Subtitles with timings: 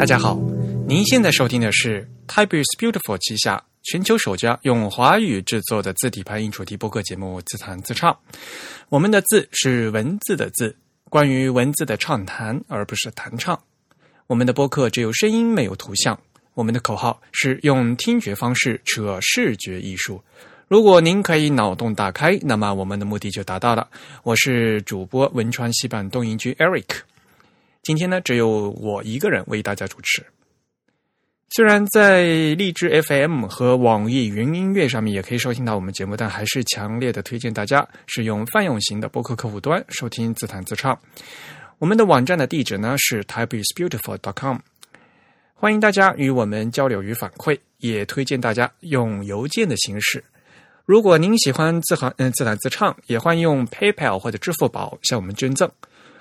[0.00, 0.34] 大家好，
[0.88, 8.10] 您现在收听的是 Type is Beautiful 旗下全球首家用华语制作的字体排音主题播客节目《自弹自唱》。
[8.88, 10.74] 我们的字是文字的字，
[11.10, 13.60] 关于文字的畅谈，而不是弹唱。
[14.26, 16.18] 我们的播客只有声音，没有图像。
[16.54, 20.18] 我们的口号是用听觉方式扯视觉艺术。
[20.66, 23.86] 如果您可以脑洞大开，那么我们的目的就达到了。
[24.22, 26.86] 我是主播汶川西版东营居 Eric。
[27.82, 30.24] 今天呢，只有我一个人为大家主持。
[31.52, 32.22] 虽然在
[32.54, 40.96] 荔枝 FM 和网易云音乐上面也可以收听到我们节目，但还是强烈的推荐大家使用泛用型的播客客户端收听自弹自唱。
[41.78, 44.58] 我们的网站的地址呢是 typeisbeautiful.com，
[45.54, 50.22] 欢迎大家与我们交流与反馈，也推荐大家用邮件的形式。
[50.84, 55.68] 如果您喜欢自弹嗯自弹自唱，也欢迎用 PayPal 或者支付宝向我们捐赠。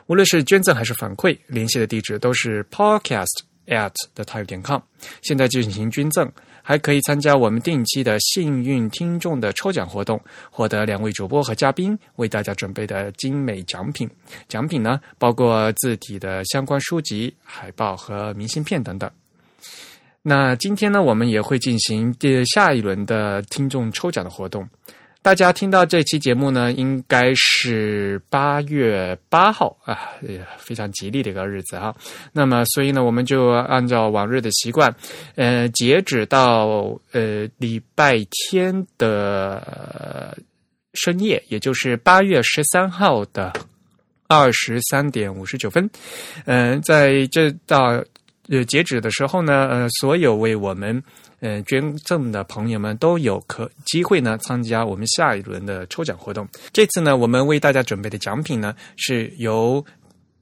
[0.09, 3.27] 无论是捐赠还是反馈，联系的地址都是 podcast
[3.67, 4.81] at the type 点 com。
[5.21, 6.27] 现在进行捐赠，
[6.63, 14.09] 还可以参加我们定期的幸运听众的抽奖活动，获得两位主播和嘉宾为大家准备的精美奖品。
[14.47, 19.07] 奖品呢，包括字体的相关书籍、海报和明信片等等。
[20.23, 24.67] 那今天呢，我们也会进行第下一轮的听众抽奖的活动。
[25.21, 29.99] 大家听到这期节目呢，应该是八月八号啊，
[30.57, 31.93] 非常吉利的一个日子啊。
[32.31, 34.95] 那么，所以呢，我们就按照往日的习惯，
[35.35, 40.37] 呃，截止到呃礼拜天的
[40.93, 43.51] 深夜，也就是八月十三号的
[44.29, 45.87] 二十三点五十九分，
[46.45, 48.01] 嗯，在这到
[48.47, 51.03] 呃截止的时候呢，呃，所有为我们。
[51.41, 56.47] 嗯，捐赠的朋友们都有可机会呢参加我们下一轮的抽奖活动。
[56.71, 59.83] 这次呢，我们为大家准备的奖品呢，是由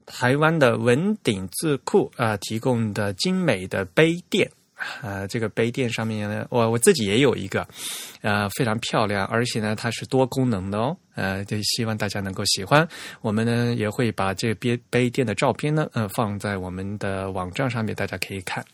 [0.06, 4.50] 台湾的文鼎字库啊提供的精美的杯垫。
[5.02, 7.66] 啊，这个杯垫上面呢，我我自己也有一个，
[8.20, 10.96] 呃，非常漂亮，而且呢，它是多功能的哦。
[11.16, 12.86] 呃，就希望大家能够喜欢。
[13.20, 18.64] 我们呢也会把这杯杯垫的照片呢，呃，放在我们的网站上面，大家可以看。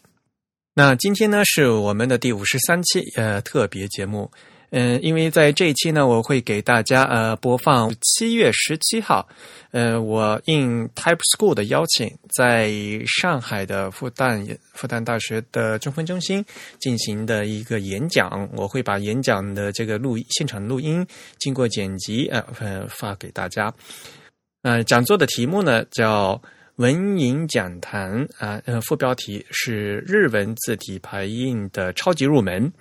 [0.77, 4.29] 那今天呢是我们的第五十三期呃特别节目，
[4.71, 9.25] 嗯，因为在这一期呢，我会给大家呃播放七月十七号，
[9.71, 12.73] 呃，我应 Type School 的邀请，在
[13.07, 16.45] 上海的复旦复旦大学的中分中心
[16.81, 21.07] 进行的一个演讲，我会把演讲的这个录现场录音
[21.39, 23.73] 经过剪辑呃呃发给大家，
[24.63, 26.43] 呃，讲座的题目呢叫。
[26.77, 32.73] 文银讲坛啊，呃，副标题是日文字体排印的超级入门。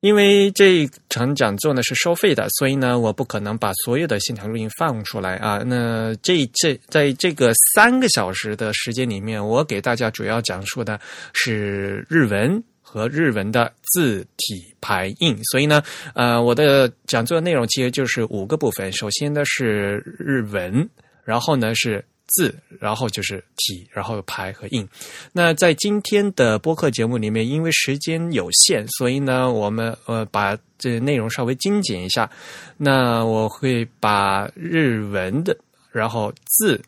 [0.00, 5.62] 因为这一场讲座呢是收费的，所以呢，我不可能把所有的现场录音放出来啊。
[5.66, 10.98] 那这这在这个三个小时的时间里面，我给大家主要讲述的
[11.34, 15.36] 是日文和日文的字体排印。
[15.44, 15.82] 所以呢，
[16.14, 18.90] 呃，我的讲座内容其实就是五个部分。
[18.90, 20.88] 首先呢是日文，
[21.22, 22.02] 然后呢是。
[22.30, 24.88] 字，然后就是体，然后排和印。
[25.32, 32.30] 那在今天的播客节目里面，因为时间有限，所以呢，我们呃把这内容稍微精简一下。
[32.76, 35.56] 那我会把日文的，
[35.92, 36.80] 然后字，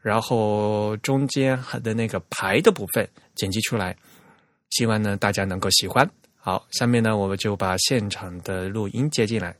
[0.00, 3.96] 然后中间的那个排的部分剪辑出来，
[4.70, 6.08] 希望呢大家能够喜欢。
[6.38, 9.54] 好，下面呢我们就把现场的录音接进来。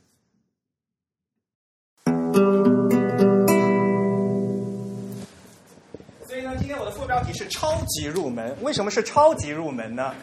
[7.51, 10.15] 超级入门，为什么是超级入门呢？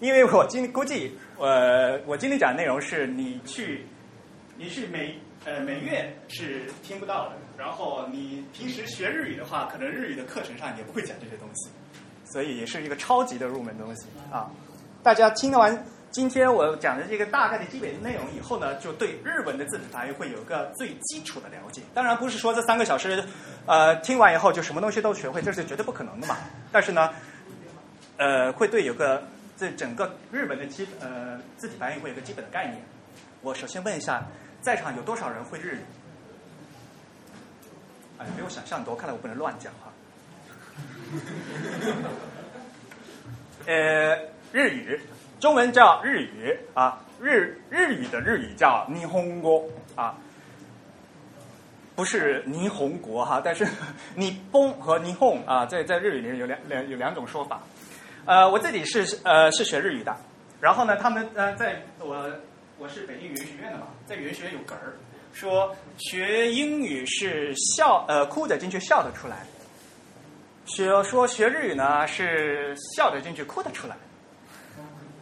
[0.00, 3.84] 因为我今估计，呃，我今天讲的内容是你去，
[4.56, 7.32] 你去每呃每月是听不到的。
[7.58, 11.68] 然后你平时学日语的话，可能日语的课程上也不会讲这些东西，
[12.32, 14.48] 所以也是一个超级的入门东西啊！
[15.02, 15.84] 大家听完。
[16.10, 21.82] 今天我讲的这个大概的基本的内容以后呢，就对日文的字体发音会有一个最基础的了解。
[21.92, 23.22] 当然不是说这三个小时，
[23.68, 26.38] 呃，听完以后就什么东西都学会，这是绝对不可能的嘛。
[26.72, 27.12] 但是呢，
[28.16, 29.22] 呃，会对有个
[29.58, 32.82] 这整个日文的基呃字体排印会有个基本的概念。
[33.42, 34.26] 我首先问一下，
[34.62, 35.80] 在场有多少人会日语？
[38.16, 39.92] 哎，没有想象多，看来我不能乱讲哈。
[43.66, 44.16] 呃，
[44.50, 44.98] 日语。
[45.38, 50.16] 中文叫日语啊，日日语的日语叫霓虹国啊，
[51.98, 53.66] 不是霓虹国哈，但是
[54.16, 57.60] 霓崩和霓虹啊，在在日语里面有两两有两种说法。
[58.24, 60.16] 呃，我自己是呃是学日语的，
[60.60, 62.30] 然后呢，他们呃在我
[62.78, 64.94] 我是北京语言学院的嘛，在语言学院有梗儿，
[65.32, 69.38] 说学英语是笑呃哭着进去笑着出来，
[70.66, 73.96] 学说学日语呢是笑得进去，哭得出来。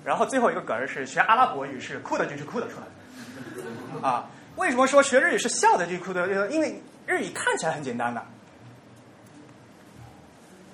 [0.04, 4.06] 然后最后一个梗儿是学阿拉伯语是哭得进去，哭得出来。
[4.06, 6.26] 啊，为什么说学日语是笑得进去，哭得？
[6.50, 8.22] 因为日语看起来很简单的，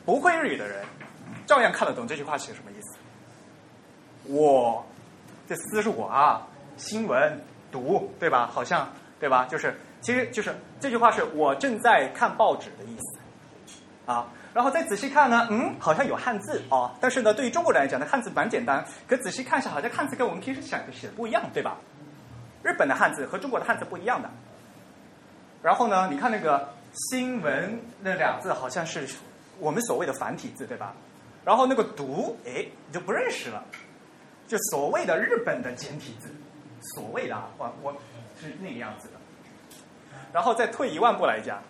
[0.05, 0.84] 不会日语的人
[1.46, 4.32] 照样看得懂这句话写什么意思。
[4.32, 4.84] 我，
[5.49, 6.46] 这思是我啊，
[6.76, 7.40] 新闻
[7.70, 8.46] 读对吧？
[8.46, 8.88] 好像
[9.19, 9.46] 对吧？
[9.50, 13.19] 就是其实就是这句话是我正在看报纸的意思
[14.06, 14.28] 啊。
[14.55, 16.90] 然后再仔细看呢，嗯，好像有汉字哦。
[17.00, 18.85] 但是呢，对于中国人来讲呢，汉字蛮简单。
[19.08, 21.76] 可仔细看一下，好像汉字跟我们平时想的写的不一样，对吧？
[22.62, 24.31] 日本的汉字和中国的汉字不一样的。
[25.62, 29.06] 然后呢，你看那个新闻那两字，好像是
[29.59, 30.94] 我们所谓的繁体字，对吧？
[31.44, 33.64] 然后那个读，哎，你就不认识了，
[34.47, 36.29] 就所谓的日本的简体字，
[36.94, 37.93] 所谓的啊，我我
[38.41, 39.14] 是那个样子的。
[40.32, 41.62] 然后再退一万步来讲。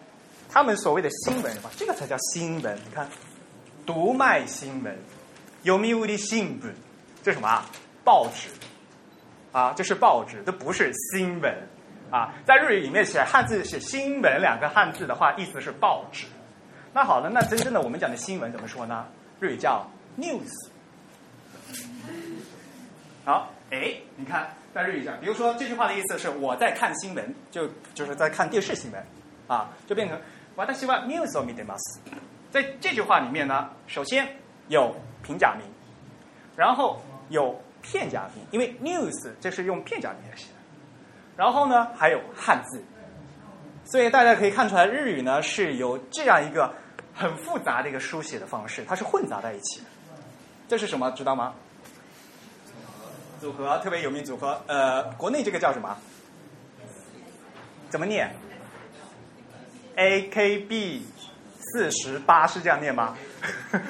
[0.54, 2.76] 他们所谓的新闻，这个才叫新闻。
[2.76, 3.08] 你看，
[3.86, 4.94] 读卖新闻，
[5.62, 6.74] 有没有的新闻？
[7.22, 7.64] 这什么啊？
[8.04, 8.50] 报纸
[9.51, 11.53] 啊，这是报纸，这不是新闻
[12.11, 12.33] 啊。
[12.45, 16.25] 在日语里面写汉字写新闻两个汉字的话，意思是报纸。
[16.93, 19.05] 那好了，那真正的我们讲的新闻怎么说呢？
[19.39, 19.85] 日语叫
[20.17, 20.69] news。
[23.25, 29.03] 好，哎，你看，在日语讲，比如说这句话的意思是我在看新闻，就就是在看电视新闻
[29.47, 30.19] 啊，就变成。
[30.57, 32.01] 私はニュースを見てます。
[32.49, 34.27] 在这句话里面呢，首先
[34.69, 34.91] 有
[35.21, 35.63] 平假名，
[36.55, 36.99] 然后
[37.29, 40.54] 有 片假名，因为 news 这是用片假名来写的。
[41.36, 42.82] 然后呢，还有汉字，
[43.84, 46.72] 所以大家可以看出来，日语呢是有这样一个
[47.12, 49.86] 很复杂的一个书写的方式，它是混杂在一起的。
[50.68, 51.10] 这是什么？
[51.10, 51.52] 知道吗？
[53.40, 55.96] 组合特别有名组合，呃，国内这个叫什么？
[57.90, 58.32] 怎么念
[59.96, 61.04] ？A K B
[61.58, 63.16] 四十八是这样念吗？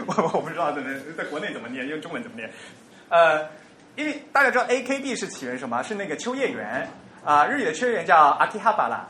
[0.06, 2.50] 我 我不知道怎么在国内怎么念，用中文怎么念？
[3.10, 3.46] 呃，
[3.96, 5.82] 因为大家知道 AKB 是起源什么？
[5.82, 6.88] 是那个秋叶原
[7.24, 9.08] 啊，日语的秋叶原叫阿基哈巴啦，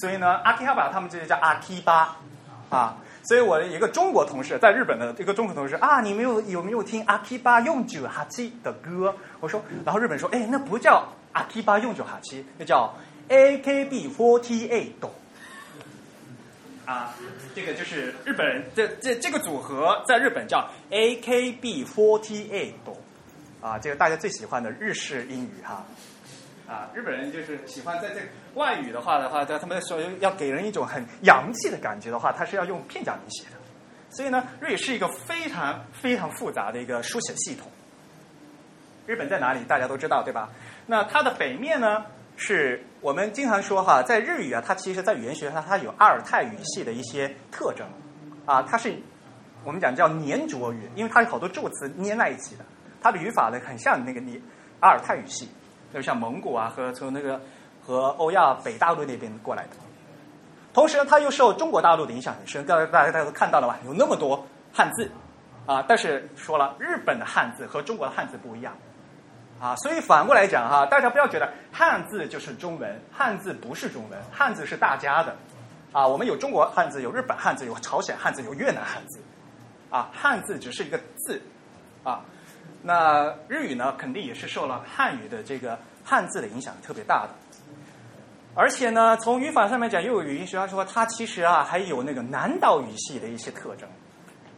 [0.00, 2.16] 所以呢，阿基哈巴他们这就叫阿基巴
[2.70, 2.96] 啊。
[3.24, 9.14] 所以我的一个中国同事在日本的一个中国同事啊，你没有有没有听阿基巴用九哈七的歌？
[9.40, 12.94] 我说，然后日本说，哎，那不叫阿基巴用九哈七，那叫
[13.28, 15.08] AKB forty eight。
[16.86, 17.14] 啊，
[17.54, 22.72] 这个就是日本人，这这这个组合在日本叫 AKB forty eight。
[23.60, 25.84] 啊，这个大家最喜欢的日式英语哈，
[26.66, 28.20] 啊，日本人就是喜欢在这
[28.54, 33.56] 外语的话的话，在他们说要给人一种很洋气的感觉的话，他是要用片假名写的，
[34.10, 37.70] 所以呢，日语是一个非常非常复杂的一个书写系统。
[39.06, 39.64] 日本在哪里？
[39.64, 40.48] 大家都知道对吧？
[40.86, 42.04] 那它的北面呢？
[42.42, 47.86] 是我们经常说哈，在日语啊，它其实，在语言学上，它有阿尔泰语系的一些特征，
[48.46, 48.94] 啊，它是
[49.62, 52.64] 我们讲叫粘着语，因为它有好多助词粘在一起的，
[53.00, 54.42] 它的语法呢很像那个你
[54.80, 55.48] 阿尔泰语系，
[55.92, 57.40] 就像蒙古啊和从那个
[57.82, 59.70] 和欧亚北大陆那边过来的，
[60.72, 65.10] 同时呢，它又受中国大陆的影响很深，大家大家大家都看到了吧，有那么多汉字
[65.66, 68.74] 啊，但是说了，日本的汉字和中国的汉字不一样。
[69.60, 75.36] 啊，所以反过来讲哈，大家不要觉得汉字就是中文，汉字不是中文，汉字是大家的。
[75.92, 79.20] 啊，我们有中国汉字，有日本汉字，有朝鲜汉字，有越南汉字。
[79.90, 81.42] 啊，汉字只是一个字。
[82.02, 82.24] 啊，
[82.82, 87.30] 那日语呢，肯定也是受了汉语的这个汉字的影响特别大的。
[88.54, 93.88] 而且呢，从语法上面讲，又有语音学家说，它其实啊还有那个南岛语系的一些特征。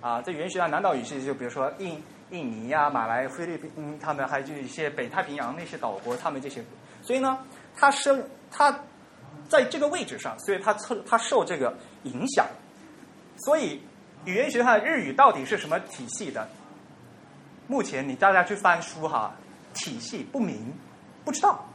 [0.01, 2.03] 啊，在语言学上，南岛语系就比如说印。
[2.31, 6.65] 印尼呀、马来、菲律宾，他们还就一些北太平洋那些岛国，他们这些，
[7.03, 7.37] 所以呢，
[7.77, 8.75] 它生它
[9.51, 12.47] 在这个位置上，所以它受它受这个影响。
[13.45, 13.83] 所以
[14.25, 16.49] 语言学上日语到底是什么体系的？
[17.73, 19.35] 目前你大家去翻书哈，
[19.73, 20.71] 体系不明，
[21.25, 21.67] 不知道。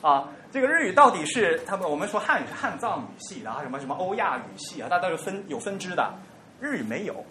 [0.00, 6.14] 啊，这个日语到底是他们我们说汉语是汉藏语系，然后什么什么欧亚语系啊，大家都分有分支的，
[6.58, 7.22] 日语没有。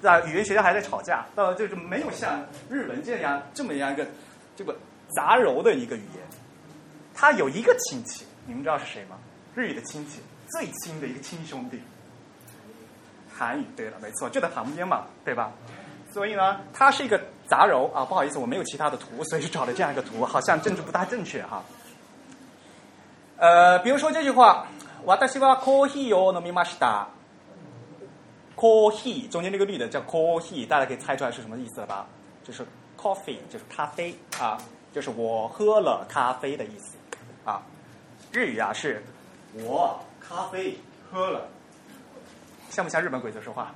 [0.00, 4.06] 在语言学家还在吵架，到就是没有像日文这样这么样一个
[4.56, 4.74] 这个
[5.14, 6.24] 杂糅的一个语言。
[7.12, 9.18] 它有一个亲戚，你们知道是谁吗？
[9.54, 11.78] 日语的亲戚最亲的一个亲兄弟，
[13.36, 13.66] 韩语。
[13.76, 15.52] 对了，没错，就在旁边嘛，对吧？
[16.13, 18.05] 所以呢，它是一个杂糅啊。
[18.05, 21.63] 不好意思，我没有其他的图，所以就找了这样一个图，好像政治不大正确哈。
[23.37, 24.67] 呃，比如说这句话，
[25.05, 27.07] 私はコーヒーを飲みました。
[28.55, 32.05] coffee 中间那个绿的叫 coffee，大家可以猜出来是什么意思了吧？
[32.43, 32.65] 就是
[32.97, 34.57] coffee，就是咖啡啊，
[34.93, 36.97] 就是我喝了咖啡的意思
[37.45, 37.61] 啊。
[38.33, 39.01] 日语啊是
[39.53, 40.77] 我咖啡
[41.09, 41.47] 喝了，
[42.69, 43.73] 像不像日本鬼子说话？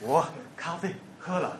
[0.00, 0.24] 我
[0.56, 1.56] 咖啡 喝了，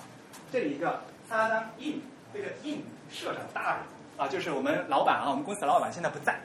[0.51, 2.01] 这里一个사장 님，
[2.32, 3.82] 这个 in 社长大人
[4.16, 6.38] 啊，就是我们老板啊，我们公司老板现在不在。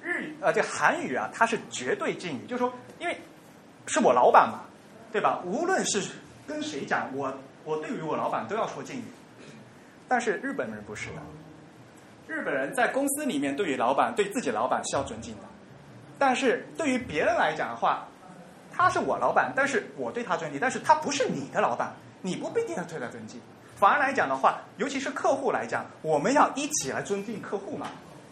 [0.00, 3.18] 日语呃，这韩语啊，它是绝对敬语，就是说，因为
[3.86, 4.60] 是我老板嘛，
[5.10, 5.40] 对吧？
[5.44, 6.02] 无论是
[6.46, 7.32] 跟谁讲，我
[7.64, 9.04] 我对于我老板都要说敬语。
[10.06, 11.16] 但是日本人不是的，
[12.26, 15.42] 日本人在公司里面对于老板，对自己老板是要尊敬的。
[16.18, 18.06] 但是对于别人来讲的话，
[18.72, 23.40] 他是我老板，但是我对他尊敬，但是他不是你的老板，你不必定要对他尊敬。
[23.78, 27.86] 反而来讲的话，尤其是客户来讲，我们要一起来尊敬客户嘛。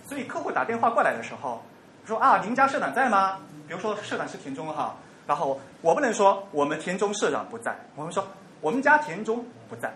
[0.08, 1.62] 所以客户打电话过来的时候，
[2.04, 3.38] 说啊，您家社长在吗？
[3.68, 4.94] 比如说社长是田中哈，
[5.26, 8.26] 然后我不能说我们田中社长不在，我们说
[8.60, 9.92] 我们家田中不在，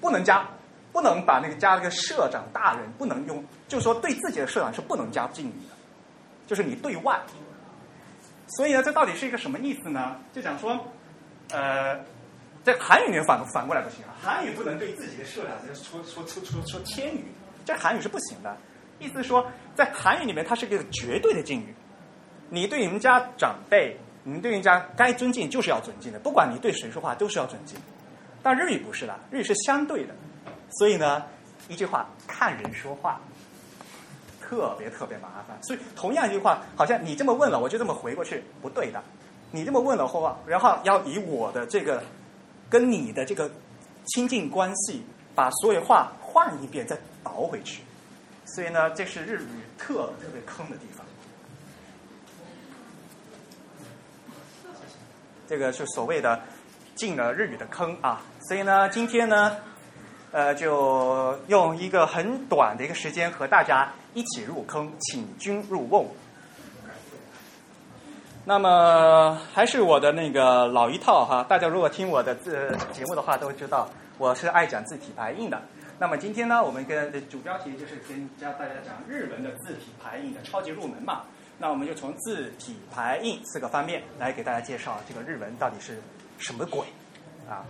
[0.00, 0.46] 不能加，
[0.92, 5.74] 不能把那个加那个社长大人不能用，就说对自己的社长是不能加敬语的，
[6.46, 7.20] 就是你对外。
[8.56, 10.16] 所以呢，这到底是一个什么意思呢？
[10.32, 10.78] 就讲说，
[11.52, 12.00] 呃，
[12.62, 17.24] 在韩语里面反反过来不行啊，韩语不能对自己的社长说说说说说天语，
[17.64, 18.56] 这韩语是不行的。
[18.98, 21.74] 意思是说，在韩语里面，它是一个绝对的敬语。
[22.50, 27.78] 你对你们家长辈，你对人家该尊敬就是要尊敬的，不管你对谁说话都是要尊敬。
[28.42, 30.14] 但日语不是的，日语是相对的。
[30.78, 31.24] 所以呢，
[31.68, 33.18] 一句话看人说话，
[34.38, 35.56] 特别特别麻烦。
[35.62, 39.02] 所以同样一句话，好像你这么问了，我就这么回过去，不对的。
[39.50, 42.02] 你这么问了后，然后要以我的这个
[42.70, 43.50] 跟你的这个
[44.06, 45.02] 亲近关系，
[45.34, 47.82] 把所有话换一遍，再倒回去。
[48.46, 49.46] 所以呢，这是日语
[49.76, 51.04] 特特别坑的地方。
[55.48, 56.40] 这个是所谓的
[56.94, 58.22] 进了日语的坑啊。
[58.48, 59.56] 所以呢，今天呢，
[60.30, 66.06] 呃，就用一个很短的一个时间和大家一起入坑，请君入瓮。
[68.46, 75.60] 那么还是我的那个老一套哈，大家如果听我的字节目的话，都知道我是爱讲字体排印的。
[75.98, 81.22] 那么今天呢，我们跟主标题就是跟教大家讲日文的字体排印的超级入门嘛。
[81.58, 86.00] 那我们就从字体排印四个方面来给大家介绍这个日文到底是
[86.38, 86.80] 什么鬼
[87.46, 87.62] 啊。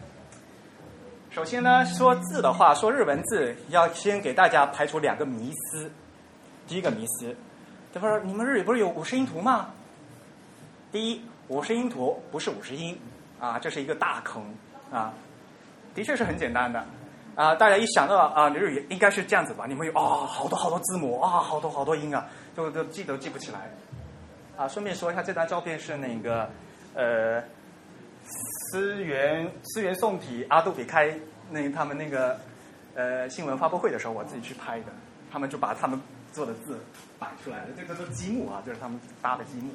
[1.31, 5.91] 首先呢，说字的话，说日文字要先给大家排除两个迷思。
[6.69, 7.37] 第一个迷思，
[7.93, 9.71] 他说你们日语不是有五十音图吗？
[10.93, 12.99] 第一，五十音图不是五十音
[13.39, 14.43] 啊，这是一个大坑
[14.91, 15.13] 啊。
[15.95, 16.85] 的确是很简单的。
[17.37, 19.65] 啊，大家一想到啊，日语应该是这样子吧？
[19.69, 23.71] 你们有啊，好多好多字母啊，好多好多音啊，都都记都记不起来。
[24.57, 26.51] 啊，顺便说一下，这张照片是那个
[26.95, 27.43] 呃，
[28.73, 31.17] 思源思源宋体阿杜比开
[31.51, 32.39] 那他们那个
[32.95, 34.87] 呃新闻发布会的时候，我自己去拍的。
[35.33, 35.99] 他们就把他们
[36.33, 36.81] 做的字
[37.19, 39.71] 摆出来了，这个都积木啊，就是他们搭的积木。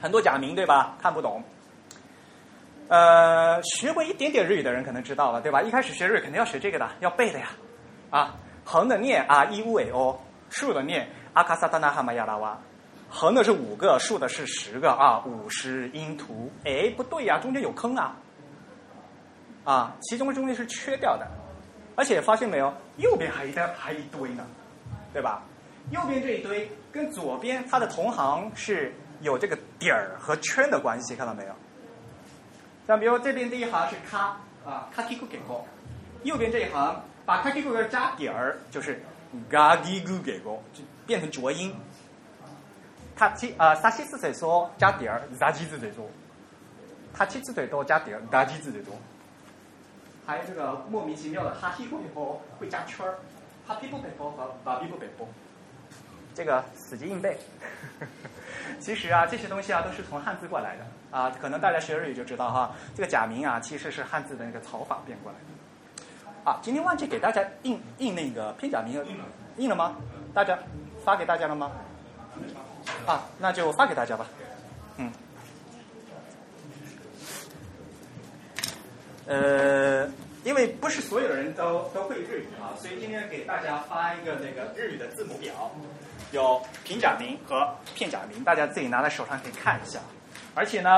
[0.00, 0.96] 很多假名对吧？
[1.00, 1.42] 看不懂。
[2.88, 5.60] 呃，学过一点点日语的人可能知道了，对吧？
[5.62, 7.48] 一开始学日语肯定要学这个的，要背的呀。
[8.10, 10.16] 啊，横的念啊伊乌诶哦，
[10.50, 12.56] 竖的念阿卡萨达纳哈玛亚拉哇，
[13.10, 16.50] 横的是五个，竖的是十个啊，五十音图。
[16.64, 18.16] 哎，不对呀，中间有坑啊。
[19.64, 21.26] 啊，其中中间是缺掉的，
[21.96, 24.46] 而且发现没有，右边还一堆还一堆呢，
[25.12, 25.42] 对吧？
[25.90, 31.52] 右边这一堆跟左边它的同行是有这个点儿和圈的关系，看到没有？
[32.86, 35.66] 像比如这边第一行是卡啊，卡提库给过，
[36.22, 39.02] 右边这一行把开 K 给加点儿，就是
[39.50, 41.74] 嘎叽咕给过，就变成浊音。
[43.16, 46.06] 他七啊，萨西斯嘴说加点儿，扎基字嘴说。
[47.12, 48.94] 他七字嘴多加点儿，扎基字嘴多。
[50.24, 53.18] 还有这个莫名其妙的哈希不北波会加圈儿，
[53.66, 55.26] 哈皮不北波和巴比不北波，
[56.36, 57.38] 这个死记硬背。
[58.78, 66.50] 其实啊，这些东西啊都是从汉字过来的啊，可能大家学日语就知道哈，这个假名啊其实是汉字的那个草法变过来的。
[66.50, 69.02] 啊，今天忘记给大家印印那个片假名，
[69.56, 69.96] 印了吗？
[70.34, 70.58] 大家
[71.02, 71.72] 发给大家了吗？
[73.06, 74.26] 啊，那就发给大家吧。
[74.98, 75.10] 嗯。
[79.26, 80.06] 呃，
[80.46, 85.52] 因为不是所有人都都会日语啊，所以今天给大家发一个那个日语的字母表，
[86.30, 89.98] 有平假名和片假名，大家自己拿在手上可以看一下。
[90.54, 90.88] 而且呢，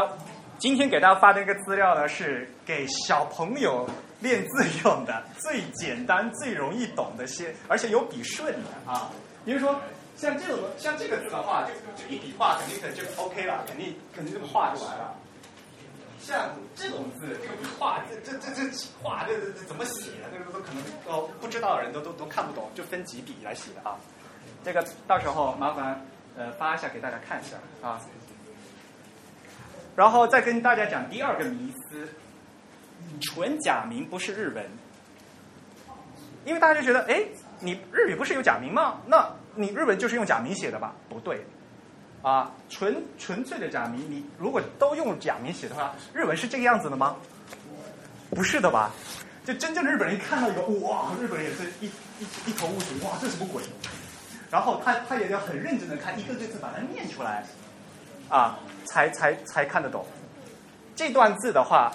[0.59, 3.88] 今天给大家发的一个资料呢，是给小朋友
[4.21, 9.11] 练字用的，最简单、最容易懂的些，而且有笔顺的啊。
[9.47, 9.81] 比如说
[10.14, 11.73] 像这种像这个字的话，就
[12.05, 15.14] 就一笔画肯定可就 OK 了，肯定肯定这么画就完了。
[16.29, 18.71] 像这种字，这个画，这这这这
[19.03, 20.11] 画，这这怎么写？
[20.31, 23.97] 这个都可能都不知道的人都都都看不懂，就分几笔来写的啊。
[24.63, 26.05] 这个到时候麻烦
[26.37, 27.99] 呃发一下给大家看一下啊。
[29.97, 32.07] 然后再跟大家讲第二个迷思，
[33.23, 34.71] 纯假名不是日文，
[36.45, 37.25] 因为大家就觉得，哎，
[37.59, 39.01] 你日语不是有假名吗？
[39.07, 40.95] 那你日文就是用假名写的吧？
[41.09, 41.43] 不对。
[42.23, 47.17] 啊，纯纯粹的假名，你如果都用假名写的话，日文是这个样子的吗？
[48.31, 48.91] 不是的吧？
[49.45, 51.87] 就真正的日本人一看到一个，哇，日本人也是一
[52.19, 53.63] 一一头雾水，哇，这什么鬼？
[54.51, 57.45] 然后他他也要很认真的看一个个字把它念出来，
[58.29, 60.05] 啊，才才才看得懂。
[60.97, 61.92] 这段字的话，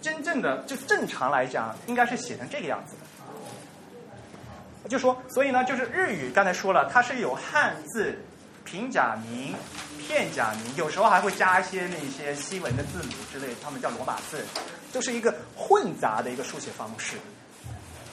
[0.00, 4.88] 真正的就正常来讲，应该是写成这个样子的。
[4.88, 8.16] 就说，所以呢，就是日语刚才说了，它是有汉字。
[8.70, 9.52] 平假名、
[9.98, 14.44] 片假名，有时候还会加一些那些西文的字母之类，他们叫罗马字，
[14.92, 17.16] 就是一个混杂的一个书写方式。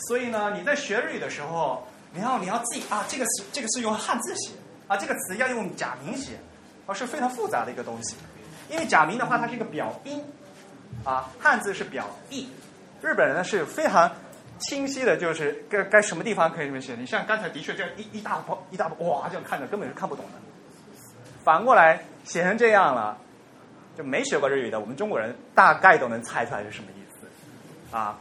[0.07, 4.51] 所以呢，你在学日语的时候，你要你要记啊，这个是这个是用汉字写
[4.87, 6.39] 啊，这个词要用假名写，
[6.87, 8.15] 啊是非常复杂的一个东西。
[8.69, 10.23] 因为假名的话，它是一个表音
[11.03, 12.49] 啊，汉字是表意。
[13.01, 14.11] 日本人呢是非常
[14.59, 16.95] 清晰的，就是该该什么地方可以这么写。
[16.95, 20.31] 你像刚才的确这样一一大包一大包，哇，这样看着根本是看不懂的。
[21.43, 23.17] 反过来写成这样了，
[23.95, 28.19] 就没学过日语的我们中国人大概都能猜出来是什么意思啊。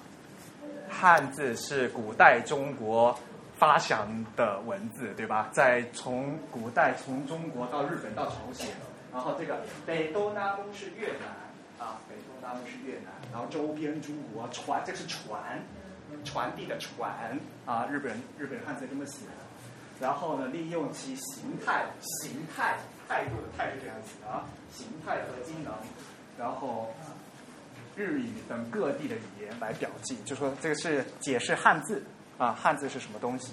[0.89, 3.19] 汉字是古代中国
[3.57, 5.49] 发祥的文字，对吧？
[5.53, 8.69] 在从古代从中国到日本到朝鲜，
[9.13, 15.61] 然后这个北东南东是越南啊，北东南东是越南，然后周边中国传，这是传
[16.25, 19.33] 传递的传啊，日本人日本汉字这么写的。
[20.01, 22.77] 然后呢，利用其形态形态。
[23.09, 25.73] 态度的态是这样子的啊，形态和机能，
[26.37, 26.93] 然后
[27.95, 32.03] 日语等各地的语言来表记，就说这个是解释汉字
[32.37, 33.53] 啊，汉字是什么东西？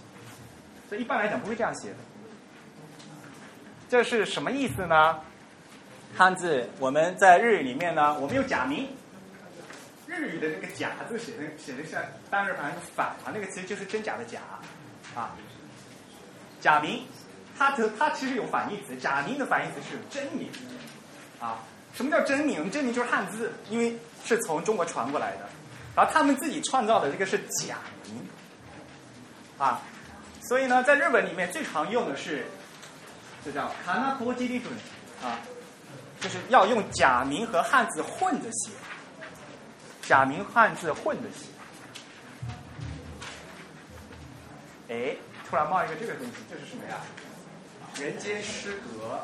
[0.89, 1.97] 所以一般来讲不会这样写的。
[3.87, 5.19] 这是什么意思呢？
[6.17, 8.87] 汉字我们在日语里面呢，我们有假名，
[10.15, 14.39] 日语的那个假字写的写的像单人旁一个反啊，那个其实就是真假的假
[15.15, 15.35] 啊，
[16.61, 17.03] 假名。
[17.55, 20.49] 它的它其实有反义词，假名的反义词是真名，
[21.39, 21.59] 啊，
[21.93, 22.69] 什么叫真名？
[22.71, 23.95] 真名就是汉字，因为
[24.25, 25.47] 是从中国传过来的，
[25.95, 28.27] 然后他们自己创造的这个是假名，
[29.59, 29.79] 啊，
[30.41, 32.43] 所以呢，在日本里面最常用的是，
[33.45, 34.73] 就叫卡纳托基利准，
[35.23, 35.37] 啊，
[36.19, 38.71] 就是要用假名和汉字混着写，
[40.07, 41.45] 假名汉字混着写，
[44.89, 45.15] 哎，
[45.49, 46.97] 突然冒一个这个东西，这是什么呀？
[47.95, 49.21] 人间失格，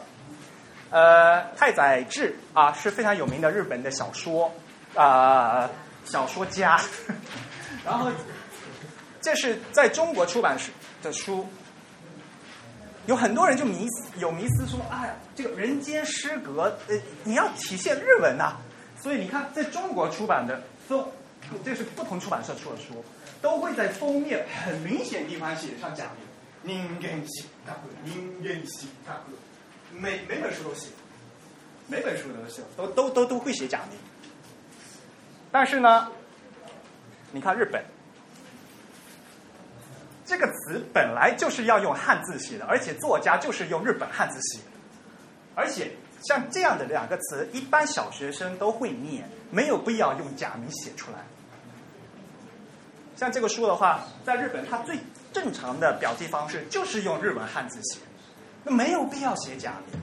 [0.92, 4.52] 呃，太宰治啊是非常有名的日本的小说
[4.96, 5.70] 啊
[6.06, 6.80] 小说家，
[7.84, 8.12] 然后
[9.20, 11.48] 这是在中国出版时的书，
[13.06, 13.88] 有很多人就迷
[14.18, 18.56] 有迷思说，哎，这个人间失格，呃，你要体现日文呐，
[19.02, 21.12] 所以你看，在中国出版的都，
[21.64, 23.04] 这是不同出版社出的书，
[23.42, 26.26] 都会在封面很明显地方写上假名。
[26.62, 29.14] 人間失格，人間失格，
[29.94, 30.90] 每每本书都写，
[31.88, 33.98] 每本书都写，都都都都会写假名。
[35.50, 36.12] 但是呢，
[37.32, 37.82] 你看日本，
[40.26, 44.66] 这个词本来就是要用汉字写的，而且作家就是用日本汉字写的，
[45.56, 51.20] 而且像这样的两个词，一般小学生都会念，没有必要用假名写出来。
[53.16, 54.98] 像这个书的话，在日本它最
[55.34, 58.00] 正常的表记方式就是用日文汉字写，
[58.64, 60.00] 那没有必要写假名。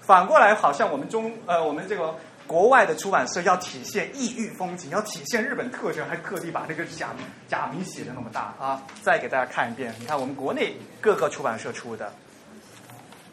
[0.00, 2.14] 反过来，好像我们中呃，我们这个
[2.46, 7.10] 国外的出版社要体现异域风情，要体现日本特征，还特地把这个假
[7.46, 8.82] 假名写的那么大啊！
[9.02, 12.10] 再给大家看一遍，你看我们国内各个出版社出的，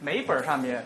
[0.02, 0.84] 每本上面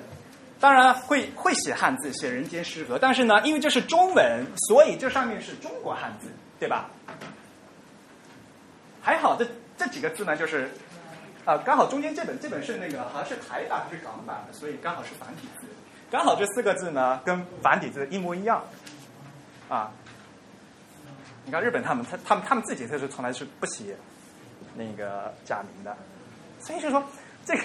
[0.60, 6.28] 当然会会写汉字，写人间失格，但是呢，因为这是中文，所以这上面是中国汉字，
[6.60, 6.89] 对吧？
[9.02, 10.69] 还好，这这几个字呢，就是
[11.45, 15.67] 啊，刚好中间这本这本是那个好像是台版还是港版的，所以刚好是繁体字。
[16.12, 18.62] 刚好这四个字呢，跟繁体字一模一样，
[19.69, 19.91] 啊，
[21.45, 23.95] 你看日本他们他他们他们自己就是从来是不写
[24.76, 25.95] 那个假名的，
[26.60, 27.02] 所以就说
[27.45, 27.62] 这个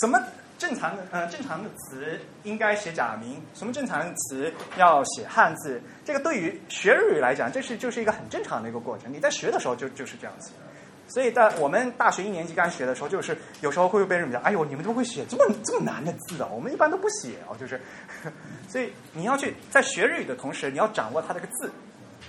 [0.00, 0.18] 什么
[0.58, 9.12] 正常的呃正常的词应该写假名，什么正常的词要写汉字，这个对于学日语来讲，这是就是一个很正常的一个过程。
[9.12, 10.52] 你在学的时候就就是这样子。
[11.08, 16.48] 所以在我们大学一年级刚学的时候，就是有时候会被人讲：“哎呦，你们怎么会写这么这么难的字啊？
[16.52, 17.80] 我们一般都不写哦。”就是，
[18.68, 21.70] 所以你要去在学日语的同时，你要掌握它这个字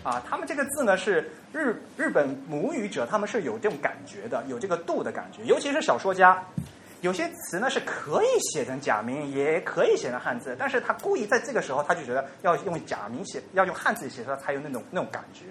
[0.03, 0.21] 啊。
[0.29, 5.43] 他们这个字呢是日日本母语者，他们是有这种感觉的，有这个度的感觉。
[5.45, 6.39] 尤其是小说家，
[7.01, 15.45] 有些词呢是可以写成假名，也可以写成汉字，但是他故意在这个时候，他就觉得要用假名写，要用汉字写出来才有那种那种感觉。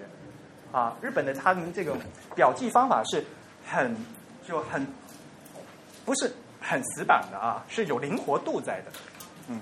[0.73, 1.95] 啊，日本的他们这个
[2.35, 3.23] 表记方法是
[3.65, 3.95] 很
[4.45, 4.85] 就很
[6.03, 6.29] 不是
[6.59, 8.91] 很死板的啊， 是有灵活度在的。
[9.47, 9.61] 嗯，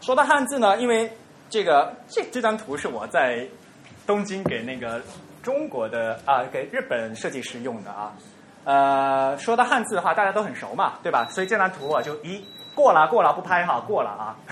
[0.00, 1.12] 说到汉字呢，因为
[1.50, 3.46] 这个这这张图是我在
[4.06, 5.02] 东京给那个
[5.42, 8.16] 中国的啊给日本设计师用的啊。
[8.64, 11.26] 呃，说到汉字的话，大家都很熟嘛，对吧？
[11.30, 14.36] 所以这张图我就一过了过了不拍哈，过了啊。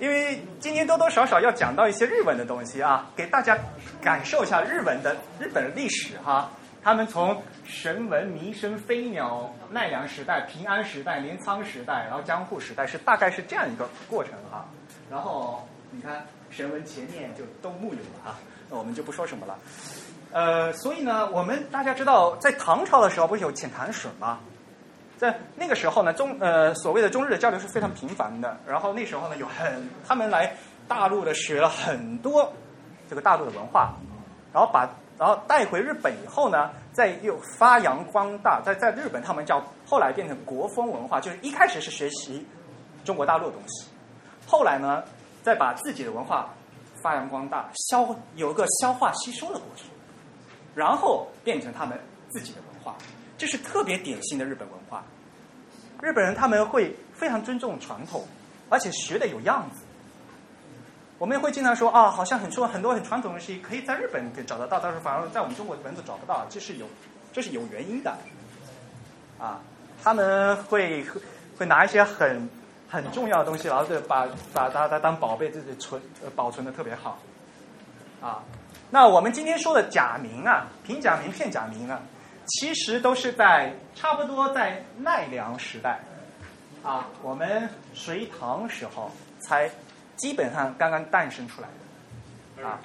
[0.00, 3.56] 因为今天多多少少要讲到一些日文的东西啊，给大家
[4.02, 6.50] 感受一下日文的日本历史哈。
[6.82, 14.66] 他们从神文、弥生、飞鸟、奈良时代、平安时代、镰仓时代，然后江户时代是大概是这样一个过程哈。
[15.10, 18.34] 然后你看神文前面就都木有了哈，
[18.68, 19.56] 那我们就不说什么了。
[20.34, 24.40] 呃，所以呢，我们大家知道，在唐朝的时候不是有遣唐使吗？
[25.16, 28.58] 在那个时候呢，中呃所谓的中日的交流是非常频繁的。
[28.66, 30.52] 然后那时候呢，有很他们来
[30.88, 32.52] 大陆的学了很多
[33.08, 33.94] 这个大陆的文化，
[34.52, 38.60] 然后把然后带回日本以后呢，再又发扬光大。
[38.60, 42.44] 在在日本，他们叫后来变成国风文化，就是一开始是学习
[43.04, 43.86] 中国大陆的东西，
[44.48, 45.04] 后来呢，
[45.44, 46.50] 再把自己的文化
[47.00, 49.86] 发扬光大，消有一个消化吸收的过程，
[50.74, 51.98] 然后变成他们
[52.30, 52.96] 自己的文化。
[53.36, 55.04] 这是特别典型的日本文化。
[56.02, 58.26] 日本人他们会非常尊重传统，
[58.68, 59.82] 而且学的有样子。
[61.18, 66.86] 我们也会经常说啊，好像很说很多很传统的东西可以在日本可以找得到，但是反而在我们中国的本土找不到，这是有
[67.32, 68.14] 这是有原因的。
[69.38, 69.60] 啊，
[70.02, 71.04] 他们会
[71.56, 72.48] 会拿一些很
[72.88, 76.00] 很重要的东西，然后就把把它它当宝贝自己存
[76.36, 77.18] 保存的特别好。
[78.20, 78.42] 啊，
[78.94, 82.00] 那我们今天说的假名啊，平假名、片假名啊。
[82.46, 85.98] 其实都是在差不多在奈良时代，
[86.84, 89.68] 啊，我们隋唐时候才
[90.14, 91.66] 基本上刚刚诞生出来
[92.56, 92.78] 的，啊。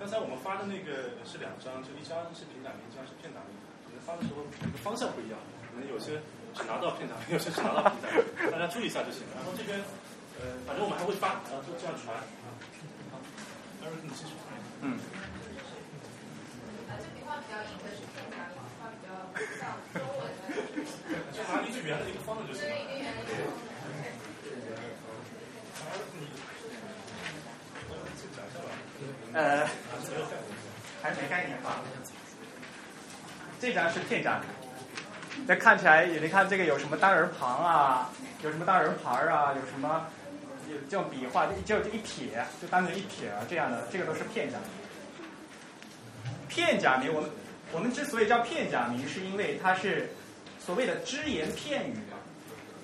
[0.00, 3.54] 刚才我们发的那个是两张，就一张是平假名，一张是片假名。
[3.86, 4.42] 可能发的时候
[4.82, 5.38] 方向不一样，
[5.70, 6.18] 可能有些
[6.52, 8.08] 只拿到片假名，有些只拿到平假
[8.42, 9.38] 名，大家注意一下就行了。
[9.38, 9.78] 然后这边，
[10.42, 12.10] 呃，反正我们还会发，然后就这样传。
[14.82, 14.98] 嗯。
[21.32, 22.74] 就拿一个圆的一个方的就行了。
[29.32, 29.66] 呃，
[31.02, 31.82] 还没概念吧。
[33.60, 38.10] 这张是片假名，这看起来，你看这个有什么单人旁啊，
[38.42, 40.06] 有什么单人旁啊，有什么
[40.70, 44.68] 有这种笔画，就就一撇，就单纯一撇啊，这样的，这个都是片假名。
[46.48, 47.30] 片假名，我们
[47.72, 50.10] 我们之所以叫片假名，是因为它是
[50.58, 51.96] 所谓的只言片语，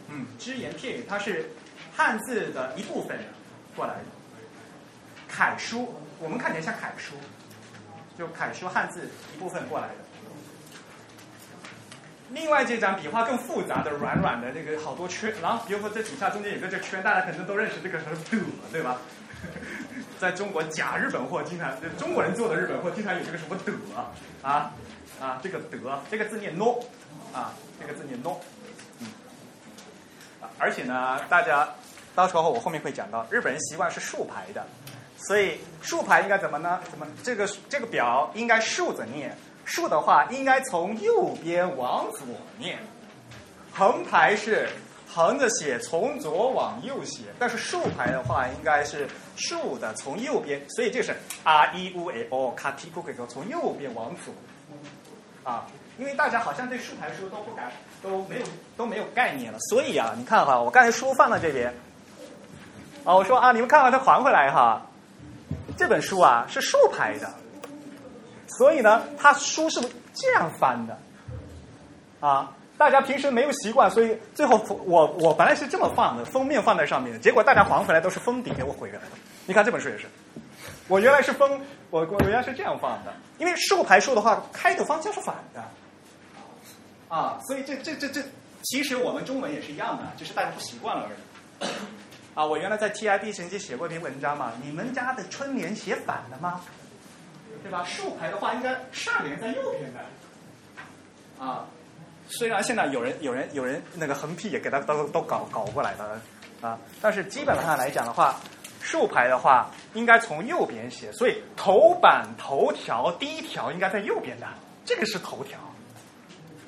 [0.09, 1.51] 嗯，只言片语，它是
[1.95, 3.19] 汉字的一部分
[3.75, 4.05] 过来的。
[5.29, 7.15] 楷书，我们看起来像楷书，
[8.19, 10.06] 就楷书汉字一部分过来的。
[12.31, 18.39] 另外这张笔画更复杂的，软软的那个好多圈，然后比如说这底下中间有个这圈，大家可能都认识这个什么的，
[18.73, 18.99] 对吧？
[20.19, 23.73] 在中国假日本货经常，中国人做的日本货经常有这个什么德
[24.43, 24.73] 啊
[25.21, 25.79] 啊，这个德
[26.11, 26.81] 这个字念 no
[27.33, 28.37] 啊，这个字念 no，
[29.01, 29.07] 嗯，
[30.59, 31.69] 而且呢，大家
[32.15, 34.67] 到时候我后面会讲到，日本人习惯是竖排的，
[35.19, 36.81] 所以竖排应该怎么呢？
[36.91, 39.37] 怎么这个这个表应该竖着念？
[39.67, 42.21] 竖的话应该从右边往左
[42.57, 42.79] 念，
[43.75, 44.71] 横排是
[45.13, 54.33] 横着写，从左往右写，但是竖排的话应该是竖的从右边，所以就是 r e u a o 卡 t k u 从右边往左。
[55.45, 55.67] 啊。
[55.99, 61.73] 因为大家好像对竖排书都不敢都没有都没有概念了，所以啊，你看哈，我刚才书放到这边，
[63.03, 64.83] 啊，我说啊，你们看看它还回来哈，
[65.75, 67.33] 这本书啊是竖排的，
[68.57, 70.99] 所以呢，他书是不是这样翻的，
[72.21, 79.09] 啊，大家平时没有习惯，所以最后我我本来是这么放的，封面放在上面的，结果大家还回来都是封底给我回来的。
[79.45, 80.07] 你看这本书也是，
[80.89, 85.63] 我原来是封我我原来是这样放的，因为竖排书的话，开的方向是反的。
[87.09, 88.23] 啊，所以这这这这，
[88.63, 91.71] 其实我们中文也是一样的，就是大家不习惯了而已。
[92.35, 96.61] 啊，我原来在 TIB 成绩写过一篇文章嘛，你们家的春联写反了吗？
[97.63, 97.85] 对吧？
[97.85, 100.01] 竖排的话应该上联在右边的。
[101.45, 101.67] 啊，
[102.29, 106.21] 虽然现在有人有人有人那个横批也给他都都搞搞过来了
[106.61, 108.37] 啊，但是基本上来讲的话，
[108.81, 114.47] 竖排的话应该从右边写，所以头版头条第一条应该在右边的，
[114.85, 115.59] 这个是头条。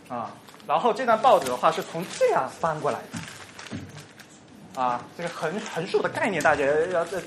[0.08, 0.30] 啊，
[0.66, 2.98] 然后这张报纸的话是从这样翻过来
[4.74, 7.20] 的，啊，这个横横竖的概念大家要这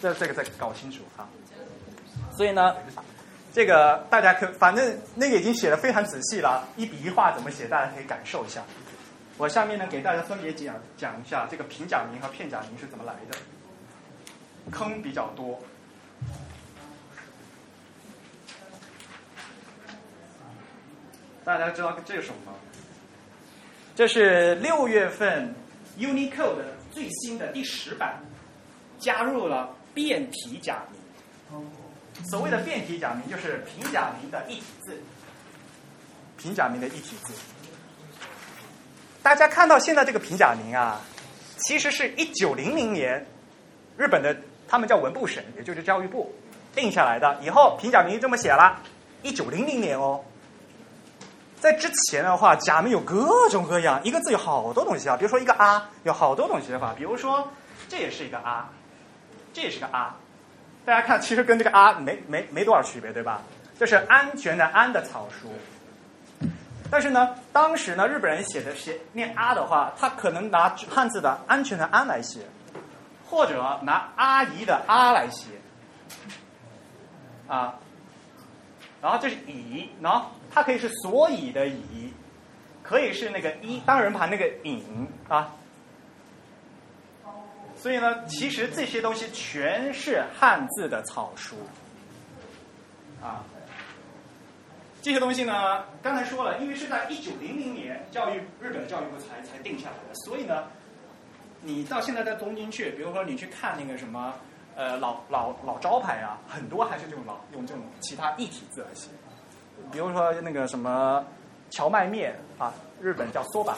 [0.00, 1.28] 这这个再搞清楚啊。
[2.38, 2.76] 所以呢，
[3.52, 8.62] 这个大家可反正那个已经写的非常仔细了，一笔一画怎么写，大家可以感受一下。
[9.36, 13.36] 我下面呢给大家分别讲讲一下这个平假名和片假名是怎么来的，
[14.70, 15.58] 坑比较多。
[21.44, 22.58] 大家知道这是什么吗？
[23.96, 25.52] 这是六月份
[25.98, 28.20] Unicode 最新的第十版，
[28.96, 31.68] 加入了变体假名。
[32.24, 35.00] 所谓的变体假名，就是平假名的一体字。
[36.36, 37.32] 平假名的一体字。
[39.22, 41.00] 大家看到现在这个平假名啊，
[41.56, 43.26] 其实是一九零零年
[43.96, 44.36] 日本的
[44.68, 46.34] 他们叫文部省，也就是教育部
[46.74, 47.38] 定下来的。
[47.42, 48.80] 以后平假名就这么写了，
[49.22, 50.22] 一九零零年哦。
[51.60, 55.16] 在之前的话，假名有各种各样，一个字有好多东西啊。
[55.16, 56.94] 比如说一个啊，有好多种写法。
[56.96, 57.50] 比如说，
[57.88, 58.70] 这也是一个啊，
[59.52, 60.16] 这也是个啊。
[60.88, 63.42] 大家看，其实跟这个啊没没没多少区别，对吧？
[63.78, 65.52] 这是安全的安的草书。
[66.90, 72.40] 但是呢，当时呢，日本人写的写念啊的话，他可能拿汉字的安全的安来写，
[73.28, 75.50] 或者拿阿姨的阿来写，
[77.46, 77.74] 啊。
[79.02, 82.14] 然后这是乙，然后它可以是所以的以，
[82.82, 85.52] 可以是那个一单人旁那个引啊。
[87.78, 91.56] 所以呢，其实这些东西全是汉字的草书
[93.22, 93.44] 啊。
[95.00, 100.64] 这些东西呢，刚才说了，因为是在一九零零年教育日本的教育部才才定下来的，所以呢，
[101.62, 104.34] 你到现在在东京去，比如说你去看那个什么。
[104.76, 109.08] 呃，老老老招牌啊，很多还是这种老用这种其他异体字来写，
[109.90, 111.26] 比如说那个什么
[111.68, 113.76] 荞麦面啊，日本叫缩把，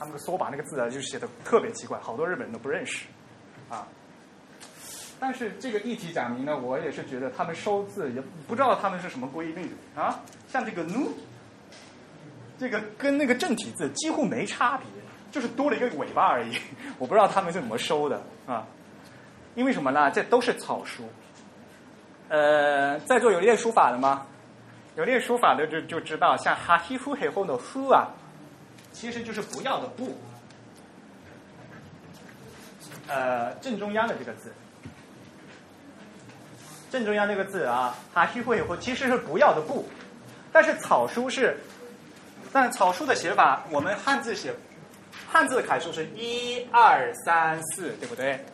[0.00, 3.06] 他们的缩把那个字啊，就写的特别奇怪，好多日本人都不认识
[3.74, 3.86] 啊。
[5.18, 11.08] 但是这个异体假名呢，我也是觉得他们收字也不知道他们是什么规律啊，像这个 nu，
[12.58, 14.86] 这个跟那个正体字几乎没差别，
[15.30, 16.58] 就是多了一个尾巴而已，
[16.98, 18.66] 我不知道他们是怎么收的啊。
[19.54, 20.10] 因为什么呢？
[20.10, 21.04] 这都是草书。
[22.28, 24.26] 呃，在座有练书法的吗？
[24.96, 28.08] 有练书法的就就知道，像哈希夫黑后的呼啊，
[28.92, 30.16] 其实就是不要的不。
[33.08, 34.52] 呃，正中央的这个字，
[36.90, 39.86] 正中央这个字啊，哈希夫黑后其实是不要的不，
[40.52, 41.56] 但是草书是，
[42.52, 44.54] 但草书的写法，我们汉字写，
[45.30, 48.44] 汉字楷书是一二三四，对不对？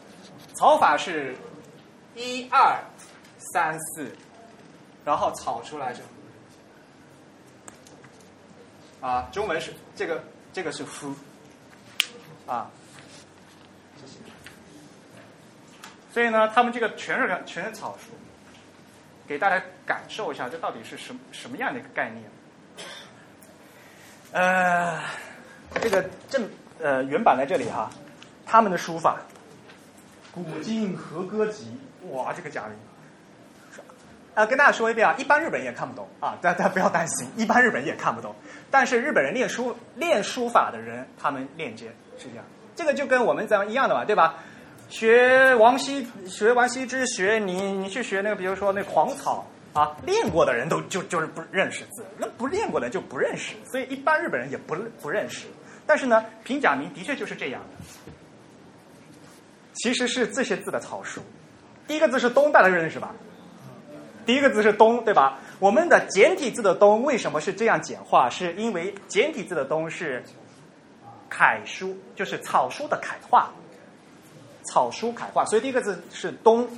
[0.54, 1.36] 草法是，
[2.16, 2.80] 一二
[3.52, 4.10] 三四，
[5.04, 6.00] 然后草出来就，
[9.00, 11.14] 啊，中文是这个这个是夫，
[12.46, 12.68] 啊，
[16.12, 18.12] 所以呢，他们这个全是全是草书，
[19.26, 22.24] 给大家感受一下，这到底是什么什么样的一个概念？
[24.32, 25.00] 呃，
[25.80, 26.48] 这个正
[26.80, 27.90] 呃原版在这里哈，
[28.44, 29.18] 他们的书法。
[30.34, 31.76] 古今和歌集，
[32.10, 32.76] 哇，这个假名，
[34.34, 38.34] 呃，跟大家说一遍啊，一般日本人也看不懂啊，大家不要担心，一般日本人也看不懂。
[38.70, 41.86] 但是日本人练书练书法的人，他们练接
[42.18, 42.44] 是这样，
[42.76, 44.36] 这个就跟我们咱们一样的嘛，对吧？
[44.88, 55.46] 学王羲，学王羲之，学你，你去学那个，比如说那狂草啊，练过的人都就就是不认识字，那不练过的就不认识，所以一般日本人也不不认识。
[55.86, 58.12] 但是呢，平假名的确就是这样的，
[59.74, 61.20] 其实是这些字的草书。
[61.86, 63.14] 第一个字是“东”，大家认识吧？
[64.26, 65.38] 第一个字是“东”，对吧？
[65.58, 68.28] 我们的简体字的“东”为什么是这样简化？
[68.28, 70.22] 是因为简体字的“东”是
[71.30, 73.50] 楷书，就是草书的楷化，
[74.70, 76.68] 草书楷化，所以第一个字是“东”。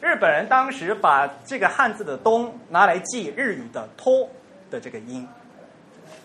[0.00, 4.30] 日本人当时把这个汉字的“东”拿来记日语的“托”
[4.70, 5.26] 的这个音，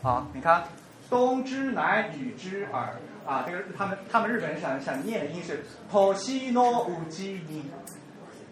[0.03, 0.63] 啊，你看
[1.09, 2.93] “东之乃与之耳”，
[3.25, 7.67] 啊，这个他们他们日本人想想念的音是“托西诺乌基音”，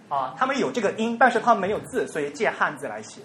[0.09, 3.21] 啊，他们有这个音，但是他们没有字，所以借汉字来写，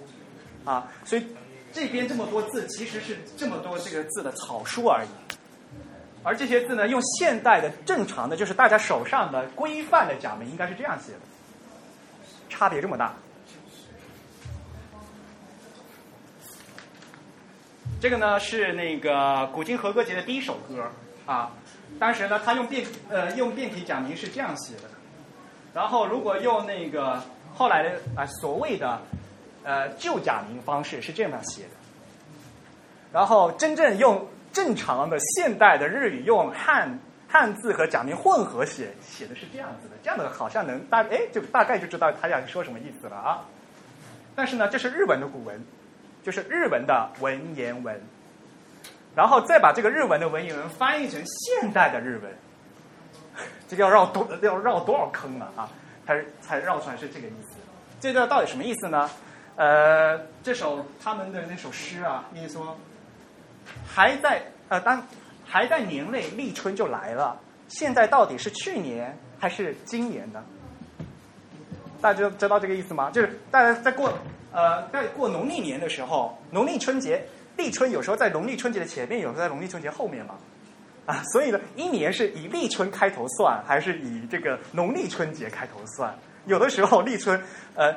[0.67, 1.27] 啊，所以
[1.73, 5.09] 这边这么多字其实是这么多这个字的草书而已，
[6.27, 11.21] 而这些字呢，用现代的正常的，就是大家手上的规范的假名应该是这样写的。
[12.49, 13.15] 差别这么大，
[18.01, 20.91] 这个呢是那个古今和歌集的第一首歌
[21.27, 21.53] 啊。
[22.01, 24.91] 当时呢，他用变呃用变体假名是这样写的，
[25.73, 27.23] 然后如果用那个
[27.55, 29.01] 后来的啊所谓的
[29.63, 31.71] 呃旧假名方式是这样写的，
[33.13, 36.99] 然后真正用正常的现代的日语用汉。
[37.29, 43.45] 汉字和假名混合写，写的是这样子的，这样的好像能大哎，就大概就知道他想说什么意思了啊。
[44.37, 45.61] 但是呢，这是日文的古文，
[46.23, 48.01] 就是日文的文言文，
[49.13, 52.33] 然后再把这个日文的文言文翻译成现代的日文，
[53.67, 55.69] 这个要绕多要绕多少坑啊啊，
[56.07, 57.57] 才才绕出来是这个意思。
[58.01, 59.11] 这段到底什么意思呢？
[59.57, 62.79] 呃，这首他们的那首诗啊，你说
[63.87, 65.03] 还在呃当。
[65.49, 67.41] 还在年内，立春就来了。
[67.69, 70.43] 现在到底是去年还是今年呢？
[72.01, 73.13] 大家知道这个意思吗？
[73.13, 74.13] 就是大家在过
[74.51, 77.25] 呃在过农历年的时候，农历春节
[77.57, 80.35] 立春有时候在农历春节的前面，有时候在农历春节后面嘛。
[81.07, 86.13] 啊，所以呢，一年是以立春开头算，还是以这个农历春节开头算？
[86.47, 87.41] 有的时候立春
[87.77, 87.95] 呃。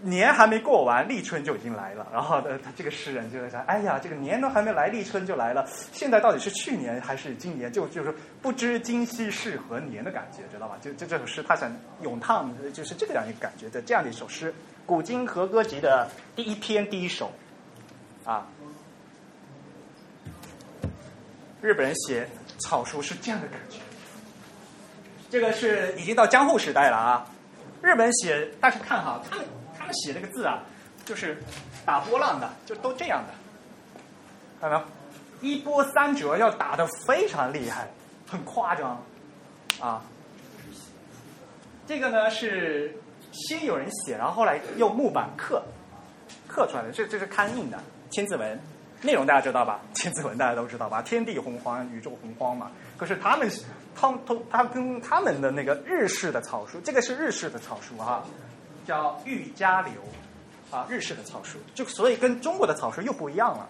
[0.00, 2.06] 年还没过完，立春就已经来了。
[2.12, 5.66] 然后呢，他这个诗人就在想：哎呀，这个年都还没来，立春就来了。
[5.92, 7.72] 现在到底是去年还是今年？
[7.72, 10.76] 就就是不知今夕是何年的感觉，知道吧？
[10.82, 14.52] 就就这首诗，他想咏叹，就是这个样一个感觉的这样的一首诗，
[14.84, 17.32] 《古今和歌集》的第一篇第一首，
[18.24, 18.46] 啊，
[21.62, 22.28] 日本人写
[22.58, 23.78] 草书是这样的感觉。
[25.30, 27.26] 这个是已经到江户时代了啊，
[27.80, 29.38] 日本写，大家看哈，他。
[29.84, 30.62] 他们写那个字啊，
[31.04, 31.36] 就是
[31.84, 33.34] 打波浪的，就都这样的，
[34.58, 34.90] 看到没有？
[35.42, 37.86] 一波三折，要打的非常厉害，
[38.26, 38.98] 很夸张
[39.78, 40.02] 啊。
[41.86, 42.96] 这个呢是
[43.30, 45.62] 先有人写，然后后来用木板刻
[46.48, 47.78] 刻出来的，这这是刊印的
[48.10, 48.58] 千字文，
[49.02, 49.82] 内容大家知道吧？
[49.92, 51.02] 千字文大家都知道吧？
[51.02, 52.70] 天地洪荒，宇宙洪荒嘛。
[52.96, 53.46] 可是他们
[53.94, 58.24] 通通，他跟他们的那个日式的草书，这个是日式的草书哈。
[58.84, 59.92] 叫玉家流，
[60.70, 63.66] 啊，日式的草书，就所以跟中国的草书又不一样了。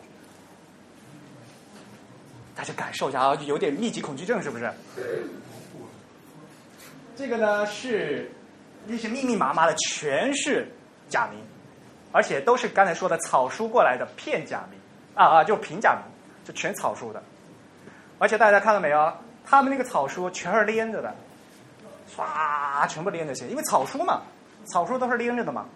[2.57, 4.73] 大家感受一下啊，有点密集恐惧症是不是？
[7.17, 8.31] 这个呢是
[8.87, 10.69] 那些密密麻麻的，全是
[11.09, 11.41] 假名，
[12.13, 14.79] 而且都是刚才说的草书过来的片假名
[15.15, 16.03] 啊啊，就平假名，
[16.45, 17.23] 就全草书的。
[18.19, 19.13] 而且大家看到没有？
[19.45, 21.15] 他们那个草书全是连着的，
[22.17, 24.23] 唰，全部连着写，因为草书嘛。
[24.65, 25.67] 草书都是拎着的嘛？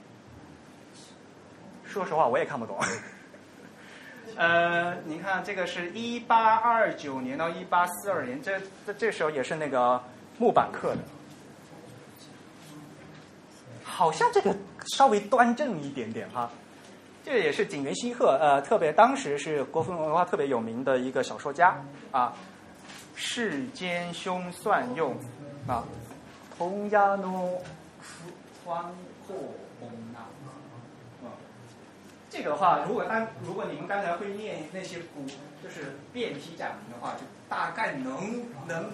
[1.85, 2.79] 说实话，我也看不懂。
[4.37, 10.01] 呃，你看这个是一八二九年到一八四二年，这这这时候也是那个
[10.39, 10.99] 木板刻的，
[13.83, 14.55] 好像这个
[14.95, 16.49] 稍微端正一点点哈。
[17.25, 21.77] 这也是井原西鹤，呃，特别当时是国风文化特别有名的一个小说家
[22.13, 22.33] 啊。
[23.17, 25.17] 世间凶算用
[25.67, 25.85] 啊，
[26.57, 27.61] 同亚诺。
[28.69, 28.85] 宽
[29.27, 29.35] 阔
[29.81, 30.25] 风浪，
[31.25, 31.33] 啊，
[32.29, 35.25] 这个的话，如果当如果你们刚才会念那些古，
[35.63, 38.91] 就是变体假名的话，就大概能能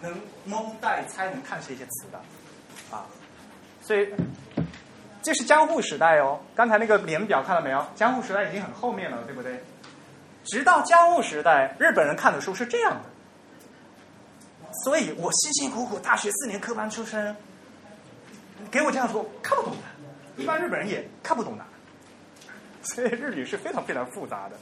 [0.00, 3.04] 能蒙带猜能看这些词的，啊，
[3.82, 4.08] 所以
[5.24, 6.38] 这是江户时代哦。
[6.54, 7.84] 刚才那个年表看到没有？
[7.96, 9.60] 江户时代已经很后面了，对不对？
[10.44, 13.02] 直到江户时代，日本人看的书是这样的，
[14.84, 17.34] 所以我辛辛苦苦大学四年科班出身。
[18.74, 21.64] 给我这样说看不懂的，一般日本人也看不懂的，
[22.82, 24.56] 所以日语是非常非常复杂的。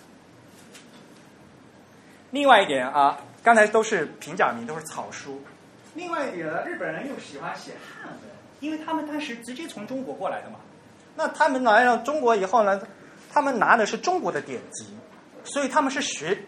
[2.30, 5.42] 另外一点啊，刚才都是平假名，都是草书，
[5.94, 8.20] 另外一点呢，日本人又喜欢写汉文，
[8.60, 10.58] 因为他们当时直接从中国过来的嘛。
[11.16, 12.82] 那他们来了中国以后呢，
[13.32, 14.94] 他们拿的是中国的典籍，
[15.42, 16.38] 所以他们是学，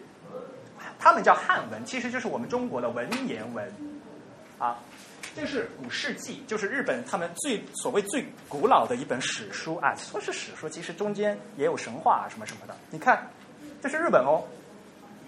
[0.99, 3.73] 他们叫汉文，其实就是我们中国的文言文，
[4.59, 4.77] 啊，
[5.35, 12.73] 这是古事记，就是日本他们最所谓最古老的一本史书啊，说是史书，其实中间也有神话啊什么什么的。
[12.89, 13.27] 你看，
[13.81, 14.45] 这是日本哦，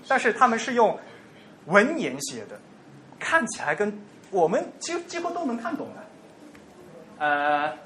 [0.08, 0.98] 但是他们是用
[1.66, 2.58] 文言写的，
[3.20, 4.02] 看起来跟
[4.32, 6.06] 我们几几乎都能看懂的。
[7.20, 7.78] 呃，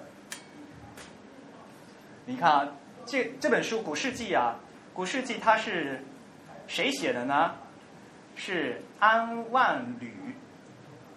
[2.25, 2.67] 你看啊，
[3.03, 4.59] 这这本书《古事记》啊，
[4.95, 6.05] 《古事记》它是
[6.67, 7.55] 谁写的呢？
[8.35, 10.13] 是安万吕，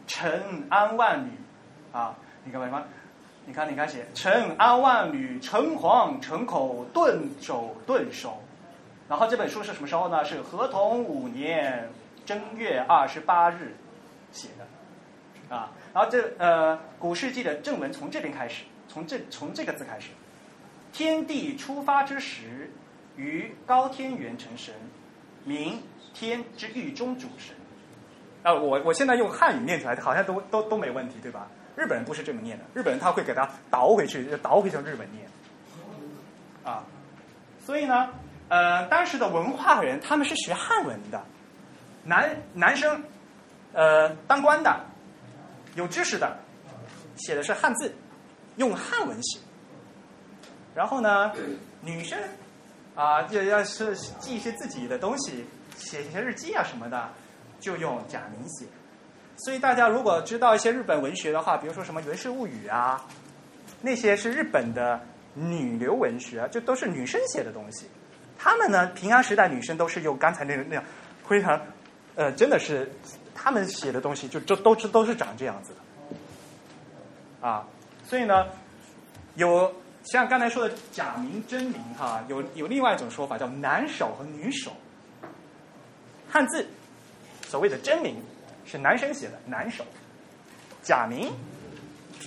[0.07, 1.31] 陈安万缕
[1.93, 2.83] 啊，你看什么？
[3.47, 8.43] 你看，你看写陈安万缕，诚惶诚口，顿首顿首。
[9.09, 10.25] 然后这本书是什么时候呢？
[10.25, 11.91] 是合同五年
[12.25, 13.77] 正月二十八日
[14.33, 15.71] 写的，啊。
[15.93, 20.09] 然后这呃，《古世纪》的正文从这边开始，从这从这个字开始。
[20.93, 22.71] 天地出发之时，
[23.17, 24.75] 于高天元成神，
[25.45, 25.83] 明
[26.15, 27.55] 天之狱中主神。
[28.45, 31.49] 啊，我我现在用汉语念出来，好像都都都没问题，对吧？
[31.75, 35.27] 日本人不是这么念的，日本人他会给它倒回去，倒回成日本念。
[36.63, 36.85] 啊，
[37.65, 38.11] 所以呢，
[38.49, 41.25] 呃，当时的文化人他们是学汉文的，
[42.05, 43.03] 男男生，
[43.73, 44.79] 呃，当官的。
[45.75, 46.37] 有知识的，
[47.17, 47.93] 写的是汉字，
[48.59, 49.41] 用汉文写。
[50.73, 51.33] 然后呢，
[51.81, 52.17] 女生
[52.95, 55.45] 啊，要要是记一些自己的东西，
[55.77, 57.09] 写一些日记啊什么的，
[57.65, 58.67] 就用假名写。
[59.37, 63.05] 所以大家如果知道一些日本文学的话，比如说什么《源氏物语》啊，
[63.81, 65.01] 那些是日本的
[65.35, 67.87] 女流文学，就都是女生写的东西。
[68.39, 70.85] 他们呢，平安时代女生都是用刚才那个那样，
[71.27, 71.61] 非常
[72.15, 72.91] 呃，真的是。
[73.37, 77.67] 他们写的东西就就都是都是长这样子的，啊，
[78.09, 78.47] 所以呢，
[79.35, 79.71] 有
[80.05, 84.73] 像刚才说的假名真名哈，有有另外一种说法叫男手和女手。
[86.31, 86.67] 汉字
[87.47, 88.17] 所谓的真名
[88.67, 89.85] 是男生写的男手，
[90.83, 91.33] 假名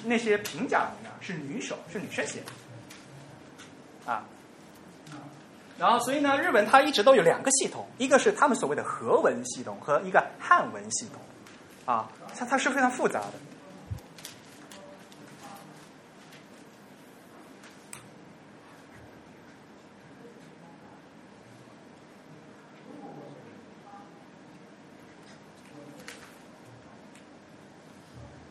[0.03, 4.23] 那些平假名啊是女手是女生写的，啊。
[5.77, 11.21] 然后，所以呢，日本它一直都有两个系统，一个是他们所谓的和文系统和一个汉文系统，
[11.85, 13.33] 啊，它它是非常复杂的。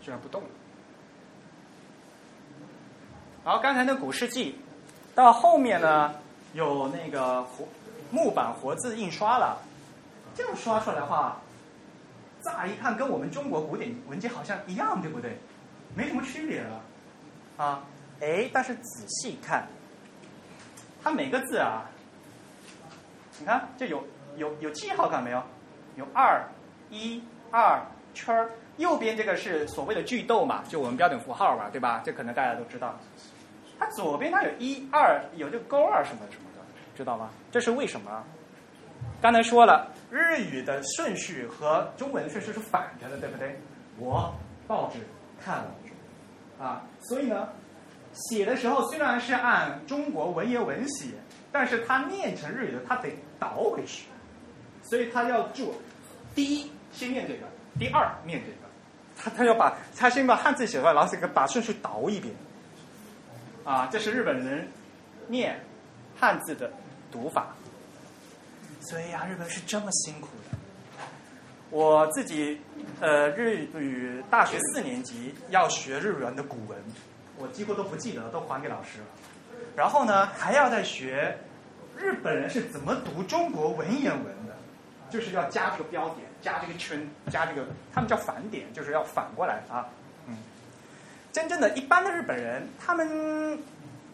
[0.01, 0.49] 居然不动了。
[3.47, 4.59] 然后刚才那古世纪
[5.15, 6.13] 到后面呢？
[6.53, 7.65] 有那个活
[8.11, 9.59] 木板活字印刷了，
[10.35, 11.37] 这样刷出来的话，
[12.43, 15.39] 乍一看跟我们中国古典文件好像一样，对不对？
[15.95, 16.81] 没什么区别了，
[17.57, 17.85] 啊，
[18.21, 19.69] 哎，但是仔细看，
[21.01, 21.85] 它每个字啊，
[23.39, 24.03] 你看这有
[24.37, 25.41] 有有记号看没有？
[25.95, 26.43] 有二
[26.91, 27.23] 一
[27.53, 27.81] 二
[28.13, 32.03] 圈儿，右边这个是所谓的句逗嘛，就我们标准符号嘛，对吧？
[32.05, 32.99] 这可能大家都知道。
[33.79, 36.63] 它左边它有一二，有这个勾二什么什么的。
[36.97, 37.29] 知道吗？
[37.53, 38.25] 这是为什么？
[39.21, 43.59] 刚才说了，日语的顺序和中文的顺序是反着的，对不对？
[43.99, 44.35] 我
[44.67, 44.99] 报纸
[45.43, 45.75] 看了，
[46.59, 47.49] 啊，所以呢，
[48.13, 51.09] 写的时候虽然是按中国文言文写，
[51.53, 54.07] 但是它念成日语的，它得倒回去，
[54.83, 55.75] 所以他要做
[56.35, 57.41] 第一先念这个，
[57.79, 58.69] 第二念这个，
[59.17, 62.35] 他他要把他先把汉字写出来，然后这个把顺序倒一遍，
[63.67, 64.67] 啊，这是日本人
[65.29, 65.61] 念
[66.19, 66.71] 汉字的。
[67.09, 67.47] 读法，
[68.81, 70.59] 所以啊，日本是这么辛苦的。
[71.71, 72.61] 我自己
[73.01, 76.77] 呃，日语大学四年级要学日文的古文，
[77.39, 79.07] 我几乎都不记得，都还给老师了。
[79.77, 81.39] 然后呢，还要再学
[81.97, 84.57] 日本人是怎么读中国文言文的，
[85.09, 87.65] 就是要加这个标点，加这个圈，加这个，
[87.95, 89.89] 他们叫反点，就是要反过来啊。
[91.37, 93.07] 真正的一般的日本人，他们。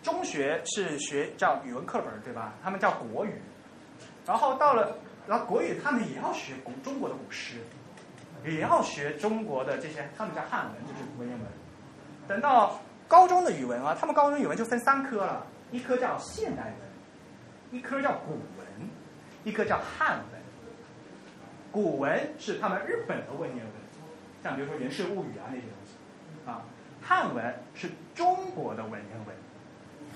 [0.03, 2.55] 中学是学叫语文课本对吧？
[2.61, 3.41] 他们叫国语，
[4.27, 4.97] 然后到了，
[5.29, 7.59] 然后国语他们也要学古中国的古诗，
[8.45, 11.47] 也要学中国的这些，他们叫汉文，就是文言文。
[12.27, 18.67] 等到高中的语文啊，他们高中语文就分三科了，一科叫现代文，一科叫古文，
[19.45, 20.43] 一科叫汉文。
[21.71, 23.75] 古文是他们日本的文言文，
[24.43, 25.95] 像比如说《源氏物语》啊那些东西，
[26.45, 26.61] 啊，
[27.03, 29.37] 汉文是中国的文言文。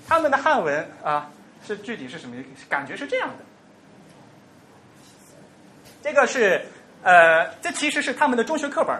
[0.07, 1.29] 他们的汉文啊，
[1.65, 2.35] 是具体是什么
[2.69, 2.95] 感觉？
[2.95, 3.43] 是这样的，
[6.01, 6.65] 这个是
[7.03, 8.97] 呃，这其实是他们的中学课本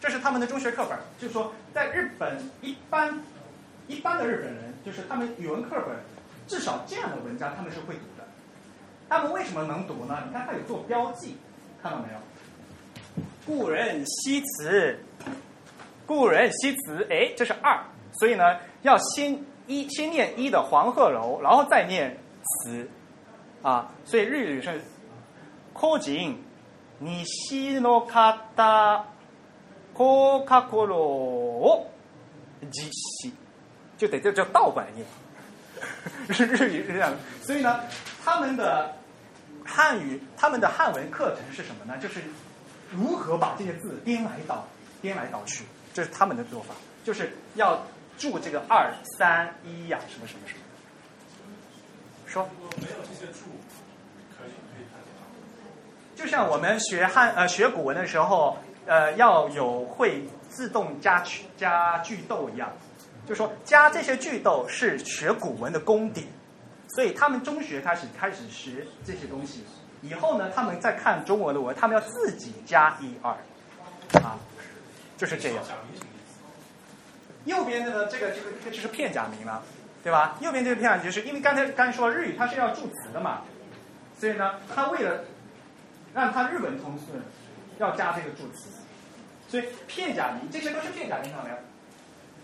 [0.00, 3.20] 这是他们的中学课本，就是说在日本一般
[3.86, 5.96] 一般的日本人，就是他们语文课本
[6.48, 8.26] 至少这样的文章他们是会读的。
[9.08, 10.24] 他们为什么能读呢？
[10.26, 11.36] 你看他有做标记，
[11.82, 12.18] 看到没有？
[13.46, 14.98] 故人西辞，
[16.12, 17.80] 故人西辞，哎，这是二，
[18.20, 22.86] 所以呢，要先一先念一的黄鹤楼，然后再念辞，
[23.62, 24.78] 啊，所以日语是
[25.72, 26.34] ko jin
[27.02, 29.02] nishi no kata
[29.96, 31.86] ko kakoro o
[32.70, 33.32] jishi，
[33.96, 35.06] 就得这叫倒过来念，
[36.28, 37.10] 日 日语是这样。
[37.10, 37.80] 的，所以呢，
[38.22, 38.94] 他们的
[39.64, 41.98] 汉语，他们的汉文课程是什么呢？
[41.98, 42.20] 就是
[42.90, 44.68] 如何把这些字颠来倒
[45.00, 46.74] 颠来倒去，这是他们的做法，
[47.04, 47.84] 就是要
[48.18, 50.60] 注这个二三一呀、什么什么什么。
[52.26, 53.50] 说，如果没有这些注，
[54.36, 55.26] 可以可以看得到。
[56.16, 62.72] 就像我们学汉呃学古文的时候，呃要有会自动加句加句逗一样，
[63.28, 66.26] 就说加这些句逗是学古文的功底，
[66.88, 69.64] 所以他们中学开始开始学这些东西，
[70.00, 73.32] 以后呢，他们再看中文的文，他们要自己加一二，
[74.22, 74.38] 啊，
[75.22, 75.62] 就是这样。
[77.44, 79.62] 右边的呢，这个这个这个就是片假名了，
[80.02, 80.36] 对吧？
[80.40, 83.42] 右边这个片假名就是因为刚才刚才说日语它是要助词的嘛，
[84.18, 85.22] 所以呢，它为了
[86.12, 87.22] 让它日文通顺，
[87.78, 88.66] 要加这个助词，
[89.48, 91.56] 所以片假名这些都是片假名，看到没有？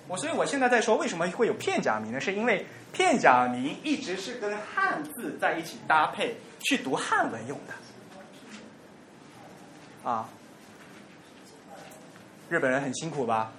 [0.07, 2.20] 我所以我现在在说为什么会有片假名呢？
[2.20, 7.59] 是因为片假名一直是跟汉字在一起搭配去读汉文用
[10.05, 10.29] 的，啊，
[12.49, 13.53] 日本人很辛苦吧？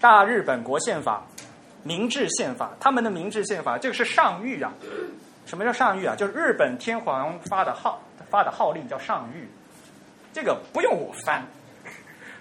[0.00, 1.24] 大日本国宪法、
[1.84, 4.72] 明治宪法，他们的明治宪法这个是上谕啊。
[5.46, 6.16] 什么叫上谕啊？
[6.16, 9.44] 就是日本天皇发的号发的号令叫上谕，
[10.32, 11.44] 这个不用我翻，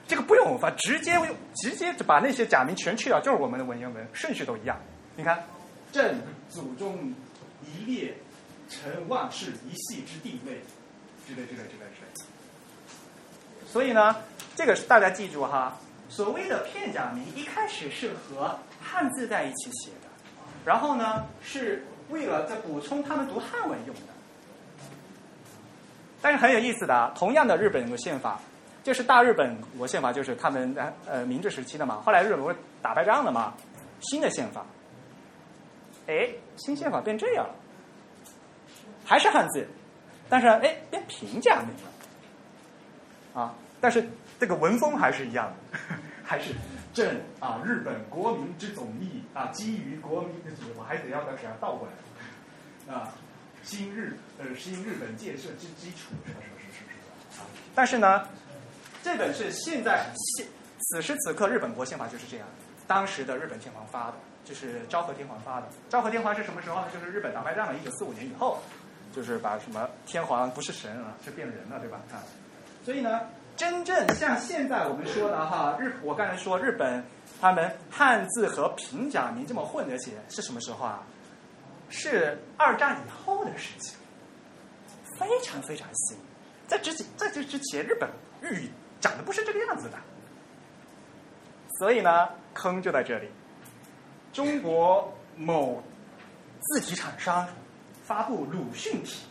[0.08, 1.20] 这个不用我翻，直接
[1.56, 4.80] 直接就把那些假名全去掉，就是我们的文言文，顺序都一样。
[5.16, 5.44] 你看，
[5.92, 7.14] 朕祖宗
[7.64, 8.16] 一列，
[8.70, 10.62] 臣万世一系之地位，
[11.28, 11.91] 之类之类之类之类。
[13.72, 14.14] 所以呢，
[14.54, 15.78] 这个是大家记住哈，
[16.10, 20.10] 所谓的片假名一开始是和汉字在一起写的，
[20.66, 24.02] 然后呢是为了在补充他们读汉文用的。
[26.22, 28.42] 但是很有意思的，同样的日本国宪法，
[28.84, 33.54] 就是大日本国宪法，就是他们呃呃明治时期的嘛，后来日本不是打败仗了嘛，
[34.02, 34.66] 新的宪法，
[36.08, 37.56] 哎，新宪法变这样了，
[39.06, 39.66] 还是汉字，
[40.28, 41.92] 但是哎变平假名了。
[43.34, 44.08] 啊，但是
[44.40, 45.78] 这个文风还是一样的，
[46.24, 46.54] 还是
[46.94, 51.88] 朕啊，日本国民之总意啊，基于国民的我还得要把它倒过
[52.88, 53.14] 来啊，
[53.64, 56.92] 新日呃新日本建设之基础什么什么什么
[57.32, 57.48] 什么啊。
[57.74, 58.28] 但是呢，
[59.04, 60.06] 这本是现在
[60.38, 60.46] 现
[60.80, 62.48] 此时此刻日本国宪法就是这样，
[62.88, 64.14] 当时的日本天皇发的，
[64.44, 65.68] 就是昭和天皇发的。
[65.90, 66.88] 昭和天皇是什么时候呢？
[66.94, 68.60] 就是日本打败仗了，一九四五年以后，
[69.16, 72.02] 就是把什么天皇不是神啊，是变人了，对吧？
[72.12, 72.20] 啊。
[72.84, 73.22] 所以呢，
[73.62, 77.06] 真正像现在我们说的哈，日我刚才说日本
[77.40, 81.04] 他们汉字和平假名这么混着写是什么时候啊？
[81.88, 83.96] 是二战以后的事情，
[85.20, 86.18] 非常非常新。
[86.68, 88.10] 在之前在这之前，日本
[88.42, 89.98] 日语长的不是这个样子的。
[91.78, 93.30] 所以呢，坑就在这里。
[94.34, 95.84] 中国某
[96.62, 97.48] 字体厂商
[98.04, 99.28] 发布鲁迅体，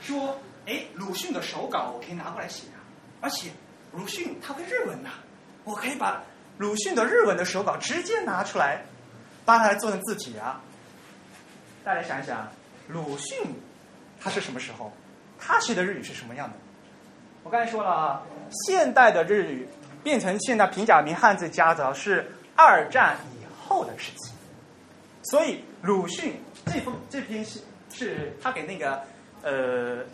[0.00, 0.38] 说。
[0.70, 2.78] 哎，鲁迅的手稿我可以拿过来写啊，
[3.20, 3.50] 而且
[3.92, 5.10] 鲁迅他会日文呐、
[5.64, 6.22] 我可以把
[6.58, 8.84] 鲁迅的日文的手稿直接拿出来，
[9.44, 10.60] 把它来做成字体啊。
[11.82, 12.46] 大家想一想，
[12.86, 13.52] 鲁迅
[14.20, 14.92] 他是什么时候？
[15.40, 16.54] 他学的日语是什么样的？
[17.42, 18.22] 我刚才说了啊，
[18.68, 19.66] 现代的日语
[20.04, 24.32] 变成现代平假名汉字夹杂是二战以后的事情，
[25.24, 27.60] 所以鲁迅这封这篇是
[27.92, 29.02] 是他给那个
[29.42, 30.04] 呃。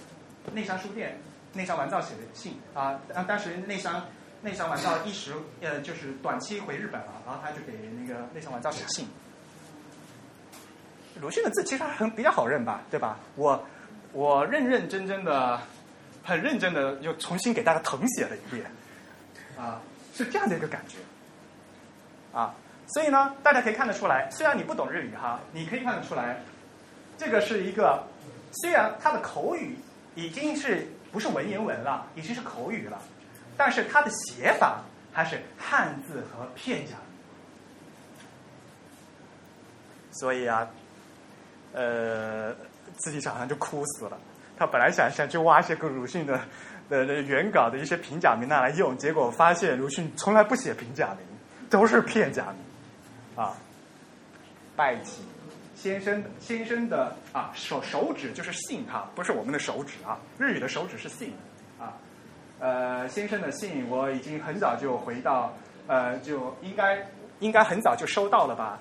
[0.53, 1.19] 内山书店
[1.53, 4.03] 内山完造写的信啊，当当时内山
[4.43, 9.09] 内山完造一时呃就是短期回日本了，然后他就给那个内山完造写信。
[11.21, 13.19] 鲁迅的字其实还很比较好认吧，对吧？
[13.37, 13.65] 我
[14.13, 15.59] 我认认真真的、
[16.23, 18.71] 很认真的又重新给大家誊写了一遍，
[19.57, 19.81] 啊，
[20.15, 20.99] 是这样的一个感觉，
[22.39, 22.55] 啊，
[22.89, 26.43] 所以呢，大家可以看得出来，虽然你不懂日语哈，你可以看得出来，
[27.17, 28.07] 这个是一个
[28.61, 29.79] 虽然他的口语。
[30.17, 33.01] 已经是不是文言文了，已经是口语了，
[33.57, 36.99] 但是它的写法还是汉字和片假名。
[40.11, 40.67] 所以啊，
[41.73, 42.53] 呃，
[42.97, 44.19] 字体厂商就哭死了。
[44.59, 46.41] 他本来想想去挖些个鲁迅的
[46.89, 51.19] 的的原稿的一些平假名拿来用，结果发现鲁迅从来不写平假名，
[51.69, 53.53] 都是片假名，啊，
[54.75, 55.21] 拜起
[55.87, 61.33] 先生先生的啊手手指就是姓哈，不是我们的手指啊，日语的手指是姓
[61.79, 61.95] 啊，
[62.59, 65.53] 呃先生的信我已经很早就回到
[65.87, 67.07] 呃就应该
[67.39, 68.81] 应该很早就收到了吧，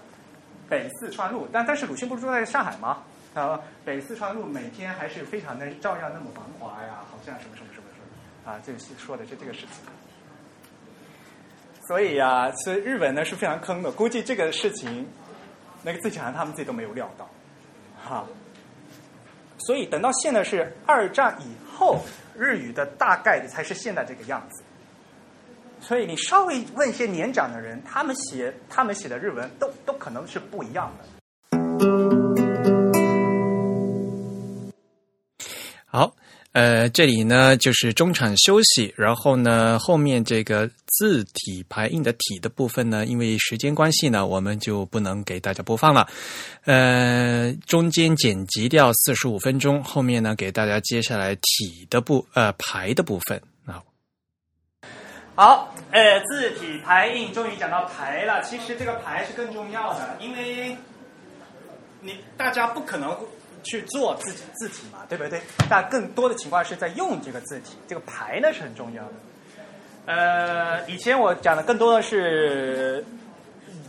[0.68, 3.04] 北四川路，但但是鲁迅不是住在上海吗？
[3.36, 9.70] 啊，北四川路每天还是非常的照样那么繁华呀，好像什么什么什么什么啊，这说的是这个事情。
[11.88, 15.08] 所以啊，所以日本呢是非常坑的，估计这个事情，
[15.86, 17.30] 那个自强他们自己都没有料到，
[18.04, 18.26] 哈。
[19.60, 22.04] 所以等到现在是二战以后，
[22.36, 24.64] 日语的大概率才是现在这个样子。
[25.80, 31.06] 所以你稍微问一些年长的人，他们写他们写的日文都都可能是不一样的。
[36.56, 46.08] 呃，这里呢就是中场休息，然后呢后面这个字体排印的体的部分呢，因为时间关系呢，我们就不能给大家播放了。
[46.64, 53.84] 呃，中间剪辑掉四十五分钟，后面呢给大家接下来体的部呃排的部分啊。
[55.36, 58.42] 好，呃，字体排印终于讲到排了。
[58.42, 60.78] 其实这个排是更重要的，因为
[62.00, 63.14] 你大家不可能
[63.66, 65.42] 去做自己字体嘛，对不对？
[65.70, 69.14] 但更多的情况是在用这个字体，这个排呢是很重要的。
[70.06, 73.04] 呃，以前我讲的更多的是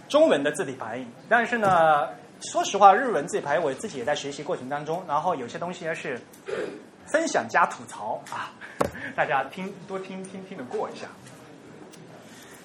[0.08, 2.08] 中文的字体排印，但是呢，
[2.40, 6.18] 说实话，日文字体排印我自己也在学习过程当中，然后有些东西呢是
[7.06, 8.50] 分享加吐槽啊，
[9.14, 11.06] 大家听多听听听得过一下。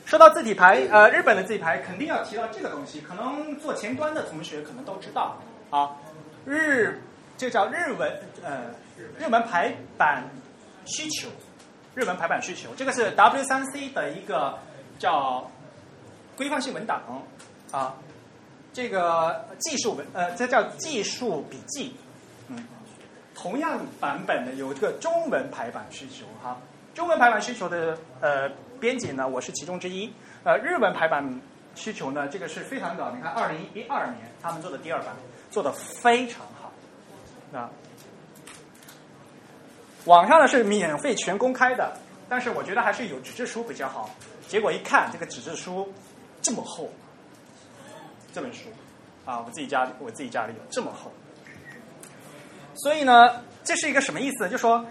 [0.05, 5.37] 说到字体排，呃，日本的字体排肯定要提到这个东西，可能做前端的同学可能都知道
[5.69, 5.91] 啊。
[6.45, 6.99] 日，
[7.37, 8.11] 这叫日文，
[8.43, 8.65] 呃，
[9.19, 10.23] 日文排版
[10.85, 11.27] 需求，
[11.93, 14.57] 日文排版需求，这个是 W 三 C 的一个
[14.97, 15.49] 叫
[16.35, 17.01] 规范性文档
[17.71, 17.95] 啊，
[18.73, 21.95] 这个技术文，呃，这叫技术笔记，
[22.47, 22.65] 嗯，
[23.35, 26.57] 同样版本的有一个中文排版需求哈，
[26.93, 30.11] 中文排版需求的呃编辑呢，我是其中之一，
[30.43, 31.39] 呃，日文排版
[31.75, 35.15] 需求呢，这个是非常早，你看二零一二年他们做的第二版。
[35.51, 36.71] 做的非常好，
[37.59, 37.69] 啊，
[40.05, 41.91] 网上呢是免费全公开的，
[42.29, 44.09] 但是我觉得还是有纸质书比较好。
[44.47, 45.91] 结果一看，这个纸质书
[46.41, 46.89] 这么厚，
[48.33, 48.69] 这本书
[49.25, 51.11] 啊，我自己家我自己家里有这么厚，
[52.75, 54.47] 所以呢，这是一个什么意思？
[54.47, 54.85] 就说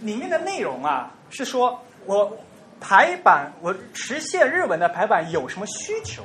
[0.00, 2.36] 里面的内容啊，是说我
[2.80, 6.24] 排版，我实现日文的排版有什么需求？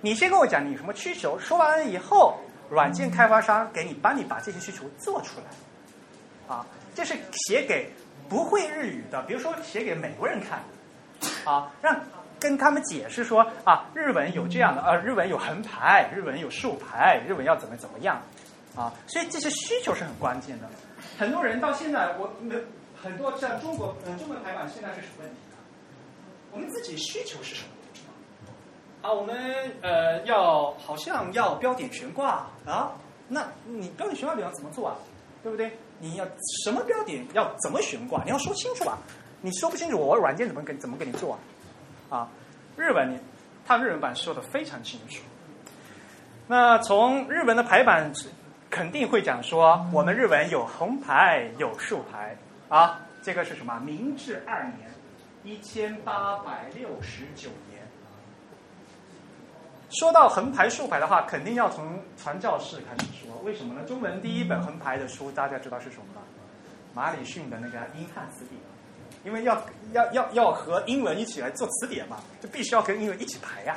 [0.00, 2.36] 你先跟我讲你有什么需求，说完了以后。
[2.68, 7.90] 软件开发商给你帮你把这些需求做出来，啊，这是写给
[8.28, 10.62] 不会日语的，比如说写给美国人看，
[11.44, 12.00] 啊，让
[12.38, 18.20] 跟他们解释说啊，日文有这样的，呃，日文有横排，日文有竖排，日文要怎么怎么样，
[18.74, 20.68] 啊，所以这些需求是很关键的。
[21.18, 22.66] 很多人到现在，我们
[23.00, 25.56] 很多像中国，嗯，中文排版现在是什么问题呢？
[26.50, 27.68] 我们自己需求是什么？
[29.06, 29.36] 啊，我们
[29.82, 32.90] 呃要好像要标点悬挂啊，
[33.28, 34.96] 那你标点悬挂你要怎么做啊？
[35.44, 35.78] 对不对？
[36.00, 36.26] 你要
[36.64, 38.24] 什么标点要怎么悬挂？
[38.24, 38.98] 你要说清楚啊！
[39.42, 41.38] 你说不清楚，我软件怎么给怎么给你做
[42.10, 42.18] 啊？
[42.18, 42.28] 啊，
[42.76, 43.20] 日文你，
[43.64, 45.22] 它日文版说的非常清楚。
[46.48, 48.12] 那从日文的排版
[48.68, 52.36] 肯定会讲说，我们日文有横排有竖排
[52.68, 53.78] 啊，这个是什么？
[53.84, 54.90] 明治二年，
[55.44, 57.50] 一千八百六十九。
[59.90, 63.36] 说到横排竖排的话，肯定要从传教士开始说。
[63.44, 63.84] 为什么呢？
[63.86, 66.22] 中文第一本横排的书，大家知道是什么吗？
[66.92, 68.60] 马里逊的那个英汉词典。
[69.24, 69.60] 因为要
[69.92, 73.76] 要要要和英文一起来做词典嘛，就必须要跟英文一起排呀。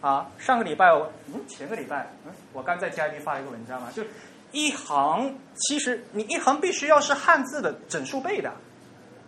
[0.00, 4.02] 啊，上个礼拜我嗯前个礼拜嗯我刚在 G I B 发了一个文章嘛，就
[4.50, 8.50] 一行其实你一行必须要是汉字的整数倍的，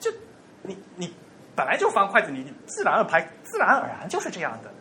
[0.01, 0.11] 就
[0.63, 1.15] 你你
[1.55, 4.73] 本来就方块字，你你自然而排，自然而然就是这样的，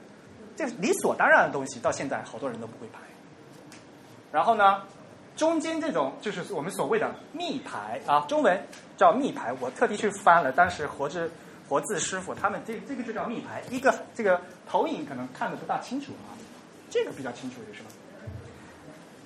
[0.55, 2.99] 这理所当然的东西，到现在好多人都不会排。
[4.31, 4.81] 然后呢，
[5.35, 8.61] 中间这种就是我们所谓的密排啊，中文
[8.97, 11.31] 叫密排，我特地去翻了，当时活字
[11.67, 16.35] 活字师傅他们这这个就叫密排，一个这个投影可能看的不大清楚啊，
[16.89, 17.89] 这个比较清楚的是吧？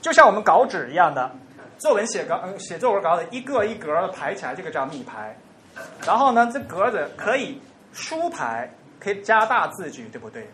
[0.01, 1.31] 就像我们稿纸一样的，
[1.79, 5.35] 作文写稿，嗯，写作文稿的一个一格的排起来，这个叫密排。
[6.05, 7.59] 然后呢，这格子可以
[7.91, 10.47] 竖排，可以加大字距，对不对？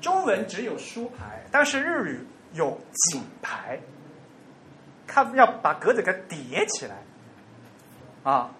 [0.00, 3.80] 中文只有竖排，但是日语有紧排，
[5.12, 6.96] 它要把格子给叠起来。
[8.22, 8.50] 啊，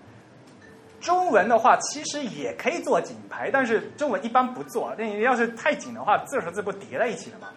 [1.01, 4.95] 中文的话其实也可以做紧排，但是中文一般不做。
[4.99, 7.49] 那你要是太紧的话，字和字不叠在一起了吗？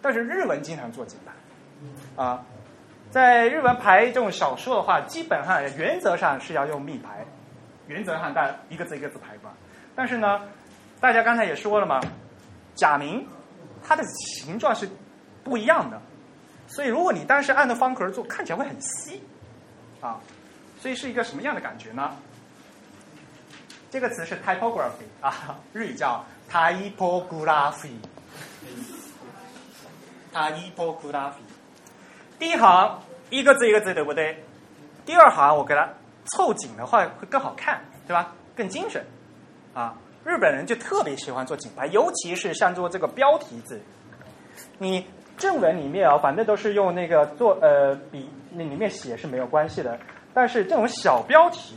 [0.00, 2.42] 但是日文经常做紧排，啊，
[3.10, 7.26] 在日文排这种小说的话，基本上原则上是要用密排，
[7.86, 9.52] 原则上大家一个字一个字排吧。
[9.94, 10.40] 但是呢，
[11.00, 12.00] 大家刚才也说了嘛，
[12.74, 13.26] 假名
[13.82, 14.88] 它的形状是
[15.44, 16.00] 不一样的，
[16.70, 19.20] 所以如果你单是按着方格做，看起来会很稀，
[20.00, 20.20] 啊，
[20.80, 22.16] 所以是一个什么样的感觉呢？
[23.90, 27.90] 这个词是 typography 啊，日语叫 typography。
[30.32, 31.42] typography，
[32.38, 34.44] 第一行一个字一个字，对不对？
[35.04, 35.88] 第二行我给它
[36.26, 38.32] 凑紧的话会更好看，对吧？
[38.54, 39.04] 更精神
[39.74, 39.96] 啊！
[40.22, 43.80] 日本人就特别喜欢做紧排，尤其是像做这个标题字，
[44.78, 45.04] 你
[45.40, 49.98] 正文里面啊，反正都是用那个做呃笔那里面写是没有关系的，
[50.32, 51.74] 但是这种小标题，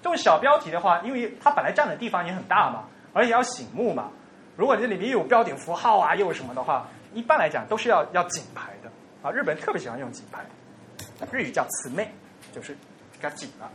[0.00, 4.08] 这种小标题的话，因为它本来占的地方也很大嘛，而且要醒目嘛，
[4.56, 6.86] 如果这里面又有标点符号啊，又有什么的话。
[7.14, 8.90] 一般来讲都是要要紧排的
[9.22, 10.44] 啊，日本人特别喜欢用紧排，
[11.32, 12.06] 日语叫词妹，
[12.52, 12.74] 就是
[13.18, 13.70] 给它紧了。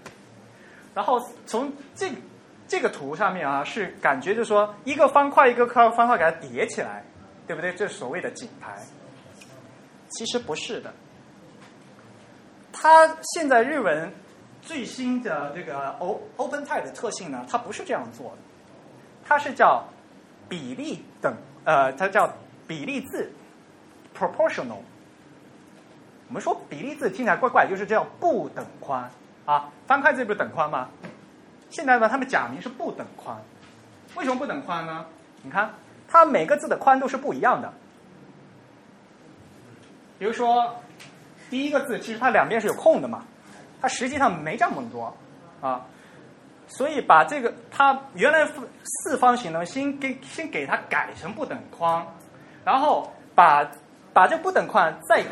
[0.94, 2.12] 然后从这
[2.68, 7.04] 这个图上面啊，是感觉就是说一个方块一个方块给它叠起来，
[7.48, 7.74] 对不对？
[7.74, 8.78] 这所谓的紧排。
[10.12, 10.94] 其实不是的，
[12.72, 14.14] 它现在日文
[14.62, 18.38] 最新的这个 O Open Type 的特性呢，它不是这样做的，
[19.26, 19.84] 它是叫
[20.48, 21.36] 比例等
[21.66, 22.32] 呃，它叫。
[22.68, 23.30] 比例字
[24.18, 24.78] ，proportional。
[26.30, 29.12] 我们说比例字听起来怪怪，就是叫不等宽
[29.44, 29.70] 啊。
[29.86, 30.88] 方块字不是等宽吗？
[31.70, 33.36] 现在呢，他们假名是不等宽。
[34.16, 35.06] 为什么不等宽呢？
[35.42, 35.74] 你看，
[36.08, 37.74] 它每个字的宽度是不一样的。
[40.22, 40.72] 比如说，
[41.50, 43.26] 第一个字其实它两边是有空的嘛，
[43.82, 45.12] 它实际上没这么多
[45.62, 45.84] 啊。
[46.68, 48.48] 所以把这个它原来
[48.84, 52.06] 四方形的，先给先给它改成不等宽。
[52.64, 53.68] 然后把
[54.14, 55.26] 把这不等宽再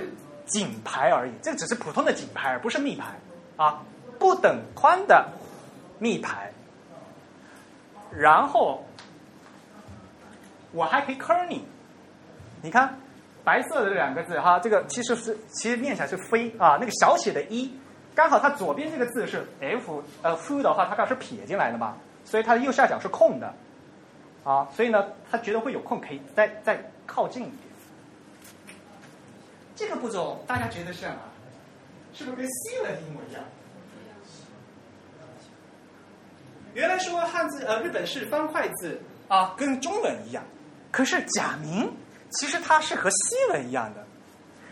[0.48, 3.14] 紧排而已，这只是普通的紧排，而不是密排
[3.64, 3.84] 啊，
[4.18, 5.24] 不等宽的
[6.00, 6.52] 密排。
[8.10, 8.84] 然后
[10.72, 11.62] 我还可以 kerning，
[12.64, 12.98] 你看
[13.44, 17.72] 白色的这两个字哈，这个其实是其实念起来是飞啊，那个小写的一，
[18.16, 23.54] 刚好它左边这个字是 f，呃 f 的话它刚好是撇进来的嘛，所以它的右下角是空的
[24.44, 26.80] 啊，所以呢，他觉得会有空可以再再。
[27.12, 27.58] 靠近一点，
[29.76, 31.22] 这个步骤大家觉得像吗？
[32.14, 33.44] 是不是跟西文一模一样？
[36.76, 40.44] 原来说汉字呃日本是方块字啊，跟中文一样。
[40.92, 41.92] 可是假名
[42.32, 44.06] 其实它是和西文一样的，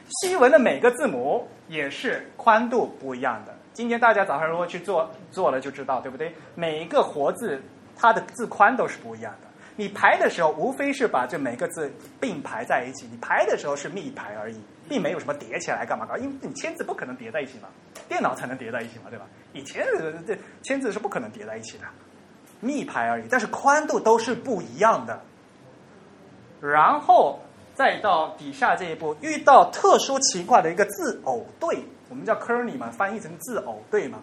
[0.10, 3.54] 西文的每个字母也是宽度不一样的。
[3.74, 6.34] 今天大家早上如果去做做了就知道，对不对？
[6.56, 7.62] 每一个活字
[7.96, 9.48] 它的字宽都是不一样的。
[9.76, 13.08] 你排的时候，无非是把这每个字并排在一起。
[13.12, 16.18] 你排的时候是密排而已，并没有什么叠起来干嘛搞？
[16.18, 17.68] 因为你签字不可能叠在一起嘛，
[18.10, 19.26] 电脑才能叠在一起嘛，对吧？
[19.54, 19.86] 以前
[20.26, 21.86] 这签字是不可能叠在一起的，
[22.60, 23.26] 密排而已。
[23.30, 25.22] 但是宽度都是不一样的。
[26.60, 27.40] 然后
[27.78, 34.18] 再到底下这一步，遇到特殊情况的一个字偶对，我们叫 kerny 嘛，翻译成字偶对嘛，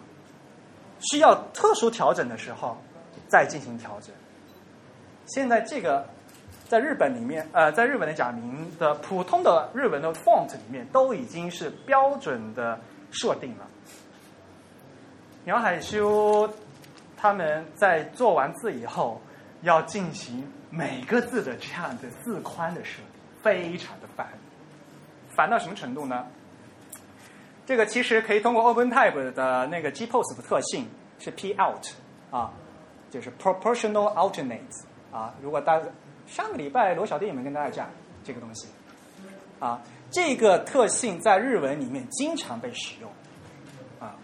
[0.99, 2.75] 需要特殊调整的时候
[3.29, 4.13] 再进行调整。
[5.25, 6.05] 现在这个
[6.67, 12.77] 在日本里面，呃，在日本的假名的普通的日文的 font 里面都已经是标准的
[13.09, 13.65] 设定了。
[15.45, 16.51] 鸟海修
[17.15, 19.21] 他们在做完字以后，
[19.61, 23.14] 要进行每个字的这样的字宽的设定，
[23.45, 24.27] 非常的烦，
[25.29, 26.25] 烦到什么程度呢？
[27.63, 30.87] 这个其实可以通过 OpenType 的那个 GPOS 的特性
[31.19, 31.85] 是 P out
[32.31, 32.51] 啊，
[33.11, 34.83] 就是 Proportional Alternate。
[35.11, 35.85] 啊，如果大家
[36.25, 37.87] 上个礼拜罗小弟有没有跟大家讲
[38.23, 38.67] 这个东西？
[39.59, 39.79] 啊，
[40.09, 43.11] 这个特性在日文里面经常被使用，
[43.99, 44.15] 啊，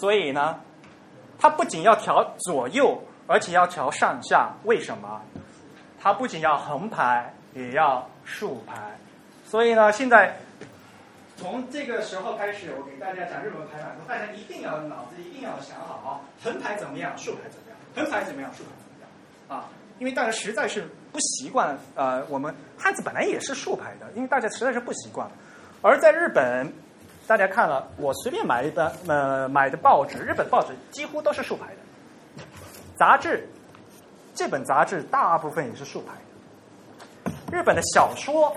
[0.00, 0.58] 所以呢，
[1.38, 4.54] 它不仅要调左右，而且要调上下。
[4.64, 5.20] 为什么？
[6.06, 8.96] 它不仅要横排，也要竖排。
[9.44, 10.36] 所以呢，现在
[11.36, 17.76] 从这个时候开始，我给大家讲日文排版，大家一定要脑子一定要想好啊，横排怎么样，竖排怎么样。
[17.96, 18.48] 横排怎么样？
[18.54, 19.58] 竖排怎么样？
[19.58, 19.66] 啊，
[19.98, 21.76] 因为大家实在是不习惯。
[21.96, 25.28] 呃，我们汉字本来也是竖排的，因为大家实在是不习惯。
[25.82, 26.72] 而在日本，
[27.26, 32.44] 大家看了我随便买一本呃买的报纸，日本报纸几乎都是竖排的。
[32.96, 33.48] 杂志，
[34.36, 37.32] 这本杂志大部分也是竖排的。
[37.50, 38.54] 日本的小说，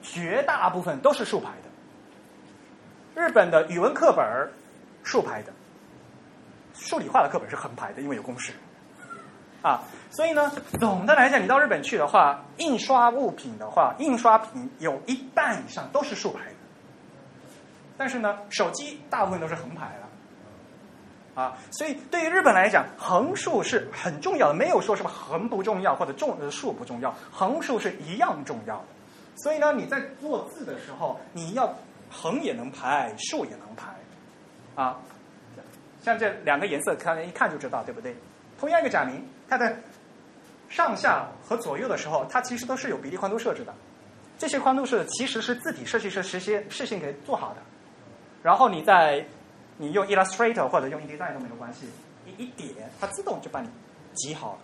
[0.00, 3.20] 绝大部分都是竖排的。
[3.20, 4.24] 日本的语文课本
[5.02, 5.52] 竖排的。
[6.74, 8.52] 数理化的课本是横排的，因为有公式。
[9.62, 16.54] 啊，所以呢，总的来讲，你到日本去的话，印刷物品的话，印刷品有一半以上都是竖排的。
[17.96, 20.05] 但是呢，手机大部分都是横排的。
[21.36, 28.84] 啊，所以对于日本来讲，横竖是很重要的，没有说什么横不重要或者重竖不重要，横竖是一样重要的。
[29.36, 31.72] 所以呢，你在做字的时候，你要
[32.10, 33.94] 横也能排，竖也能排。
[34.82, 34.98] 啊，
[36.02, 38.16] 像这两个颜色，可能一看就知道，对不对？
[38.58, 39.76] 同样一个假名，它的
[40.70, 43.74] 上下和左右的时候，它其实都是有比例宽度设置的。
[44.38, 47.56] 这些宽度是其实是字体设计师事先事先给做好的。
[48.42, 49.22] 然后你在
[49.78, 51.86] 你用 Illustrator 或者用 InDesign 都没有关系，
[52.26, 53.68] 一一点它自动就帮你
[54.14, 54.58] 挤好了。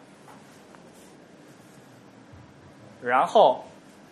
[3.02, 3.64] 然后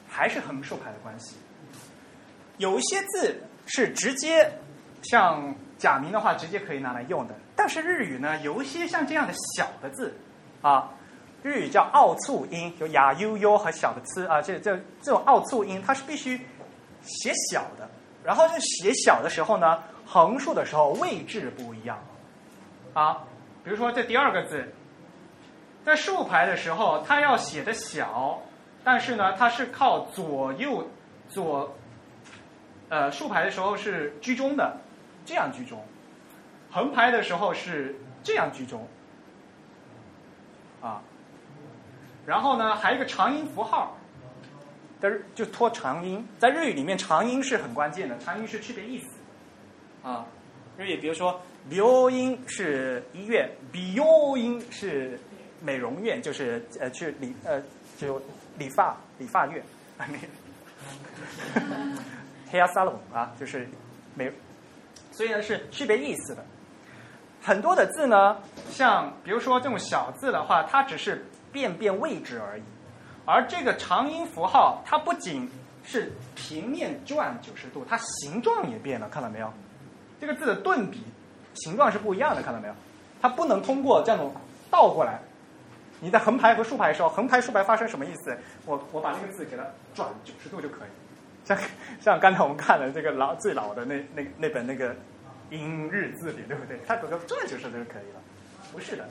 [0.09, 1.37] 还是横竖排的关系。
[2.59, 4.53] 有一些字是直接
[5.03, 7.35] 像假名的话，直接可以拿来用的。
[7.57, 10.15] 但是日语呢，有一些像这样的小的字，
[10.61, 10.91] 啊，
[11.43, 16.37] 日语叫奥促音，有雅悠悠和小的呲啊，这这这种奥促音，它是必须
[17.03, 17.89] 写小的。
[18.23, 19.83] 然后就写小的时候呢，
[20.13, 21.97] 横竖的时候位置不一样，
[22.95, 23.23] 啊，
[23.63, 24.69] 比如说这第二个字，
[25.85, 28.43] 在竖排的时候，它要写的小，
[28.83, 30.85] 但是呢，它是靠左右
[31.29, 31.73] 左，
[32.89, 34.77] 呃，竖排的时候是居中的，
[35.25, 35.81] 这样居中。
[36.73, 37.95] 横排的时候是
[38.25, 38.85] 这样居中，
[40.83, 41.01] 啊，
[42.27, 43.97] 然后呢，还有一个长音符号，
[45.01, 49.20] 的就拖长音，在日语里面长音是很关键的，长音是区别意思，
[50.03, 50.25] 啊，
[50.77, 55.19] 日语比如说病音是医院，美容音是
[55.63, 57.63] 美容院，就是呃去理呃
[57.99, 58.21] 就
[58.57, 59.63] 理发理发院
[62.51, 63.69] ，hair salon 啊，就是
[64.15, 64.33] 美，
[65.13, 66.45] 所以呢是区别意思的。
[67.43, 68.37] 很多的字呢，
[68.71, 72.63] 像比如说这种小字的话，它只是变变位置而已。
[73.27, 75.49] 而这个长音符号，它不仅
[75.85, 79.53] 是平面转九十度，它形状也变了，看到没有？
[80.21, 81.03] 这个字的顿笔
[81.55, 82.75] 形状是不一样的，看到没有？
[83.21, 84.33] 它不能通过这种
[84.71, 85.19] 倒过来。
[86.01, 88.37] 你在横排和竖排的时候，横排竖排发生什么意思？
[88.67, 89.65] 我我把那个字给它
[89.95, 90.89] 转九十度就可以。
[91.45, 91.59] 像
[92.01, 94.95] 像刚才我们看的这个老最老的那那那本那个。
[95.53, 96.79] 英日字典对不对？
[96.87, 98.21] 它整个转九十度就可以了，
[98.71, 99.05] 不是的。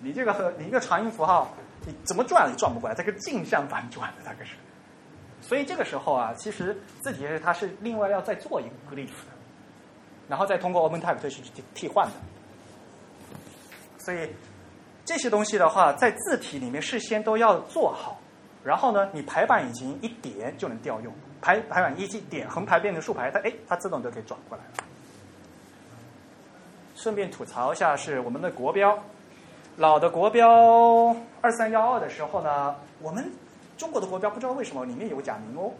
[0.00, 1.54] 你这个和你一个长音符号，
[1.86, 4.56] 你怎么转也转不过来，这个镜像反转的，大概是。
[5.40, 9.35] 所以这个时候啊，其实字体它是另外要再做一个 glyph 的，
[10.28, 12.12] 然后再通过 OpenType 去去替换的。
[13.98, 14.30] 所以
[15.04, 18.18] 这些东西的话，在字体里面事先都要做好，
[18.64, 24.70] 然后呢，你排版引擎一点就能调用，排排版一点横排变成竖排，它哎，它自动就可以转过来了。
[26.94, 28.98] 顺便吐槽一下，是我们的国标
[29.76, 33.30] 老的国标二三幺二的时候呢，我们
[33.76, 35.72] 中国的国标不知道为什么里面有假名哦，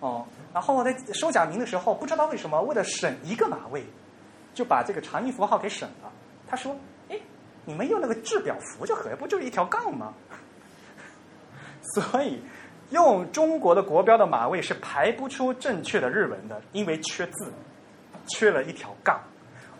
[0.00, 3.84] 哦，然后在收假名的时候，不知道为什么为了省一个码位，
[4.54, 6.12] 就把这个长音符号给省了。
[6.46, 6.76] 他说
[7.08, 7.18] ：“哎，
[7.64, 10.12] 你们用那个制表符就可以，不就是一条杠吗？”
[11.94, 12.42] 所以
[12.90, 17.52] 用中国的国标的码位是排不出正确的日文的，因为缺字，
[18.28, 19.20] 缺了一条杠，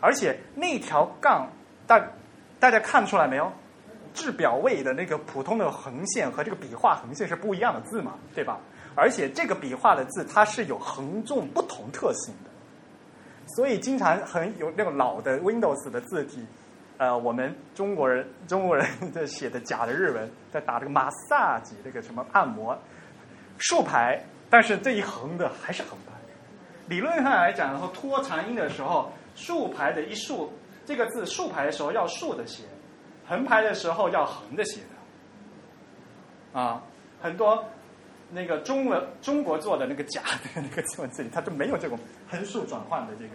[0.00, 1.48] 而且那条杠
[1.86, 2.02] 大
[2.58, 3.52] 大家看出来没有？
[4.14, 8.58] 制表位的那个普通的横线和这个笔画横线是不一样的字嘛，对吧？
[8.94, 12.50] 而且这个笔画的字它是有横纵不同特性的，
[13.56, 16.44] 所以经常很有那种老的 Windows 的字体，
[16.98, 22.78] 呃，我们中国人中国人在写的假的日文，在打这个 massage 这个什么按摩
[23.58, 26.12] 竖排，但是这一横的还是横排。
[26.88, 30.52] 理论上来讲，然后拖长音的时候，竖排的一竖
[30.84, 32.64] 这个字竖排的时候要竖的写，
[33.26, 36.60] 横排的时候要横的写的。
[36.60, 36.82] 啊，
[37.22, 37.64] 很多
[38.34, 41.98] 那个中文中国做的那个假的那个中文字体，它就没有这种
[42.30, 43.34] 横竖转换的这个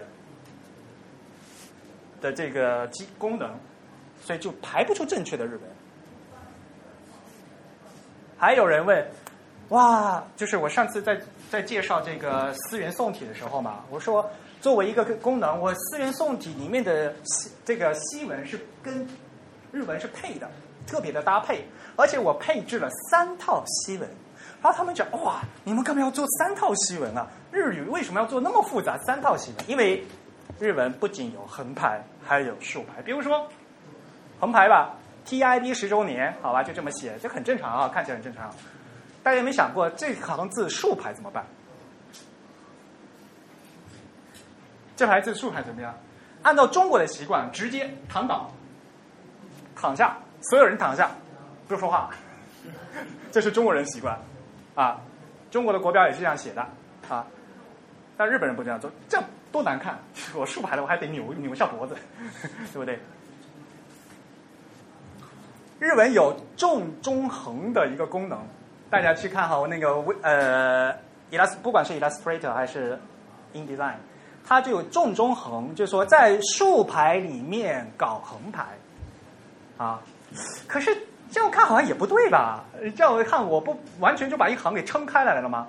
[2.19, 3.55] 的这个机功能，
[4.19, 5.61] 所以就排不出正确的日文。
[8.39, 9.07] 还有人问，
[9.69, 11.21] 哇，就是我上次在
[11.51, 14.27] 在介绍这个思源宋体的时候嘛，我说
[14.61, 19.07] 作为一个功能，我思源宋体里面的西这个西文是跟
[19.71, 20.49] 日文是配的，
[20.87, 24.09] 特别的搭配，而且我配置了三套西文。
[24.61, 27.27] 然后他们讲，哇，你们干嘛要做三套西文啊？
[27.51, 29.69] 日语为什么要做那么复杂三套西文？
[29.69, 30.03] 因为
[30.59, 33.01] 日文不仅有横排，还有竖排。
[33.01, 33.47] 比如说
[34.39, 34.95] 横排吧
[35.25, 38.49] ，TID 十周年，好吧，就这么写，这很正常啊，看起来很正常。
[39.23, 41.45] 大家有没有想过，这行字竖排怎么办？
[44.95, 45.93] 这排字竖排怎么样？
[46.41, 48.49] 按照中国的习惯，直接躺倒，
[49.75, 51.11] 躺下，所有人躺下，
[51.67, 52.09] 不说话，
[53.31, 54.17] 这是中国人习惯
[54.77, 55.01] 啊。
[55.49, 56.61] 中国的国标也是这样写的
[57.09, 57.25] 啊，
[58.17, 59.97] 但日本人不这样做，这样多难看！
[60.35, 61.95] 我竖排的，我还得扭扭一下脖子，
[62.73, 62.99] 对不对？
[65.79, 68.37] 日文有重中横的一个功能，
[68.89, 70.93] 大家去看哈那个呃
[71.31, 72.99] ，Illust 不管是 Illustrator 还是
[73.53, 73.95] InDesign，
[74.45, 78.65] 它就有重中横，就是说在竖排里面搞横排
[79.77, 80.01] 啊。
[80.67, 82.63] 可是这样看好像也不对吧？
[82.95, 85.67] 这样看我不完全就把一行给撑开来了吗？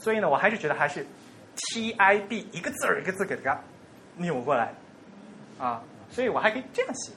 [0.00, 1.06] 所以呢，我还是觉得还是
[1.56, 3.58] T I B 一个字儿一个字给它
[4.16, 4.74] 扭过来
[5.58, 7.12] 啊，所以我还可以这样写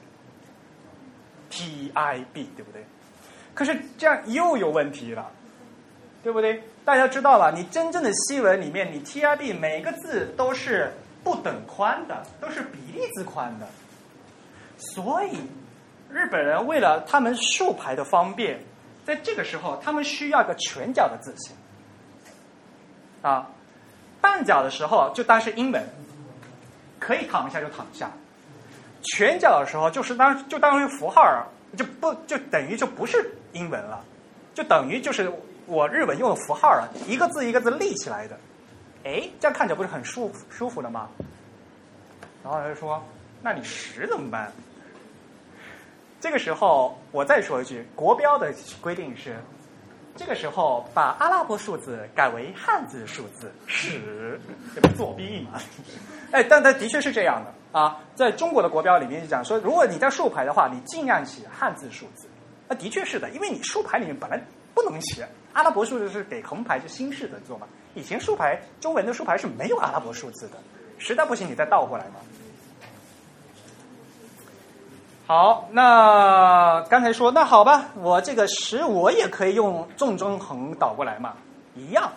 [1.50, 2.86] T I B，对不对？
[3.54, 5.30] 可是这样又有问题了，
[6.24, 6.64] 对不对？
[6.86, 7.52] 大家知道了？
[7.52, 13.68] 你真正的西文里面，你 T I B 每个字都是不等宽的，都是比例字宽的，
[14.78, 15.42] 所以
[16.12, 18.60] 日本人为了他们竖排的方便，
[19.06, 21.56] 在这个时候他们需要一个全角的字形。
[23.22, 23.50] 啊，
[24.22, 25.84] 半角的时候就当是英文，
[27.00, 28.08] 可以躺下就躺下；
[29.02, 31.46] 全角的时候就是当就当是符号儿，
[31.76, 34.04] 就不就等于就不是英文了，
[34.54, 35.32] 就等于就是
[35.66, 38.38] 我日文用的符号了，一个字一个字立起来的。
[39.04, 41.10] 哎，这样看起来不是很舒服舒服的吗？
[42.44, 43.04] 然后他就说
[43.42, 44.52] ：“那你十怎么办？”
[46.20, 49.38] 这个时候我再说一句，国标的规定是。
[50.16, 54.42] 这个时候，把阿拉伯数字改为汉字数字是，
[54.74, 55.62] 这不作弊嘛？
[56.34, 58.02] 哎，但它的确是这样的啊。
[58.16, 62.28] 在中国的国标里面就讲说，如果你在竖排的话，你尽量写汉字数字。
[62.68, 64.44] 那的确是的，因为你竖排里面本来
[64.74, 67.68] 不能写阿拉伯数字，是给横排是新式的做嘛。
[67.94, 70.58] 以前竖排中文的竖排是没有阿拉伯数字的，
[70.98, 72.16] 实在不行你再倒过来嘛。
[75.28, 81.34] 好，那刚才说那好吧，我这个十我也可以用纵中横倒过来嘛，
[81.76, 82.10] 一样。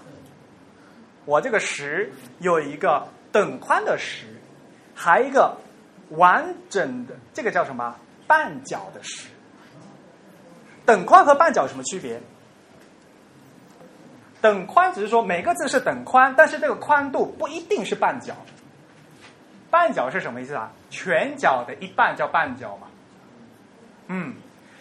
[1.24, 4.26] 我这个十有一个等宽的十，
[4.94, 5.56] 还一个
[6.11, 7.96] 完整的，这个叫什么？
[8.28, 9.26] 半角的十。
[10.86, 12.20] 等宽和半角有什么区别？
[14.40, 18.34] 等宽只是说每个字是等宽，但是这个宽度不一定是半角。
[19.68, 20.70] 半角是什么意思啊？
[20.90, 22.86] 全角的一半叫半角嘛。
[24.12, 24.34] 嗯，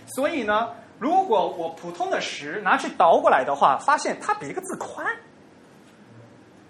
[0.07, 5.05] 所以呢，如果我普通的十拿去倒过来的话，发现它比一个字宽。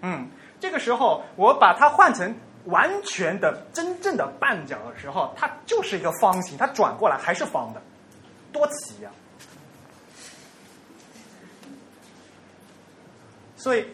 [0.02, 0.28] 嗯，
[0.60, 2.36] 这个时候我把它换成
[2.66, 7.80] 完全的真正的半角的时候，它就是一个方形，它转过来还是方的，
[8.52, 9.10] 多奇呀！
[13.56, 13.86] 所以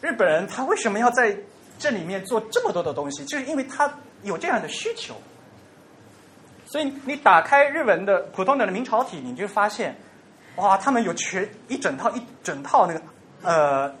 [0.00, 1.36] 日本人他为什么要在
[1.78, 3.24] 这里面做这么多的东西？
[3.24, 3.92] 就是因为他
[4.24, 5.14] 有这样的需求。
[6.70, 9.92] 所以你打开日文的普通的明朝体，你就发现，
[10.54, 13.02] 哇，他们有全一整套一整套那个
[13.42, 13.92] 呃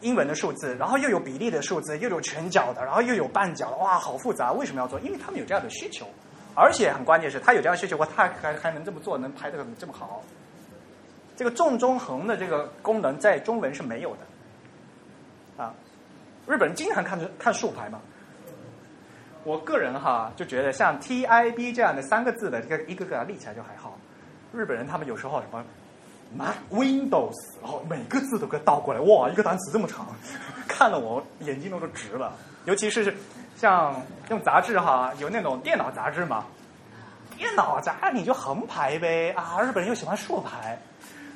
[0.00, 4.52] 英文的数字，然后又有比例的数字，又有全角的，然后又有半角的，哇，好复杂。
[4.52, 5.00] 为什么要做？
[5.00, 6.06] 因为他们有这样的需求，
[6.54, 10.22] 而且很关键是，他有这样的需求，我他还还能这么做，能排的这么好。
[11.34, 15.74] 这个重中横的这个功能在中文是没有的，啊，
[16.46, 18.00] 日本人经常看着看竖排嘛。
[19.48, 23.96] 我个人哈就觉得像 T I B 这样的三个字的这个一个个立起来就还好，
[24.52, 25.64] 日本人他们有时候什么
[26.36, 27.32] Mac Windows，
[27.62, 30.06] 然后每个字都给倒过来，哇，一个单词这么长，
[30.68, 32.34] 看得我眼睛都都直了。
[32.66, 33.16] 尤其是
[33.56, 33.94] 像
[34.28, 36.44] 用杂志哈，有那种电脑杂志嘛，
[37.34, 40.78] 电脑杂志你就横排呗啊，日本人又喜欢竖排。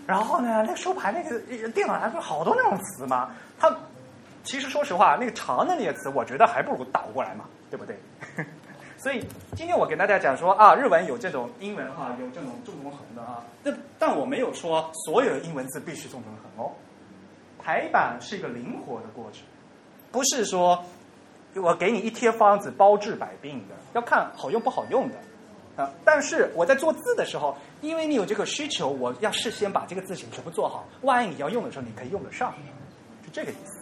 [0.06, 3.30] 然后呢，那个竖排那个电脑上不是好多那种词吗？
[3.58, 3.74] 它
[4.44, 7.97] 其实说实话，那个长的那些词，我觉得还不如倒过来嘛，对不对？
[8.99, 9.25] 所以
[9.57, 13.43] 今天我给大家讲说啊，日文有这种英文哈，有这种重中横的啊。
[13.62, 16.70] 那但我没有说所有的英文字必须重中横哦。
[17.59, 19.43] 排版是一个灵活的过程，
[20.11, 20.85] 不是说
[21.55, 25.14] 我给你一贴方子包治百病的，要看好用不好用的。
[25.75, 25.91] 啊！
[26.05, 32.55] 但是我在做字的时候，因为你有这个需求，我要事先把这个字形全部做好，万一你要用的时候，你可以用得上，
[33.25, 33.82] 是这个意思。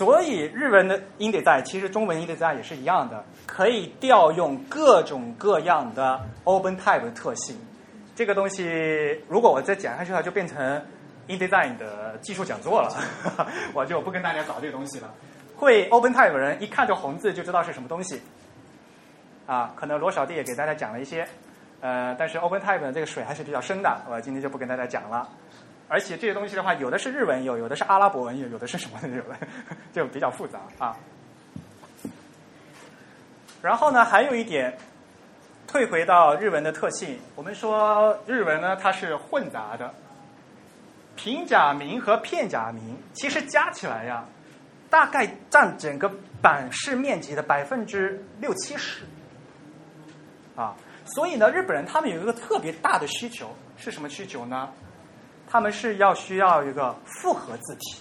[0.00, 7.54] 所以日文的 InDesign 其实中文 InDesign 也是一样的，可以调用各种各样的 OpenType 的特性。
[8.16, 8.64] 这个东西
[9.28, 10.82] 如果我再讲下去的话，就变成
[11.28, 12.88] InDesign 的技术讲座了，
[13.76, 15.10] 我就不跟大家搞这个东西了。
[15.54, 18.22] 会 OpenType 的人一看这红字就知道是什么东西。
[19.44, 21.28] 啊，可能罗小弟也给大家讲了一些，
[21.82, 25.28] 呃，但是 OpenType 的这个水还是比较深的，我今天就不跟大家讲了。
[25.92, 29.36] 而且这些东西的话，有的是日文有，有的是阿拉伯文有，有的是什么的有的，
[29.92, 30.96] 就比较复杂啊。
[33.60, 34.78] 然后呢，还有一点，
[35.66, 39.92] 退回到日文的特性，我们说日文呢它是混杂的，
[41.16, 44.24] 平假名和片假名其实加起来呀，
[44.88, 46.08] 大概占整个
[46.40, 49.02] 版式面积的百分之六七十。
[50.54, 54.70] 啊，所以呢，日本人他们有一个特别大的需求，是什么需求呢？
[55.50, 57.96] 他们是要需要一个复合字体。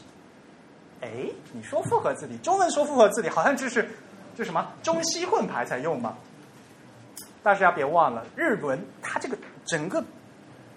[1.01, 1.09] 哎，
[1.51, 3.89] 你说复合字体，中文说复合字体，好像就是
[4.35, 6.15] 就什么中西混排才用嘛。
[7.41, 9.35] 但是要别忘了，日文它这个
[9.65, 10.03] 整个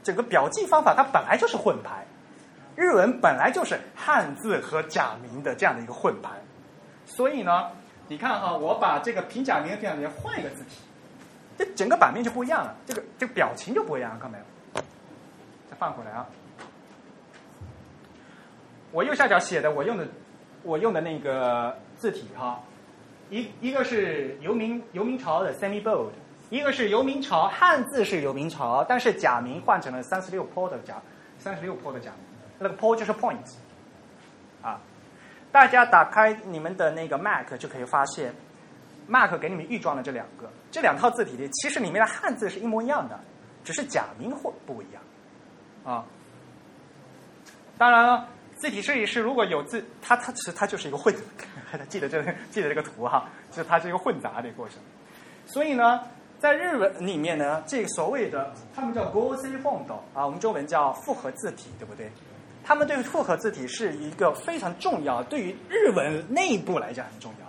[0.03, 2.07] 整个表记方法，它本来就是混排。
[2.75, 6.31] 日文本来就是汉字和假名的这样的一个混排，
[7.05, 7.69] 所以呢，
[8.09, 10.77] 你看哈，我把这个平假名和片假名换一个字体。
[11.59, 14.45] 这整个版面就不一样了，这个这个表情就不一样，看到没有？
[15.71, 16.27] 再放回来啊！
[18.93, 20.07] 我右下角写的我用的
[20.63, 22.61] 我用的那个字体哈，
[23.31, 26.11] 一一个是游明游明朝的 semi bold，
[26.51, 31.01] 一个是游明朝汉字是游明朝，但是假名换成了三十六坡的假
[31.39, 32.21] 三十六坡的假名，
[32.59, 33.39] 那个坡就是 point
[34.63, 34.79] 啊！
[35.51, 38.35] 大家打开你们的那个 Mac 就可以发现。
[39.09, 43.19] ，Mac 给你们预装了这两个，这两套字体的，其实里面的汉字是一模一样的，
[43.65, 45.03] 只是假名或不一样，
[45.85, 46.05] 啊。
[47.77, 48.29] 当然了，
[48.63, 51.13] 字体设计师如果有字，它它其实它就是一个混，
[51.91, 54.79] 记得这个记得这个图哈，就是它是一个混杂的过程。
[55.47, 56.01] 所以呢，
[56.39, 62.09] 在日文里面呢，这个所谓的他们叫 Gosei font 啊，我们中文叫复合字体，对不对？
[62.63, 67.47] 他们对复合字体是一个非常重要，对于日文内部来讲很重要。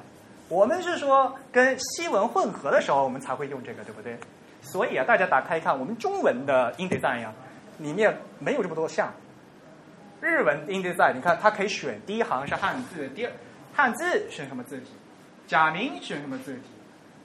[0.50, 4.18] 我们是说跟西文混合的时候，我们才会用这个，对不对？
[4.64, 7.32] 所以啊，大家打开一看，我们中文的 InDesign 呀，
[7.78, 9.14] 里面没有这么多项。
[10.24, 13.32] 日文定制在你看它可以选第一行是汉字，第二
[13.74, 14.92] 汉字选什么字体，
[15.46, 16.62] 假名选什么字体，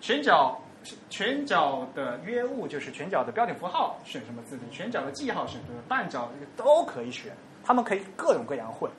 [0.01, 0.61] 全角
[1.09, 7.33] 全角的约物就是全角的标点符号选什么字体，全角的记号选什么，半角都可以选，
[7.65, 8.91] 他们可以各种各样混，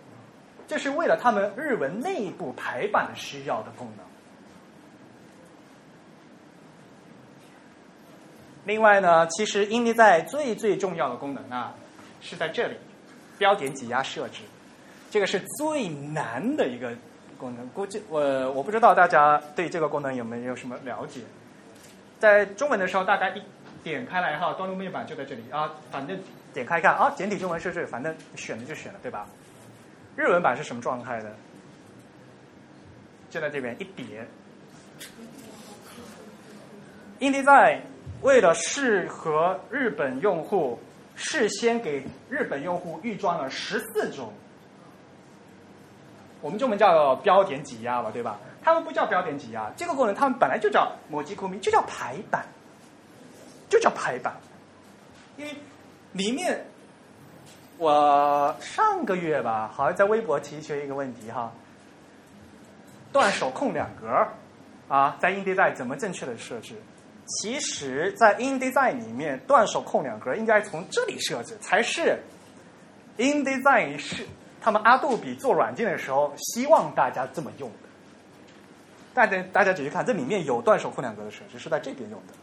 [0.66, 4.06] 这是为了他们日文内部排版需要的功能。
[8.64, 11.74] 另外呢，其实 InDesign 最最重要的功能啊，
[12.22, 12.78] 是在这里，
[13.40, 14.42] 标点挤压设置，
[15.10, 16.94] 这个是最难的一个
[17.40, 17.68] 功能。
[17.70, 21.22] 估计我我不知道大家对这个功能有没有什么了解。
[22.20, 23.42] 在中文的时候，大家一
[23.82, 26.20] 点开来哈，端路面板就在这里啊，反正
[26.54, 29.26] 点开看啊，简体中文设置，反正选了就选了，对吧？
[30.16, 31.34] 日文版是什么状态的？
[33.30, 34.28] 就在这边一点
[37.20, 37.80] ，InDesign。
[38.22, 40.78] 为了适合日本用户，
[41.20, 44.32] 事先给日本用户预装了十四种，
[46.40, 48.40] 我们中文叫标点挤压吧，对吧？
[48.64, 52.46] 他们不叫标点挤压，这个功能他们本来就叫摩机库名，就叫排版，
[53.68, 54.34] 就叫排版。
[55.36, 55.54] 因为
[56.14, 56.66] 里面，
[57.78, 61.52] 我上个月吧，好像在微博提出一个问题哈，
[63.12, 64.08] 断手空两格
[64.88, 66.76] 啊，在 InDesign 怎么正确的设置？
[67.30, 72.18] 其实，在 InDesign 里面，断手空两格应该从这里设置才是
[73.18, 74.26] InDesign 是
[74.60, 77.90] 他们阿杜比做软件的时候希望大家这么用的。
[79.14, 82.34] 大家大家仔细看，这里面有断手空两格的设置，是在这边用的。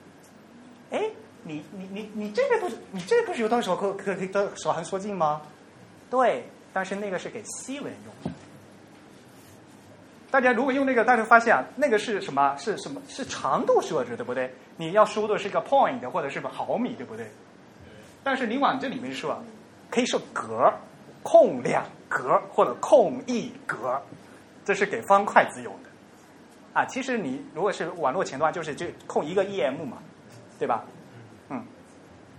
[0.96, 1.10] 哎，
[1.42, 5.42] 你你你你这边不是你这个不是有断手空可可以的手含缩进吗？
[6.08, 8.38] 对，但是那个是给西文用的。
[10.36, 12.54] 大家如果用那个，大家发现啊，那个是什么？
[12.58, 13.00] 是什么？
[13.08, 14.52] 是长度设置，对不对？
[14.76, 17.26] 你要输的是个 point 或者是个毫米，对不对？
[18.22, 19.38] 但是你往这里面输啊，
[19.88, 20.70] 可以设格，
[21.22, 23.98] 空两格或者空一格，
[24.62, 25.88] 这是给方块字用的。
[26.74, 29.96] 啊，其实你如果是网络前端，就是就空一个 EM 嘛，
[30.58, 30.84] 对吧？
[31.48, 31.64] 嗯，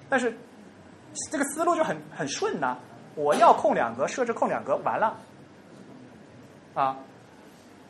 [0.07, 0.31] 但是
[1.31, 2.77] 这个思路就很很顺呐。
[3.15, 5.17] 我要空两格，设置空两格，完了，
[6.75, 6.95] 啊。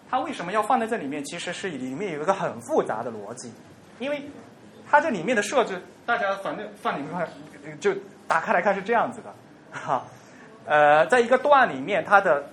[0.10, 1.22] 它为什么要放在这里面？
[1.26, 3.52] 其实是里面有一个很复杂的逻辑，
[4.00, 4.24] 因为
[4.90, 7.28] 它这里面的设置，大家反正放里面看，
[7.82, 7.94] 就
[8.26, 9.34] 打开来看是这样子的，
[9.72, 10.06] 哈，
[10.66, 12.50] 呃，在一个段里面，它的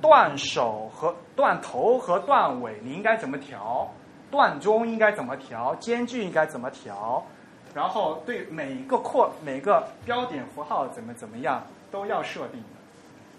[0.00, 3.88] 段首和段头和段尾你应该怎么调？
[4.28, 5.72] 段中应该怎么调？
[5.76, 7.24] 间距应该怎么调？
[7.72, 12.76] 然后对每一个括每个标点符号怎么怎么样都要设定的。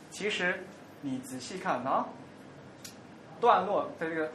[0.09, 0.63] 其实
[1.01, 2.05] 你仔细看啊。
[3.39, 4.29] 段落在这个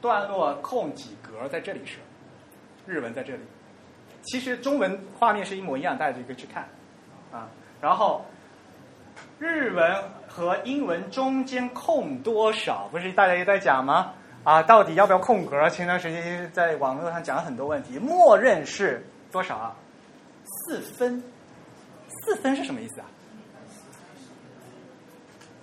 [0.00, 1.98] 段落空几格在这里是
[2.86, 3.40] 日文在这里，
[4.22, 6.68] 其实中文画面是一模一样，大家就可以去看
[7.32, 7.48] 啊。
[7.80, 8.24] 然后
[9.38, 12.88] 日文和英文中间空多少？
[12.90, 14.12] 不是大家也在讲吗？
[14.42, 15.68] 啊，到底要不要空格？
[15.70, 19.02] 前段时间在网络上讲了很多问题，默认是
[19.32, 19.76] 多少啊？
[20.44, 21.22] 四分，
[22.08, 23.06] 四分是什么意思啊？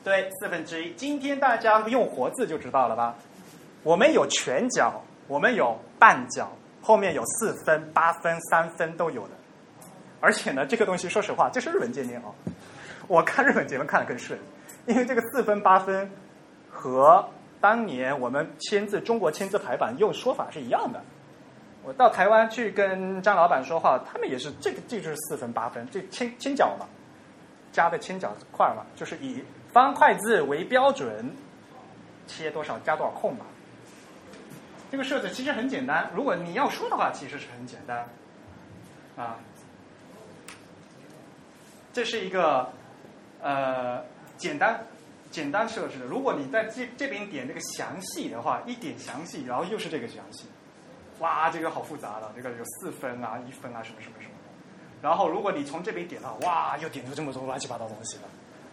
[0.03, 0.91] 对，四分之一。
[0.94, 3.15] 今天大家用活字就知道了吧？
[3.84, 6.52] 我们有全角，我们有半角，
[6.82, 9.30] 后面有四分、八分、三分都有的。
[10.19, 12.34] 而且呢，这个东西说实话，这是日文界面哦。
[13.07, 14.40] 我看日本节目看的更顺，
[14.88, 16.10] 因为这个四分、八分
[16.68, 17.23] 和
[17.60, 20.99] 当年我们签字中国签字排版用说法是一样的。
[21.84, 26.88] 我到台湾去跟张老板说话，他们也是这个，这就是四分八分，这千千角嘛，
[27.72, 29.44] 加的千角块嘛，就是以。
[29.72, 31.34] 方块字为标准，
[32.27, 33.45] 切多少加多少空吧。
[34.91, 38.06] 这个设置其实很简单，如果你要说的话，其实是很简单。
[39.15, 39.38] 啊，
[41.93, 42.69] 这是一个
[43.41, 44.03] 呃
[44.38, 44.84] 简单
[45.30, 46.06] 简单设置的。
[46.06, 50.45] 如果你在这这边点这个详细的话，一点详细，然后又是这个详细，
[51.19, 52.31] 哇，这个好复杂了。
[52.35, 54.34] 这个有四分啊、一分啊，什么什么什么。
[55.02, 58.23] 然后如果你从这边点的话，哇，又点出这么多乱七八糟东西了。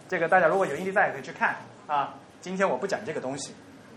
[0.09, 1.55] 这个大家如果有印地在也可以去看
[1.87, 2.15] 啊。
[2.41, 3.53] 今天我不讲这个东西，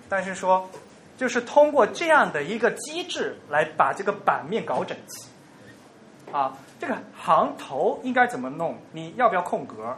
[0.08, 0.68] 但是说，
[1.16, 6.32] 就是通过这样的一个机制来把这个版面搞整齐。
[6.32, 8.76] 啊，这个行头应该怎么弄？
[8.90, 9.96] 你要不要空格？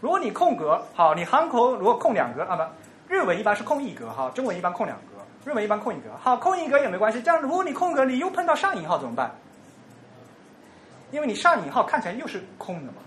[0.00, 2.62] 如果你空格，好，你行头如果空两格啊不，
[3.12, 6.10] 日文一般是空一格哈，中文一般空两格，日文一般空一格。
[6.20, 7.22] 好，空一格也没关系。
[7.22, 9.34] 这样如果你空格，你又碰到上引号怎么办？
[11.10, 12.98] 因为你上引号看起来又是空的嘛。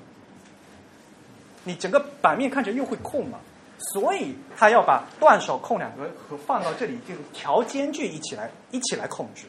[1.64, 3.38] 你整个版面看着又会空嘛，
[3.94, 9.46] 所以他要把断手空两格和放到这里，这个调间距一起来一起来控制，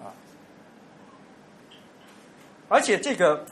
[0.00, 0.08] 啊，
[2.68, 3.44] 而且这个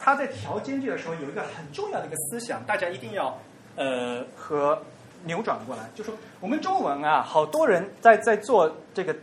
[0.00, 3.38] 他在调间距的时候有一个很重要的一个思想，大家一定要
[3.76, 4.80] 呃和
[5.24, 9.14] 扭转过来，就说我们中文啊，好多人在在做这个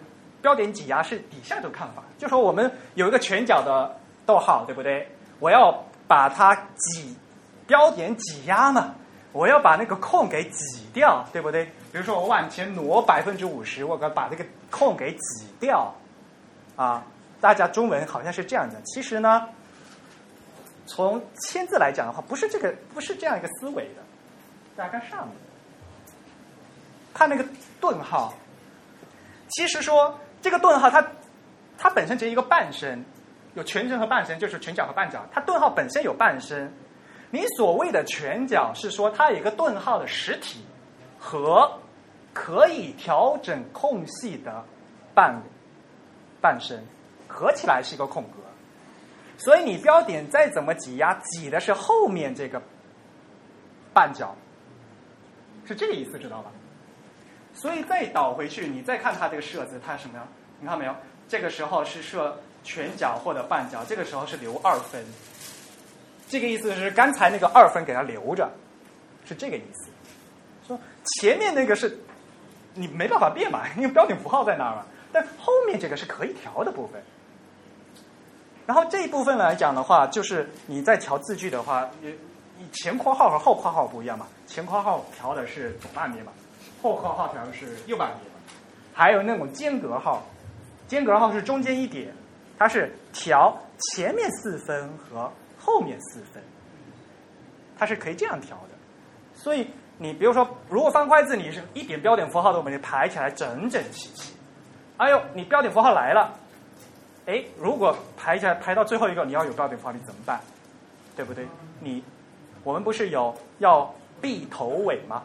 [0.42, 3.94] 标点挤压是底下的看法，就说我们有一个全角的
[4.26, 5.06] 逗号，对不对？
[5.40, 7.14] 我要把它挤。
[7.66, 8.96] 标点挤压嘛，
[9.32, 11.66] 我要把那个空给挤掉，对不对？
[11.92, 15.94] 比如说我往前挪百分之五十，我该把这个空给挤掉，
[16.76, 17.04] 啊，
[17.40, 18.82] 大家中文好像是这样的。
[18.84, 19.48] 其实呢，
[20.86, 24.02] 从签字来讲的话，不是这个，不是这样一个思维的。
[24.76, 25.36] 大家看上面，
[27.14, 27.46] 看那个
[27.80, 28.34] 顿号，
[29.50, 31.06] 其实说这个顿号它
[31.78, 33.06] 它本身只有一个半声，
[33.54, 35.26] 有全声和半声，就是全角和半角。
[35.32, 36.72] 它顿号本身有半声。
[37.34, 40.64] 你所谓的全角是说它有一个顿号的实体
[41.18, 41.80] 和
[42.32, 44.64] 可以调整空隙的
[45.16, 45.42] 半
[46.40, 46.86] 半身
[47.28, 48.38] 合起来是一个空格，
[49.36, 52.62] 所以你标点再怎么挤压，挤的是后面这个
[53.96, 54.36] 半角，
[55.66, 56.52] 是这个意思，知道吧？
[57.56, 60.28] 所以再倒回去，你再看它这个设字，它是什么呀？
[60.60, 60.96] 你看没有？
[61.28, 65.04] 这个时候是设全角或者半角，这个时候是留二分。
[66.34, 68.50] 这个意思是刚才那个二分给它留着，
[69.24, 69.92] 是这个意思。
[70.68, 71.96] 说前面那个是
[72.74, 74.84] 你没办法变嘛， 因为标点符号在那儿嘛。
[75.12, 77.00] 但后面这个是可以调的部分。
[78.66, 84.26] 然后这一部分来讲的话，就是你在调字句的话，你前括号和后括号不一样嘛。
[84.48, 86.32] 前括号调的是左半边嘛，
[86.82, 88.40] 后括号调的是右半边嘛。
[88.92, 90.24] 还有那种间隔号，
[90.88, 92.12] 间隔号是中间一点，
[92.58, 95.32] 它是调前面四分和
[95.64, 96.44] 后面四分，
[97.78, 98.76] 它是可以这样调的。
[99.34, 99.68] 所以
[99.98, 104.34] 你比如说，如果方块字你是一点标点符号都没有，排起来整整齐齐。
[104.98, 106.32] 哎呦，你标点符号来了，
[107.26, 110.40] 哎，如果排起来排到最后一个，你要有标点符号，你怎么办？
[111.16, 111.48] 对不对？
[111.80, 112.04] 你
[112.64, 115.24] 我们不是有要避头尾吗？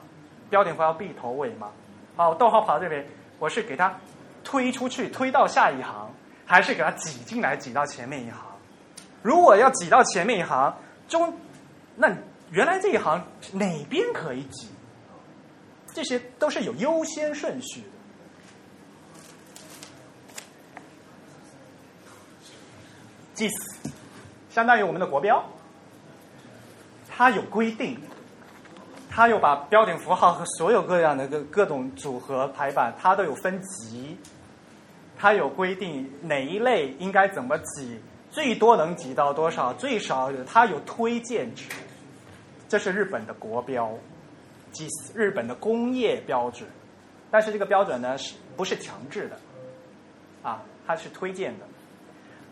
[0.49, 1.71] 标点符号避头尾吗？
[2.17, 3.05] 好，逗号跑到这边，
[3.39, 3.95] 我是给它
[4.43, 6.11] 推出去，推到下一行，
[6.47, 8.48] 还是给它挤进来，挤到前面一行？
[9.23, 10.75] 如果要挤到前面一行，
[11.09, 11.35] 中
[11.97, 12.09] 那
[12.51, 13.23] 原来这一行
[13.53, 14.69] 哪边可以挤？
[15.93, 17.89] 这些都是有优先顺序的。
[23.35, 23.91] 祭祀
[24.51, 25.45] 相当于我们的国标，
[27.09, 27.99] 它有规定，
[29.09, 34.17] 它有把标点符号和所有各样的各各种组合排版，它都有分级，
[35.17, 38.01] 它有规定哪一类应该怎么挤，
[38.39, 41.69] 最多能挤到多少，最少它有推荐值，
[42.69, 43.93] 这是日本的国标，
[44.71, 46.71] 祭祀日本的工业标准，
[47.33, 49.37] 但是这个标准呢是不是强制的？
[50.49, 51.67] 啊，它是推荐的。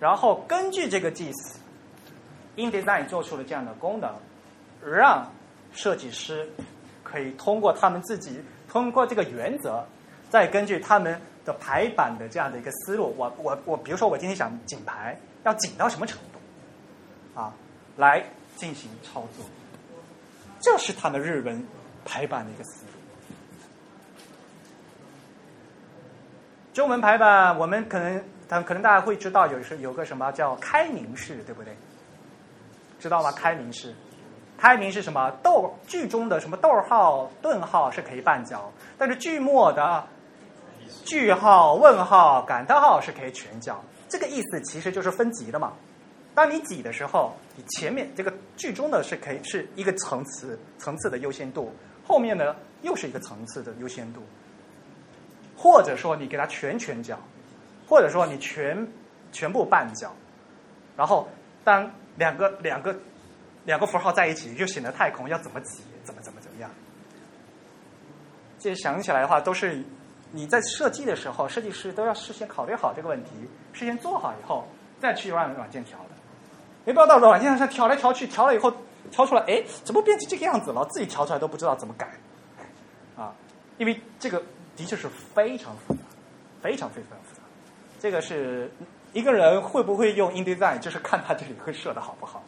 [0.01, 1.55] 然后根据这个 GIS
[2.57, 4.13] InDesign 做出了这样的功能，
[4.85, 5.25] 让
[5.71, 6.51] 设计师
[7.05, 9.87] 可以通过他们自己通过这个原则，
[10.29, 17.55] 再根据他们的排版的这样的一个思路，我我我，比如说我今天想紧排，要紧到什么程度啊，
[17.97, 18.23] 来
[18.57, 19.47] 进行操作，
[20.61, 21.65] 这是他们日文
[22.05, 22.93] 排版的一个思路。
[26.75, 28.23] 中文排版，我们可能。
[28.49, 31.77] 但可能大家会知道，有是有个什么叫开明式，对不对？
[33.01, 33.33] 知道吗？
[33.33, 33.93] 开明式，
[34.57, 35.29] 开明是什么？
[35.43, 40.07] 逗句中的什么逗号、顿号是可以半角，但是句末的
[41.05, 43.83] 句号、问号、感叹号是可以全角。
[44.09, 45.73] 这个意思其实就是分级的嘛。
[46.35, 51.73] 当你挤的时候，你前面这个句中的是可以是一个层次层次的优先度，
[52.05, 54.23] 后面呢又是一个层次的优先度，
[55.57, 57.19] 或者说你给它全全角。
[57.89, 58.85] 或者说你全
[59.31, 60.13] 全部半角，
[60.97, 61.29] 然后
[61.63, 62.93] 当两个两个
[63.65, 66.69] 两个符号在一起，就显得太空要怎么挤，怎么怎么怎么样？
[68.59, 69.85] 这想起来的话，都是
[70.37, 73.31] 你在设计的时候，设计师都要事先考虑好这个问题，
[73.73, 74.69] 事先做好以后
[75.01, 76.11] 再去让软件调的。
[76.85, 78.71] 没不要到软件上调来调去，调了以后
[79.11, 80.85] 调出来，哎，怎么变成这个样子了？
[80.91, 82.07] 自己调出来都不知道怎么改
[83.17, 83.33] 啊！
[83.79, 84.43] 因为这个
[84.77, 86.01] 的确是非常复杂，
[86.61, 87.43] 非常非常复杂。
[87.99, 88.71] 这个是
[89.15, 92.45] 一个人会不会用 InDesign，就是看他这里会设的好不好。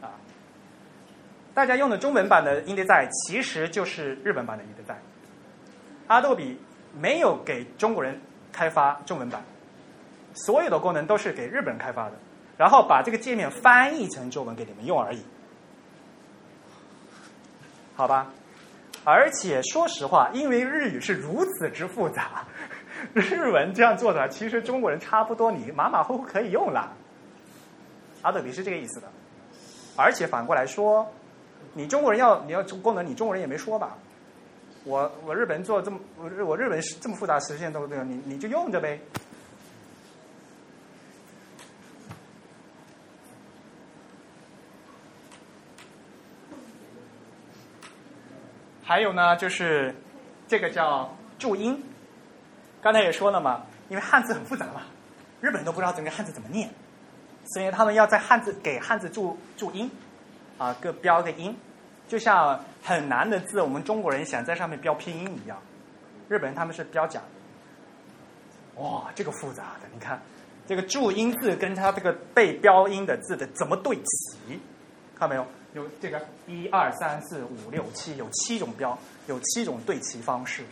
[0.00, 0.14] 啊，
[1.52, 4.96] 大家用的中文版的 InDesign 其实就是日本版的 InDesign。
[6.08, 6.58] 阿杜比
[6.98, 8.20] 没有给中国人
[8.52, 9.42] 开发中文版，
[10.34, 12.12] 所有的功能都是给日本人开发的，
[12.56, 15.22] 然后把这个界面翻译成中文给你们用而已。
[17.94, 18.26] 好吧，
[19.04, 22.44] 而且说实话，因为日语是如此之复杂。
[23.14, 26.92] 日文这样做的，其实中国人差不多，你马马虎虎可以用了。
[28.22, 29.08] 阿德比是这个意思的，
[29.94, 31.06] 而且反过来说，
[31.74, 33.96] 你中国人要你要功能，你中国人也没说吧？
[34.88, 38.98] 我我日本做这么我日我日本这么复杂实现都这样，你你就用着呗。
[48.82, 49.94] 还有呢，就是
[50.48, 51.84] 这个叫注音。
[52.80, 54.80] 刚才也说了嘛，因为汉字很复杂嘛，
[55.42, 56.70] 日本都不知道整个汉字怎么念，
[57.52, 59.90] 所以他们要在汉字给汉字注注音，
[60.56, 61.54] 啊，各标个音，
[62.08, 65.58] 就像很难的字，我们中国人想在上面标拼音一样，
[66.26, 67.20] 日本人他们是标假。
[68.76, 70.18] 哇，这个复杂的，你看
[70.66, 74.58] 这个注音字跟它这个被标音的字的怎么对齐，
[75.14, 75.46] 看到没有？
[75.74, 80.64] 有这个一二三四五六七，有七种标，有七种对齐方式。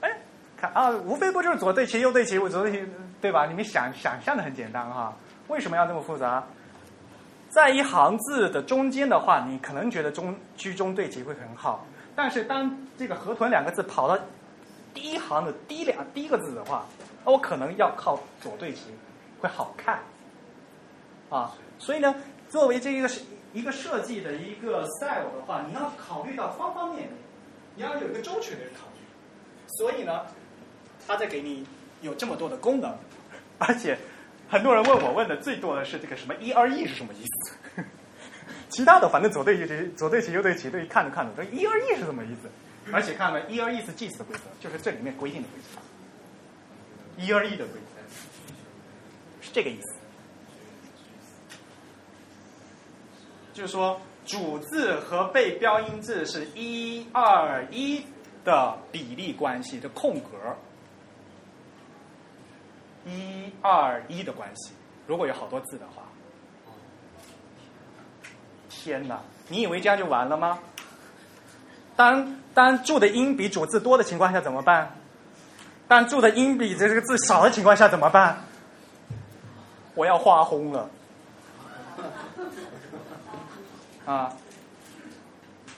[0.00, 0.10] 哎，
[0.58, 2.86] 看啊，无非不就是左对齐，右对齐，左对齐，
[3.18, 3.46] 对吧？
[3.46, 5.16] 你们想想象的很简单哈，
[5.48, 6.44] 为什么要这么复杂？
[7.52, 14.18] 在一行字的中间的话，你可能觉得中居中对齐会很好，但是当这个河豚两个字跑到
[14.94, 16.86] 第一行的第一两第一个字的话，
[17.26, 18.84] 那我可能要靠左对齐
[19.38, 19.98] 会好看
[21.28, 21.52] 啊。
[21.78, 22.14] 所以呢，
[22.48, 23.10] 作为这一个
[23.52, 27.10] 一个设计的一个 style 的话，你要考虑到方方面面，
[27.74, 29.04] 你要有一个周全的考虑。
[29.76, 30.22] 所以呢，
[31.06, 31.66] 它在给你
[32.00, 32.96] 有这么多的功能，
[33.58, 33.98] 而且
[34.52, 37.82] 很多人问我问的最多的是这个什么一二 e 是什么意思？
[38.68, 42.50] 其他的反正左对齐左对齐右对齐对看着看着，这一二 e 是什么意思？
[42.92, 47.96] 而且看了一二 e 是 GIS 的规则，就是这里面规定的规则，一二 e 的规则
[49.40, 49.94] 是这个意思。
[53.54, 58.04] 就是说，主字和被标音字是一二一
[58.44, 60.54] 的比例关系的空格，
[63.06, 64.72] 一二一的关系。
[65.06, 66.02] 如果有好多字的话，
[68.68, 69.20] 天哪！
[69.48, 70.58] 你以为这样就完了吗？
[71.94, 74.92] 当当注的音比主字多的情况下怎么办？
[75.88, 78.38] 当注的音比这个字少的情况下怎么办？
[79.94, 80.88] 我要画红了。
[84.06, 84.32] 啊，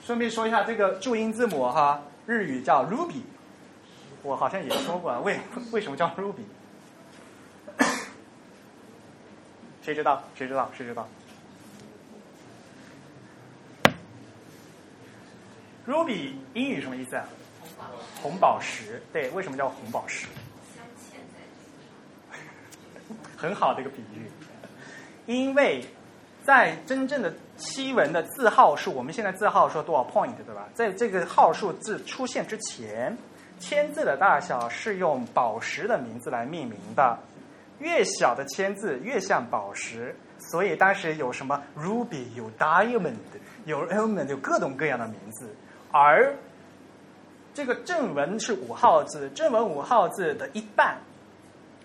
[0.05, 3.21] 顺便说一下这个注音字母哈，日语叫 Ruby，
[4.23, 5.39] 我好像也说过，为
[5.71, 6.43] 为什么叫 Ruby？
[9.85, 10.23] 谁知道？
[10.35, 10.67] 谁知道？
[10.75, 11.07] 谁知道
[15.87, 17.27] ？Ruby 英语什么意思啊？
[18.19, 18.99] 红宝石。
[19.13, 20.25] 对，为什么叫红宝石？
[23.37, 24.27] 很好的一个比喻，
[25.27, 25.85] 因为
[26.43, 30.67] 在真正的西文的字号数，我们现在字号说多少 point 对吧？
[30.73, 33.15] 在这个号数字出现之前，
[33.59, 37.19] 签字的大小是用宝石的名字来命名的，
[37.79, 43.15] 越小的签字越像宝石，所以当时有什么 ruby，有 diamond，
[43.65, 45.55] 有 element，有各种各样的名字。
[45.91, 46.35] 而
[47.53, 50.97] 这个正文是五号字，正文五号字的一半。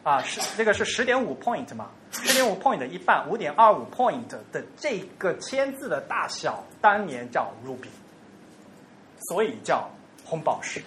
[0.02, 1.90] 啊，是这个是十点五 point 嘛？
[2.10, 7.90] 十点五 point 的一半，五点二五 point 的这个签字的大小，当年叫 ruby，
[9.28, 9.90] 所以叫
[10.24, 10.80] 红宝石。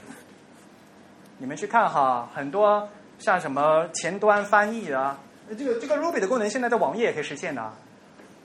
[1.38, 2.90] 你们去看哈，很多
[3.24, 5.18] 像什么前端翻译啊，
[5.58, 7.72] 这个这个 ruby 的功能现在在网页也可以实现的。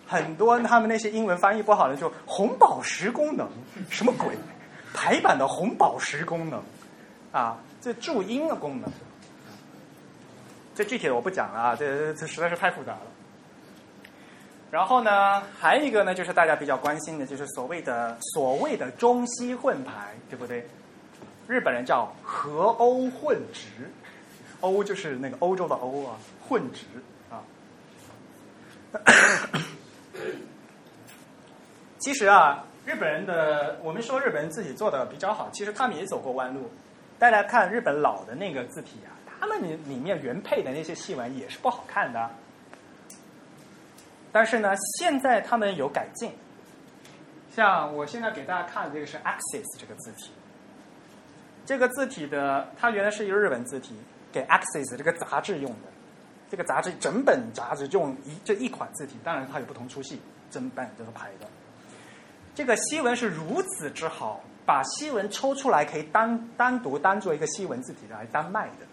[0.07, 3.49] 很多他们那些英文翻译不好的就红宝石功能，
[3.91, 4.37] 什么鬼？
[4.95, 6.63] 排版的红宝石功能
[7.33, 8.91] 啊，这注音的功能。
[10.75, 13.03] 这具体的我不讲了啊，这这实在是太复杂了。
[14.71, 20.65] 然后呢，还有一个呢，就是大家比较关心的，就是所谓的所谓的中西混排，对不对？
[21.49, 23.91] 日本人叫和欧混殖，
[24.61, 26.17] 欧就是那个欧洲的欧啊，
[26.49, 26.85] 混殖
[27.31, 27.43] 啊。
[31.99, 36.71] 其实啊，日本人的我们说日本人自己做的比较好，其实他们也走过弯路。
[37.19, 39.15] 大家看日本老的那个字体啊。
[39.41, 42.29] 他们里里面原配的那些细纹也是不好看的，
[44.33, 46.33] 但是呢，现在他们有改进。
[47.55, 50.33] 像我现在给大家看的这个是 Axis 这个字体，
[51.65, 53.95] 这个字体的它原来是一个日文字体，
[54.33, 55.89] 给 Axis 这个杂志用的。
[56.51, 60.19] 这个杂志整本杂志用一这一款字体，当然它有不同粗细，
[60.51, 61.47] 整本都是排的。
[62.55, 68.87] 这个西文是如此之好，把西文抽出来可以单单独当做一个西文字体来单卖的。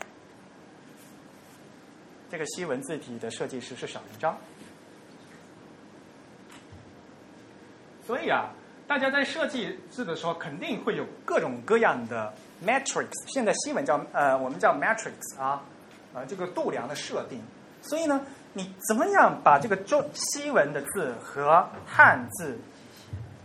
[2.29, 4.37] 这个西文字体的设计师是小林章，
[8.05, 8.49] 所以啊，
[8.85, 12.33] 大家在设计字的时候肯定会有各种各样的
[12.63, 13.07] matrix。
[13.27, 15.61] 现在西文叫呃，我们叫 matrix 啊，
[16.13, 17.41] 呃，这个度量的设定。
[17.81, 18.21] 所以呢，
[18.53, 22.57] 你怎么样把这个中西文的字和汉字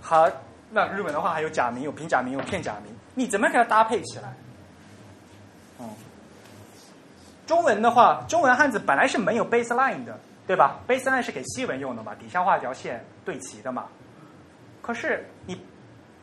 [0.00, 0.30] 和
[0.70, 4.34] 那日文的话还有假名、有平假名、有片假名，你怎么给它搭配起来？
[5.80, 5.88] 嗯
[7.46, 10.16] 中文的话，中文汉字本来是没有 baseline 的，
[10.46, 13.86] 对吧？baseline 是给西文用的嘛，底下画一条线对齐的嘛。
[14.80, 15.60] 可是你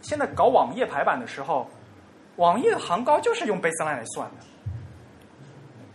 [0.02, 1.70] 现在搞网页排版的时候，
[2.38, 4.46] 网页行高就是用 baseline 来算的。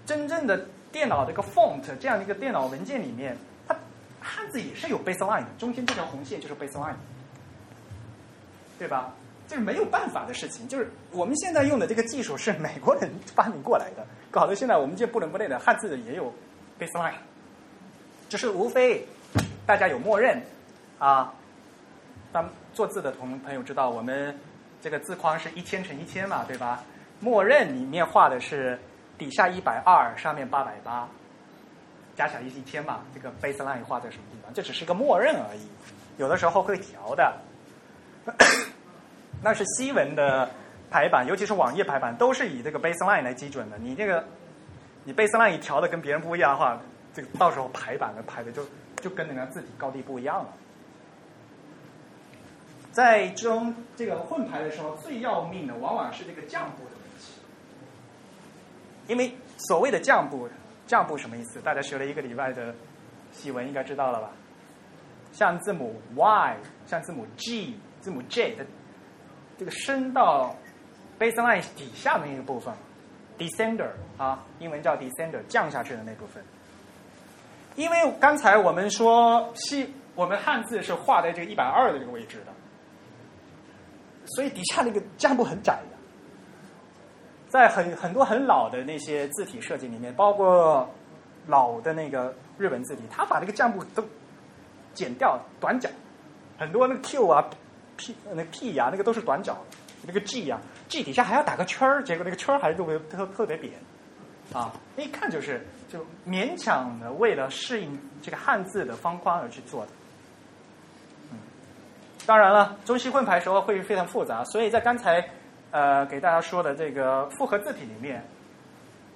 [0.05, 3.37] 真正的电脑这个 font 这样的一个电脑文件里面，
[3.67, 3.75] 它
[4.21, 6.95] 汉字也是有 baseline 的，中间这条红线就是 baseline，
[8.79, 9.15] 对吧？
[9.49, 14.07] 这是没有办法的事情，就是我们现在用的这个技术是美国人发明过来的。
[14.31, 16.33] 搞得现在我们这不伦不类的汉字也有
[16.81, 17.15] baseline，
[18.29, 19.07] 就是无非
[19.67, 20.43] 大家有默认
[20.99, 21.33] 啊。
[22.33, 24.35] 当做字的同朋友知道，我们
[24.83, 26.83] 这个字框是一千乘一千嘛，对吧？
[27.21, 28.77] 默认里面画的是
[29.17, 31.09] 底下一百二，上面八百八，
[32.17, 33.01] 加起来一千嘛。
[33.15, 34.53] 这个 baseline 画在什么地方？
[34.53, 35.69] 这只是个默认而已，
[36.19, 37.33] 有的时候会调的。
[39.41, 40.51] 那是西文的
[40.91, 43.79] 排版，尤其是网页排版，都是以这个 baseline 来基准的。
[43.79, 44.25] 你这个
[45.05, 46.81] 你 baseline 一调的跟别人不一样的话，
[47.15, 50.49] 这个到时候排版的排的就就跟人家字体高低不一样了。
[52.93, 57.33] 在中这个混排的时候，最要命的往往是这个降部的问题，
[59.09, 60.49] 因为所谓的降部，
[60.87, 61.61] 降部什么意思？
[61.63, 62.75] 大家学了一个礼拜的
[63.33, 64.31] 西文应该知道了吧？
[65.33, 66.57] 像字母 Y，
[66.87, 68.67] 像字母 G、字母 J 的
[69.57, 70.55] 这个升到
[71.19, 72.75] baseline 底下的那个部分
[73.39, 73.89] ，descender
[74.19, 76.45] 啊，英文叫 descender，降下去的那部分。
[77.75, 82.52] 因为刚才我们说西，我们汉字是画在这个一百二的这个位置的，
[84.35, 85.97] 所以底下那个降部很窄的。
[87.49, 90.89] 在很很多很老的那些字体设计里面，包括
[91.47, 94.03] 老的那个日文字体，它把这个降部都
[94.95, 95.91] 剪掉短角，
[96.59, 97.45] 很多那个 Q 啊、
[97.99, 99.59] P 那个 P 呀、那个都是短角，
[100.07, 103.75] 那个 G 呀、G 底下还要打个圈儿，结果那个圈儿还特别特特别扁，
[104.55, 109.93] 啊，一看就是就勉强的为了适应这个汉字的方框而去做的。
[112.27, 115.25] 当然了，中西混排时候会非常复杂，所以在刚才
[115.71, 118.25] 呃给大家说的这个复合字体里面，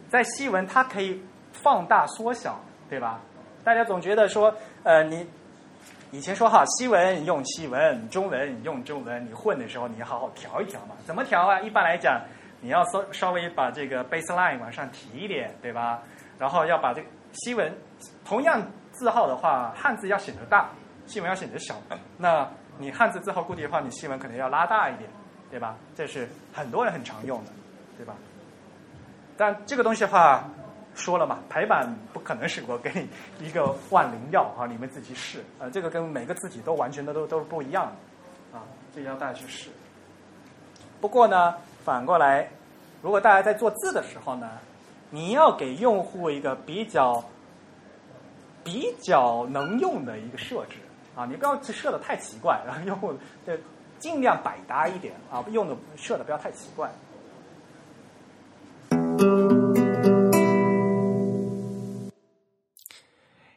[0.09, 1.23] 在西文它可以
[1.53, 2.59] 放大缩小，
[2.91, 3.21] 对吧？
[3.63, 4.53] 大家总觉得说，
[4.83, 5.27] 呃，你
[6.11, 10.95] 以前说哈，西文用西文，中文用中文，你混的时候你好好调一调嘛。
[11.05, 11.61] 怎么调啊？
[11.61, 12.21] 一般来讲，
[12.61, 16.03] 你要稍稍微把这个 baseline 往上提一点，对吧？
[16.39, 17.73] 然后要把这个西文
[18.25, 18.61] 同样
[18.93, 20.71] 字号的话，汉字要显得大，
[21.07, 21.75] 西文要显得小。
[22.19, 25.09] 那你汉字字号固定的话，你西文可能要拉大一点，
[25.51, 25.77] 对吧？
[25.95, 27.51] 这是很多人很常用的，
[27.97, 28.15] 对吧？
[29.37, 30.45] 但这个东西的话，
[30.95, 38.63] 说了嘛，排版不可能是我给你一个万灵药啊，你们自己试啊，这个跟每个字体都完全的都都是不一样的啊，
[38.95, 39.71] 这要大家去试。
[41.01, 41.55] 不过呢，
[41.85, 42.49] 反过来，
[43.03, 44.51] 如果大家在做字的时候呢，
[45.11, 47.23] 你要给用户一个比较
[48.65, 50.77] 比较能用的一个设置
[51.17, 53.15] 啊，你不要设的太奇怪，然 后用户
[53.47, 53.57] 呃
[53.99, 56.93] 尽量百搭一点啊，用的设的不要太奇怪。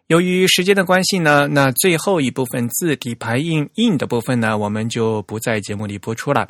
[0.08, 6.50] 由于时间的关系呢，那最后一部分字体排印印的部分呢，我们就不在节目里播出了。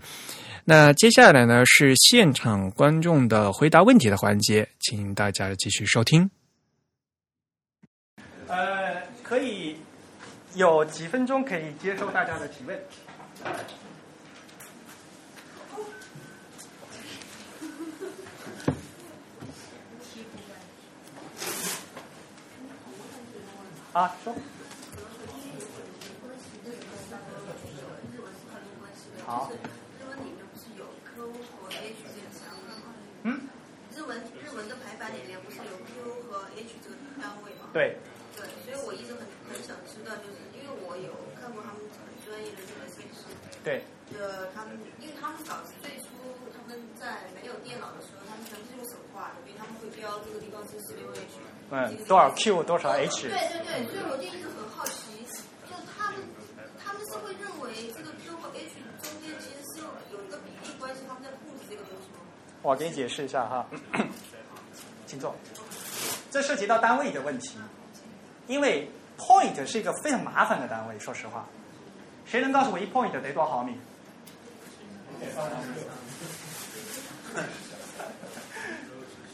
[0.64, 6.30] 那接下来呢是现场观众的回答问题的环节，请大家继续收听。
[8.48, 9.59] 呃，可以
[10.60, 12.78] 有几分钟可以接受大家的提问。
[23.94, 24.36] 啊，说。
[29.26, 29.50] 好。
[29.98, 32.92] 日文里面不是有 Q 和 H 这个单位吗？
[33.24, 33.48] 嗯，
[33.96, 37.70] 日文日文的排版里面不是有 Q 和 H 这个单位吗？
[37.72, 37.96] 对，
[38.36, 40.39] 对，所以我一直很很想知道，就是
[41.04, 43.32] 有看过他们很专业的这个测试，
[43.64, 43.84] 对，
[44.18, 46.08] 呃，他们因为他们早最初
[46.52, 51.40] 他们在没有电脑的时候，他们全部是用手画的，所以他们会标这个地方是十六 H，
[51.72, 55.24] 嗯，多少 Q 多少 H，对对对，所以我就一直很好奇，
[55.70, 56.22] 就他们
[56.78, 62.20] 他们是会认为这个 Q 和 H 中间其实是有有一个比例关系，他们在控制这个东西吗？
[62.62, 63.68] 我给你解释一下哈，
[65.08, 65.36] 请坐。
[66.32, 67.58] 这涉及到单位的问题，
[68.48, 68.88] 因为
[69.20, 71.46] point 是一个非常麻烦的单位，说实话。
[72.26, 73.78] 谁能告诉我一 point 得多少毫米？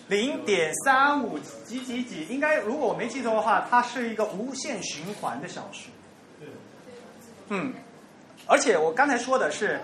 [0.08, 5.90] 零点三五几几几，应该如果我没记错的话，它是一个无限循环的小数。
[7.50, 7.74] 嗯，
[8.48, 9.80] 而且我刚才说的是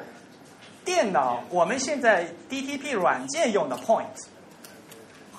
[0.86, 4.06] 电脑，我们现在 DTP 软件用的 point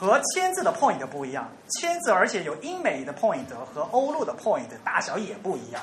[0.02, 5.80] 和签字的 point 不一样，签字而且有英美的 point 和欧陆的 point 大小也不一样。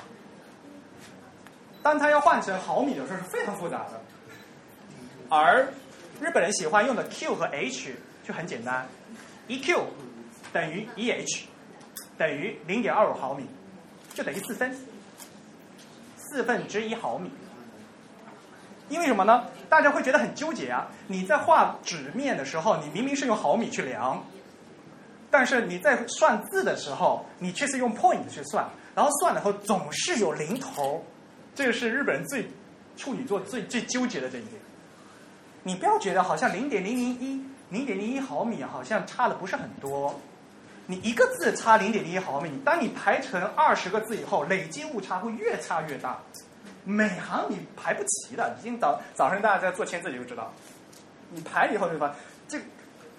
[1.82, 4.02] 当它要换成毫米的时候是非常复杂的，
[5.30, 5.66] 而
[6.20, 8.86] 日本人喜欢用的 Q 和 H 就很简单，
[9.48, 9.86] 一 Q
[10.52, 11.46] 等于一 H
[12.18, 13.46] 等于零点二五毫米，
[14.14, 14.78] 就等于四分，
[16.18, 17.32] 四分之一毫米。
[18.90, 19.46] 因为什么呢？
[19.70, 20.88] 大家会觉得很纠结啊！
[21.08, 24.24] 你在画纸面的时候，你明明是用毫米去量，
[25.30, 31.06] 但是你在算字的时候，你却是用 point 去算，然后算了后总是有零头，
[31.54, 32.50] 这个是日本人最
[32.98, 34.60] 处女座最最纠结的这一点。
[35.62, 40.20] 你不要觉得好像零点零零一、零点零一毫米好像差的不是很多，
[40.88, 46.20] 你一个字差零点零一毫米，当你排成二十个字以后，累积误差会越差越大。
[46.84, 50.52] 每行你排不齐的，已经早早上大家在做签字你就知道。
[51.32, 52.16] 你排以后对吧？
[52.48, 52.60] 这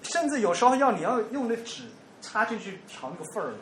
[0.03, 1.83] 甚至有时候要你要用那纸
[2.21, 3.53] 插进去调那个缝儿。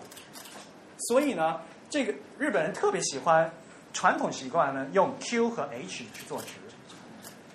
[1.08, 3.52] 所以呢，这个日本人特别喜欢
[3.94, 6.48] 传统习惯呢，用 Q 和 H 去做值。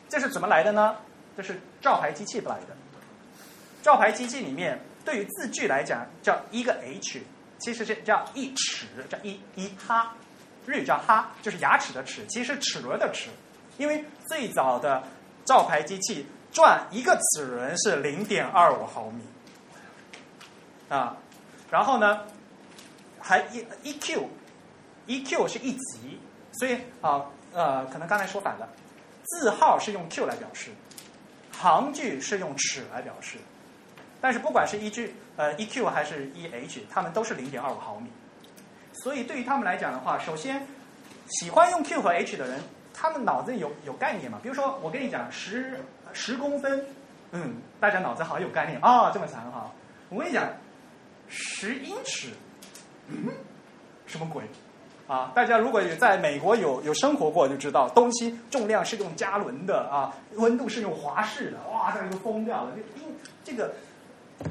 [0.09, 0.97] 这是怎么来的呢？
[1.37, 2.77] 这是照排机器来的。
[3.83, 7.21] 照排机器里面，对于字距来讲，叫一个 H，
[7.59, 10.15] 其实是叫一尺，叫一一哈，
[10.67, 13.31] 日语叫哈，就是牙齿的齿，其实齿轮的齿。
[13.77, 15.03] 因为最早的
[15.45, 19.21] 照排机器转一个齿轮是零点二五毫米，
[20.89, 21.17] 啊，
[21.71, 22.21] 然后呢，
[23.19, 24.29] 还一一 Q，
[25.07, 26.21] 一 Q 是一级，
[26.53, 28.69] 所以啊呃，可能刚才说反了，
[29.25, 30.71] 字号是用 Q 来表示，
[31.51, 33.39] 行距是用尺来表示，
[34.21, 38.09] 但是不管是一句呃一 Q 还是一 H，它们都是零点二五毫米，
[39.05, 40.67] 所以对于他们来讲的话，首先
[41.29, 42.59] 喜欢用 Q 和 H 的人。
[42.97, 44.39] 他们脑子里有有概念嘛？
[44.41, 45.79] 比如说，我跟你讲十
[46.15, 46.87] 十公分，
[47.33, 49.71] 嗯，大家脑子好有概念啊，这么长哈。
[50.09, 50.49] 我跟你讲
[51.29, 52.29] 十英尺，
[53.09, 53.29] 嗯，
[54.07, 54.45] 什么鬼
[55.09, 55.33] 啊？
[55.35, 62.73] 大家如果有在美国有有生活过，就知道东西重量是用加仑的啊，温度是用华氏的，哇，这就疯掉了。
[62.77, 63.75] 这英这个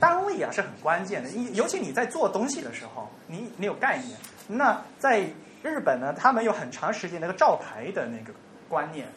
[0.02, 4.16] 单位啊是很关键的，尤其你在做东西的时候，你你有概念。
[4.48, 5.26] 那在
[5.61, 8.34] 日本呢，他们有很长时间那个照排的那个
[8.68, 9.07] 观念，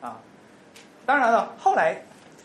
[0.00, 0.16] 啊，
[1.04, 2.00] 当然了，后来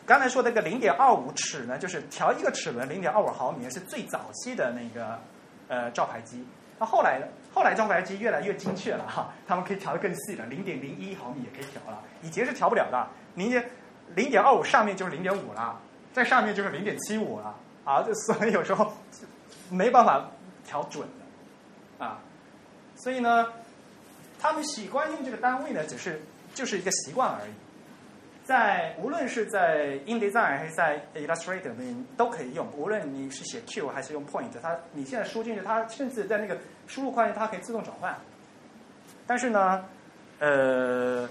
[0.05, 5.17] 刚才说那个零点二五尺呢，就是调一个齿轮零点二五毫米是最早期的那个
[5.69, 6.45] 呃照排机。
[6.77, 13.07] 那后来呢，后来照排机越来越精确了哈，他们可以调的更细了，零点零一毫米也可以调了，以前是调不了的。
[13.35, 13.65] 零点
[14.13, 15.79] 零点二五上面就是零点五了，
[16.11, 17.55] 在上面就是零点七五了，
[17.85, 18.91] 啊，所以有时候
[19.69, 20.29] 没办法
[20.65, 21.07] 调准
[21.97, 22.19] 的，啊。
[23.05, 23.53] 所以呢，
[24.39, 26.19] 他们习惯用这个单位呢，只是
[26.55, 27.51] 就是一个习惯而已。
[28.43, 32.65] 在无论是在 InDesign 还是在 Illustrator 里面都可以用。
[32.75, 36.57] 无论你是写 Q 还是用 Point，它你现在输进去，它甚至在那个
[36.87, 38.17] 输入框里它可以自动转换。
[39.27, 39.85] 但是呢，
[40.39, 41.29] 呃，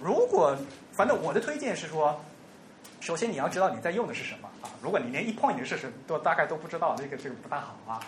[0.00, 0.56] 如果
[0.92, 2.18] 反正我的推荐是说，
[3.00, 4.72] 首先你要知道你在用的是什么啊。
[4.80, 8.00] 如果你连一 Point 是什么都大概都不知道，这个这个不大好啊。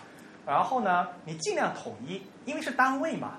[0.45, 3.37] 然后呢，你尽量统一，因为是单位嘛，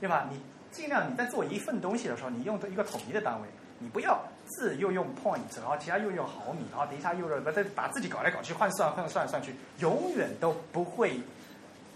[0.00, 0.26] 对吧？
[0.30, 11.20] 你尽量你在做一份东西的时候，你用一个统一的单位，你不要字又用 point，然后其他又用毫米，然后等一下又把再把自己搞来搞去换算换算算去，永远都不会，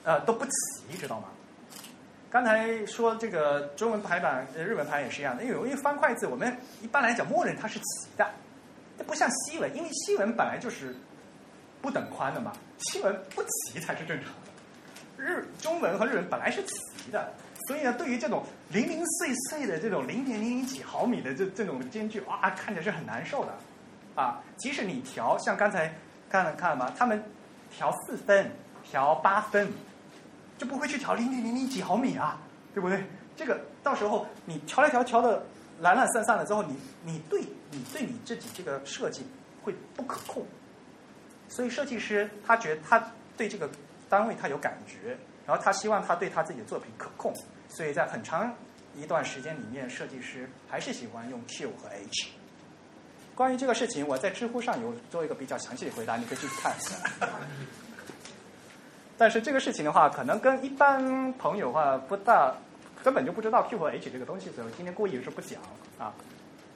[0.04, 1.28] 呃，都不齐，知道吗？
[2.30, 8.30] 刚才说这个中文排版、日文排也是一样的，因为因为方块字我们一般来讲默认它是齐的，
[8.96, 10.94] 它不像西文，因为西文本来就是
[11.82, 14.49] 不等宽的嘛，西文不齐才是正常的。
[15.20, 17.30] 日中文和日文本来是齐的，
[17.68, 23.52] 所以呢，对于这种零零碎碎的这种零点零零几毫米的这这种间距，哇，看着是很难受的，
[24.14, 25.94] 啊，即使你调，像刚才
[26.30, 27.22] 看了看了吗，他们
[27.70, 28.50] 调四分、
[28.82, 29.70] 调八分，
[30.56, 32.40] 就不会去调零点零零几毫米啊，
[32.72, 33.04] 对不对？
[33.36, 35.44] 这个到时候你调来调调的
[35.80, 36.74] 懒懒散散了之后，你
[37.04, 39.26] 你对你对你自己这个设计
[39.62, 40.46] 会不可控，
[41.46, 43.68] 所以设计师他觉得他对这个。
[44.10, 45.16] 单位他有感觉，
[45.46, 47.32] 然后他希望他对他自己的作品可控，
[47.68, 48.52] 所以在很长
[48.96, 52.30] 一段时间里面，设计师还是喜欢用 Q 和 H。
[53.36, 56.96] 关于这个事情，我在知乎上有做一个比较详细的回答，你可以去看一下。
[59.16, 62.52] 但是这个事情的话，可能跟一般朋友的话不大，
[63.04, 65.60] 根本就不知道 Q 和 H 这个东西，所以我今天故意是不讲
[65.98, 66.12] 啊。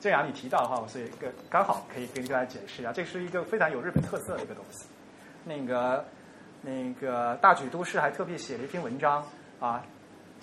[0.01, 4.87] 这样你提到的话，所以个刚好可以跟大家解释一下，这是一个非常有日本特色的一个东西。
[5.45, 6.05] 那个。
[6.65, 9.23] 那个大举都市还特别写了一篇文章
[9.61, 9.85] 啊，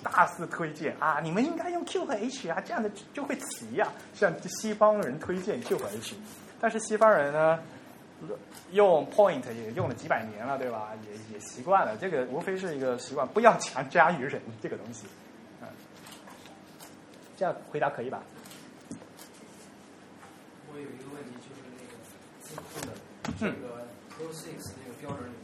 [0.03, 3.91] 大肆推荐啊，你们应该用 Q 和 H 啊，这样的就会齐呀。
[4.14, 6.15] 向西方人推荐 Q 和 H，
[6.60, 7.60] 但是西方人呢，
[8.72, 10.89] 用 Point 也用了几百年了，对吧？
[11.07, 15.07] 也也习惯了，这个无非是一个习惯，不要强加于人 这个东西。
[15.61, 15.68] 嗯，
[17.35, 18.22] 这样回答可以吧？
[20.72, 21.91] 我有一个问题，就是那个
[23.39, 25.40] 这个 Pro Six 那个标准里面。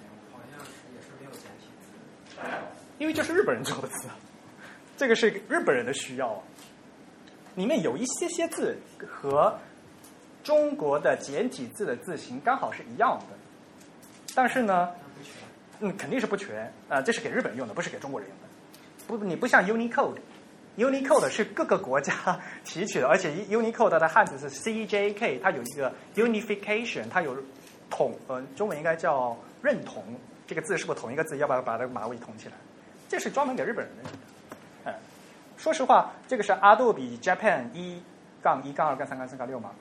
[2.98, 4.08] 因为这是日本人做的字，
[4.98, 6.42] 这个是日本人的需要。
[7.56, 8.78] 里面有一些些字
[9.08, 9.58] 和
[10.44, 13.36] 中国的简体字的字形刚好是一样的，
[14.36, 14.92] 但是呢，
[15.80, 17.02] 嗯，肯定是不全啊。
[17.02, 18.44] 这是给日本用的，不是给中国人用的。
[19.08, 27.36] 不，你不像 Unicode，Unicode 是各个国家提取的，而且 Unicode 的汉字是 CJK，它有一个 unification，它有
[27.90, 30.04] 统，呃，中文应该叫认同。
[30.48, 31.38] 这个字是不是同一个字？
[31.38, 32.56] 要不要把这个马尾统起来？
[33.10, 34.04] 这是专门给日本人的。
[34.86, 34.96] 哎，
[35.58, 38.02] 说实话，这个是 Adobe Japan 一
[38.42, 39.72] 杠一杠二杠三杠四杠六嘛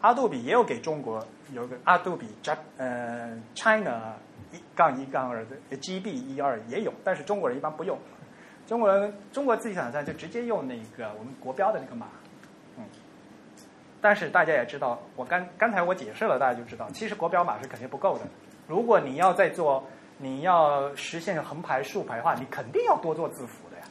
[0.00, 4.14] 阿杜比也有给中国有个阿杜比 Jap 呃 China
[4.50, 7.98] 一杠一杠二的 GB 一二也有，但是中国人一般不用。
[8.66, 12.06] 中国人中国自己厂商就直接用那个我们国标的那个码，
[12.76, 12.84] 嗯。
[14.00, 18.24] 但是大家也知道，我刚刚才我解释了，大家就知道，其实国标码是肯定不够的。
[18.66, 19.84] 如果你要再做，
[20.22, 23.84] 你要实现横排竖排的话，你肯定要多做字符的呀。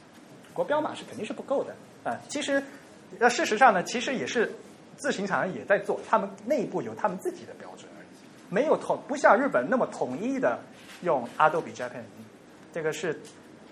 [0.54, 2.62] 国标码是肯定是不够的啊、其实，
[3.18, 4.50] 那事实上呢，其实也是
[4.96, 8.06] 自行厂商也在做，他们内部有他们自己的标准而已，
[8.48, 10.58] 没有统不像日本那么统一的
[11.02, 12.02] 用 Adobe Japan。
[12.72, 13.20] 这个是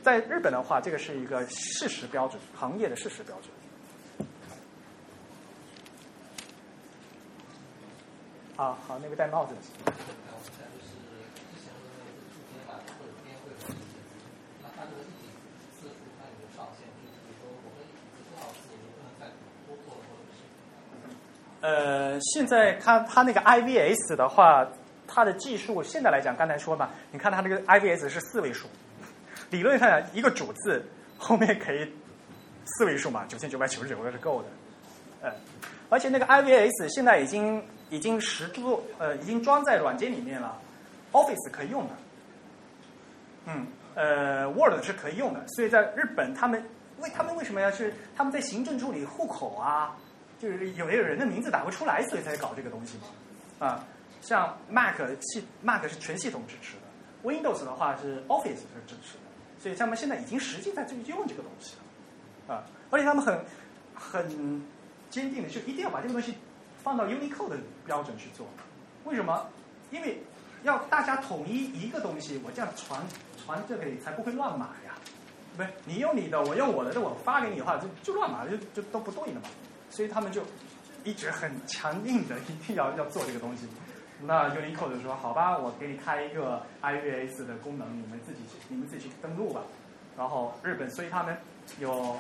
[0.03, 3.51] 在日本的话，这个是一个事实标准，行业的事实标准。
[8.57, 9.61] 啊，好，那个戴帽子的。
[9.89, 10.93] 然后再就是
[11.49, 14.21] 之前的那个图片版或者编会有一些字，
[14.61, 15.33] 那它这个一体
[15.81, 16.85] 字符它有没有上限？
[17.01, 19.33] 就是比如说我们一体字多少字，你不能再
[19.65, 20.45] 多做或者是
[21.71, 24.67] 呃，现在它它那个 IVS 的话，
[25.07, 28.67] 它的技术现在来讲，刚才说嘛，你看它这个 IVS 是四位数，
[29.51, 30.85] 理论上一个主字
[31.17, 31.89] 后面可以
[32.65, 34.49] 四位数嘛，九千九百九十九个是够的，
[35.23, 35.33] 呃，
[35.89, 40.61] 而且那个 IVS 现在已经已经实做呃已经装在软件里面了
[41.13, 41.91] ，Office 可以用的，
[43.47, 46.61] 嗯，呃，Word 是可以用的，所以在日本他们
[46.99, 49.97] 为他们为什么要是他们在行政处理户口啊？
[50.41, 53.67] 就是有没有人的名字打不出来，所以才搞这个东西嘛。
[53.67, 53.85] 啊，
[54.23, 59.25] 像 Mac 系 Mac 是全系统支持的，Windows 的话是 Office 是支持的，
[59.59, 62.55] 所以他们现在已经实际在这用这个东西了。
[62.55, 63.39] 啊，而且他们很
[63.95, 64.63] 很
[65.11, 66.35] 坚定的，就一定要把这个东西
[66.83, 68.47] 放到 Unicode 的标准去做。
[69.05, 69.47] 为什么？
[69.91, 70.23] 因为
[70.63, 73.01] 要大家统一一个东西，我这样传
[73.45, 74.95] 传这里才不会乱码呀。
[75.57, 79.49] 不是你用你的，我用我的，这我发给你的话，就就乱码，就就都不对了嘛。
[79.91, 80.43] 所以他们就
[81.05, 83.67] 一直很强硬的一定要要做这个东西。
[84.23, 89.63] 那 Unicode 说好吧，我给你开一个 IVS 的功能，你们自己去你们自己去登录吧。
[90.17, 91.37] 然后日本，所以他们
[91.79, 92.17] 有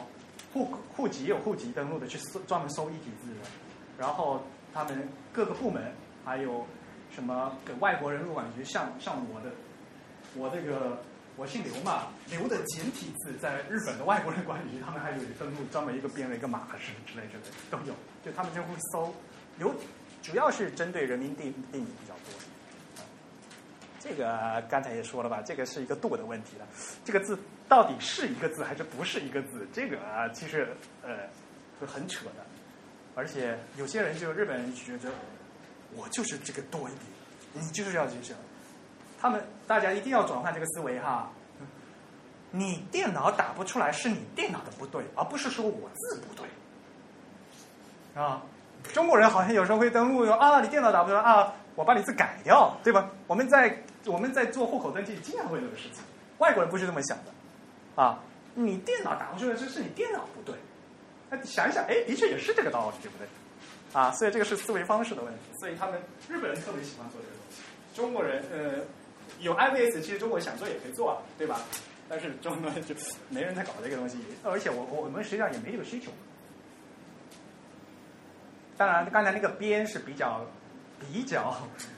[0.52, 0.66] 户
[0.96, 3.40] 户籍有户籍登录的，去搜专门搜一体字的。
[3.98, 4.42] 然后
[4.72, 5.92] 他们各个部门
[6.24, 6.64] 还有
[7.10, 9.50] 什么给外国人入管局，像像我的
[10.34, 11.02] 我这个
[11.40, 19.14] 我姓刘嘛，刘的简体字在日本的外国人管理局，他们还有一登录专门一个编了一个码是之类之类的都有，就他们就会搜
[19.56, 19.74] 刘，
[20.20, 22.34] 主要是针对人民定定义比较多。
[23.98, 26.68] 这个刚才也说了吧，这个是一个度的问题了。
[27.06, 29.66] 这个字到底是一个字还是不是一个字？
[29.72, 30.68] 这个啊，其实
[31.02, 31.20] 呃
[31.78, 32.44] 是很扯的。
[33.14, 35.10] 而且有些人就日本人觉得，
[35.96, 37.04] 我就是这个多一点，
[37.54, 38.38] 你就是要这样。
[39.20, 41.30] 他们大家一定要转换这个思维哈。
[42.50, 46.46] 你电脑打不出来是你电脑的不对，而不是说我字不对。
[48.20, 48.42] 啊，
[48.92, 53.08] 中国人好像有时候会登录说啊，你电脑打不出来啊，我把你字改掉，对吧？
[53.28, 56.02] 我们在我们在做户口登记经常会有这个事情，
[56.38, 58.18] 外国人不是这么想的，啊，
[58.54, 60.56] 你电脑打不出来，这是你电脑不对。
[61.30, 63.28] 那想一想，哎，的确也是这个道理，对不对？
[63.92, 65.40] 啊，所以这个是思维方式的问题。
[65.60, 67.62] 所以他们日本人特别喜欢做这个东西，
[67.94, 68.82] 中国人呃
[69.38, 71.60] 有 IVS，其实中国想做也可以做啊，对吧？
[72.08, 72.94] 但是中国就
[73.28, 76.10] 没人在搞这个东西，而且我我们实际上也没这个需求。
[78.76, 80.44] 当然，刚才那个边是比较
[80.98, 81.54] 比较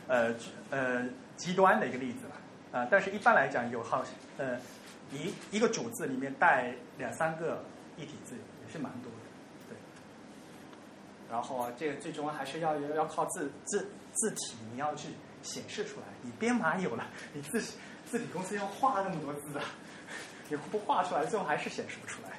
[0.09, 0.35] 呃
[0.71, 1.05] 呃
[1.37, 4.05] 极端的一个例子了啊、但是一般来讲有好
[4.39, 4.59] 呃
[5.13, 7.63] 一一个主字里面带两三个
[7.97, 9.77] 一体字也是蛮多的，对。
[11.31, 15.09] 然后这个最终还是要要靠字字字体，你要去
[15.43, 16.07] 显示出来。
[16.23, 17.61] 你编码有了，你字
[18.07, 19.65] 字体公司要画那么多字啊，
[20.49, 22.31] 你不画出来，最后还是显示不出来。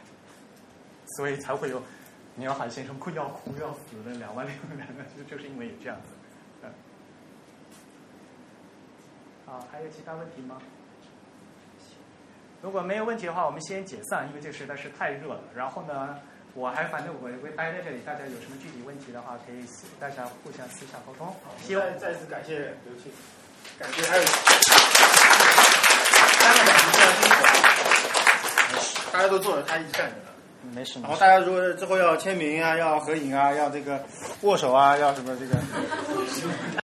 [1.18, 1.82] 所以才会有
[2.36, 6.08] 鸟海先生哭要哭要死的两万六人，就就是因为有这样子。
[6.64, 6.72] 嗯。
[9.46, 10.58] 好，还有其他问题吗？
[12.62, 15.44] 如果没有问题的话，我们先解散，因为这实在是太热了。
[15.54, 16.18] 然后呢，
[16.56, 21.36] 我还反正我会待在这里，大家有什么具体问题的话，可以私大家互相私下沟通。
[21.66, 23.12] 希望再再次感谢刘庆，
[23.80, 24.24] 感谢还有
[26.40, 26.86] 三个小时
[29.12, 30.26] 大家都坐着，他一直站着的。
[30.74, 31.00] 没事。
[31.02, 34.04] 然后大家如果之后要签名啊，要合影啊，要这个
[34.42, 35.56] 握手啊，要什么这个。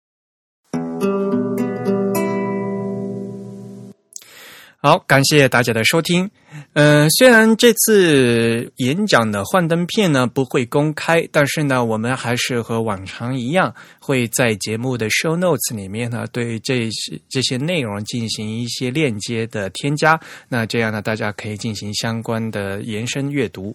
[4.87, 6.31] 好，感谢大家的收听。
[6.75, 20.21] 嗯、虽然这次演讲的幻灯片呢不会公开，但是呢，我们还是和往常一样，会在节目的 show notes 里面呢，对这些这些内容进行一些链接的添加。
[20.49, 23.75] 那这样呢，大家可以进行相关的延伸阅读。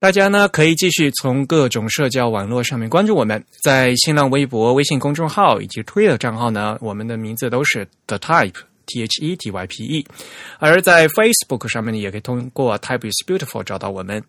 [0.00, 8.54] 大家呢可以继续从各种社交网络上面关注我们，在新浪微博、微信公众号以及 Twitter 账号呢，我们的名字都是 The Type
[8.86, 10.06] T H E T Y P E，
[10.58, 14.22] 而在 Facebook 上面呢，也可以通过 Type is Beautiful 找到我们。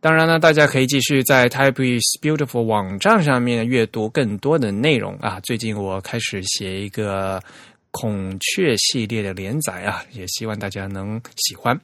[0.00, 5.40] 当然呢，大家可以继续在 Type is Beautiful 网站上面阅读更多的内容啊。
[5.40, 7.42] 最近我开始写一个
[7.90, 11.78] 孔雀系列的连载啊，也希望大家能喜欢。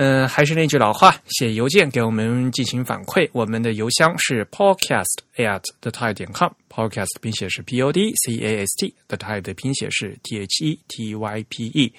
[0.00, 3.28] 嗯，还是那句老话，写邮件给我们进行反馈。
[3.32, 9.42] 我们的邮箱是 podcast at the type 点 com，podcast 拼写是 p o d c a s t，the type
[9.42, 11.92] 的拼写是 t h e t y p e。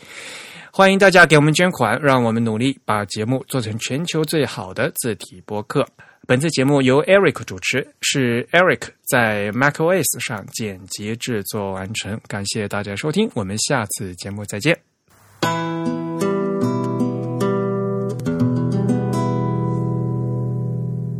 [0.72, 5.86] 欢迎大家给我们捐款，让我们努力把节目做成全球最好的字体播客。
[6.26, 12.18] 本次节目由 Eric 主持，是 Eric 在 macOS 上剪辑制作完成。
[12.30, 14.89] 感谢大家收听，我们下次节目再见。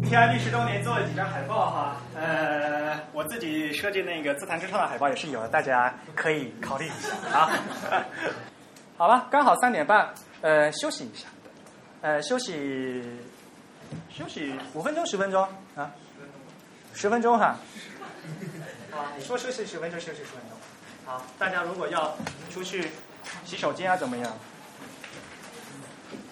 [0.10, 7.52] TIB 十周年做了几张海报哈，呃，我自己设计那个自弹自唱的海报也是有的，大家可以考虑一下啊。
[8.98, 10.12] 好 吧，刚好三点半，
[10.42, 11.28] 呃，休息一下，
[12.02, 13.04] 呃，休息
[14.10, 15.92] 休息五分钟十分钟啊，
[16.96, 17.56] 十分钟哈。
[18.92, 20.58] 啊，你说休息十分钟，休息十分钟。
[21.06, 22.18] 好，大家如果要
[22.50, 22.90] 出去
[23.46, 24.34] 洗手间啊，怎么样？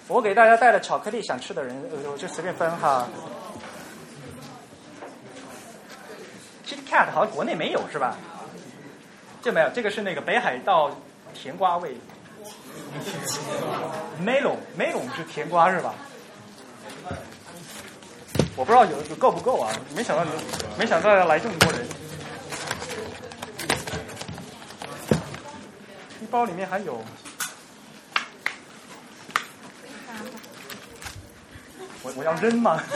[0.08, 3.08] 我给大家带了巧克力，想吃的人呃我就随便分哈。
[6.68, 8.16] Kit Kat 好像国内没有是吧？
[9.42, 10.92] 这没有，这个是那个北海道
[11.34, 11.96] 甜瓜味。
[14.22, 15.94] Melon Melon 是甜瓜是吧？
[18.58, 19.72] 我不知道有有够不够啊！
[19.96, 20.32] 没想到你
[20.78, 21.88] 没想到要来这么多人。
[26.22, 27.02] 一包里面还有。
[32.04, 32.82] 我我要扔吗？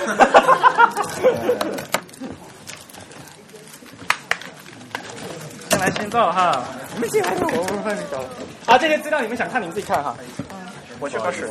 [5.70, 6.64] 先来先照哈，
[6.94, 8.24] 你们先来，我我帮你走。
[8.68, 10.16] 啊，这些资料你们想看你们自己看哈。
[11.00, 11.50] 我去喝水。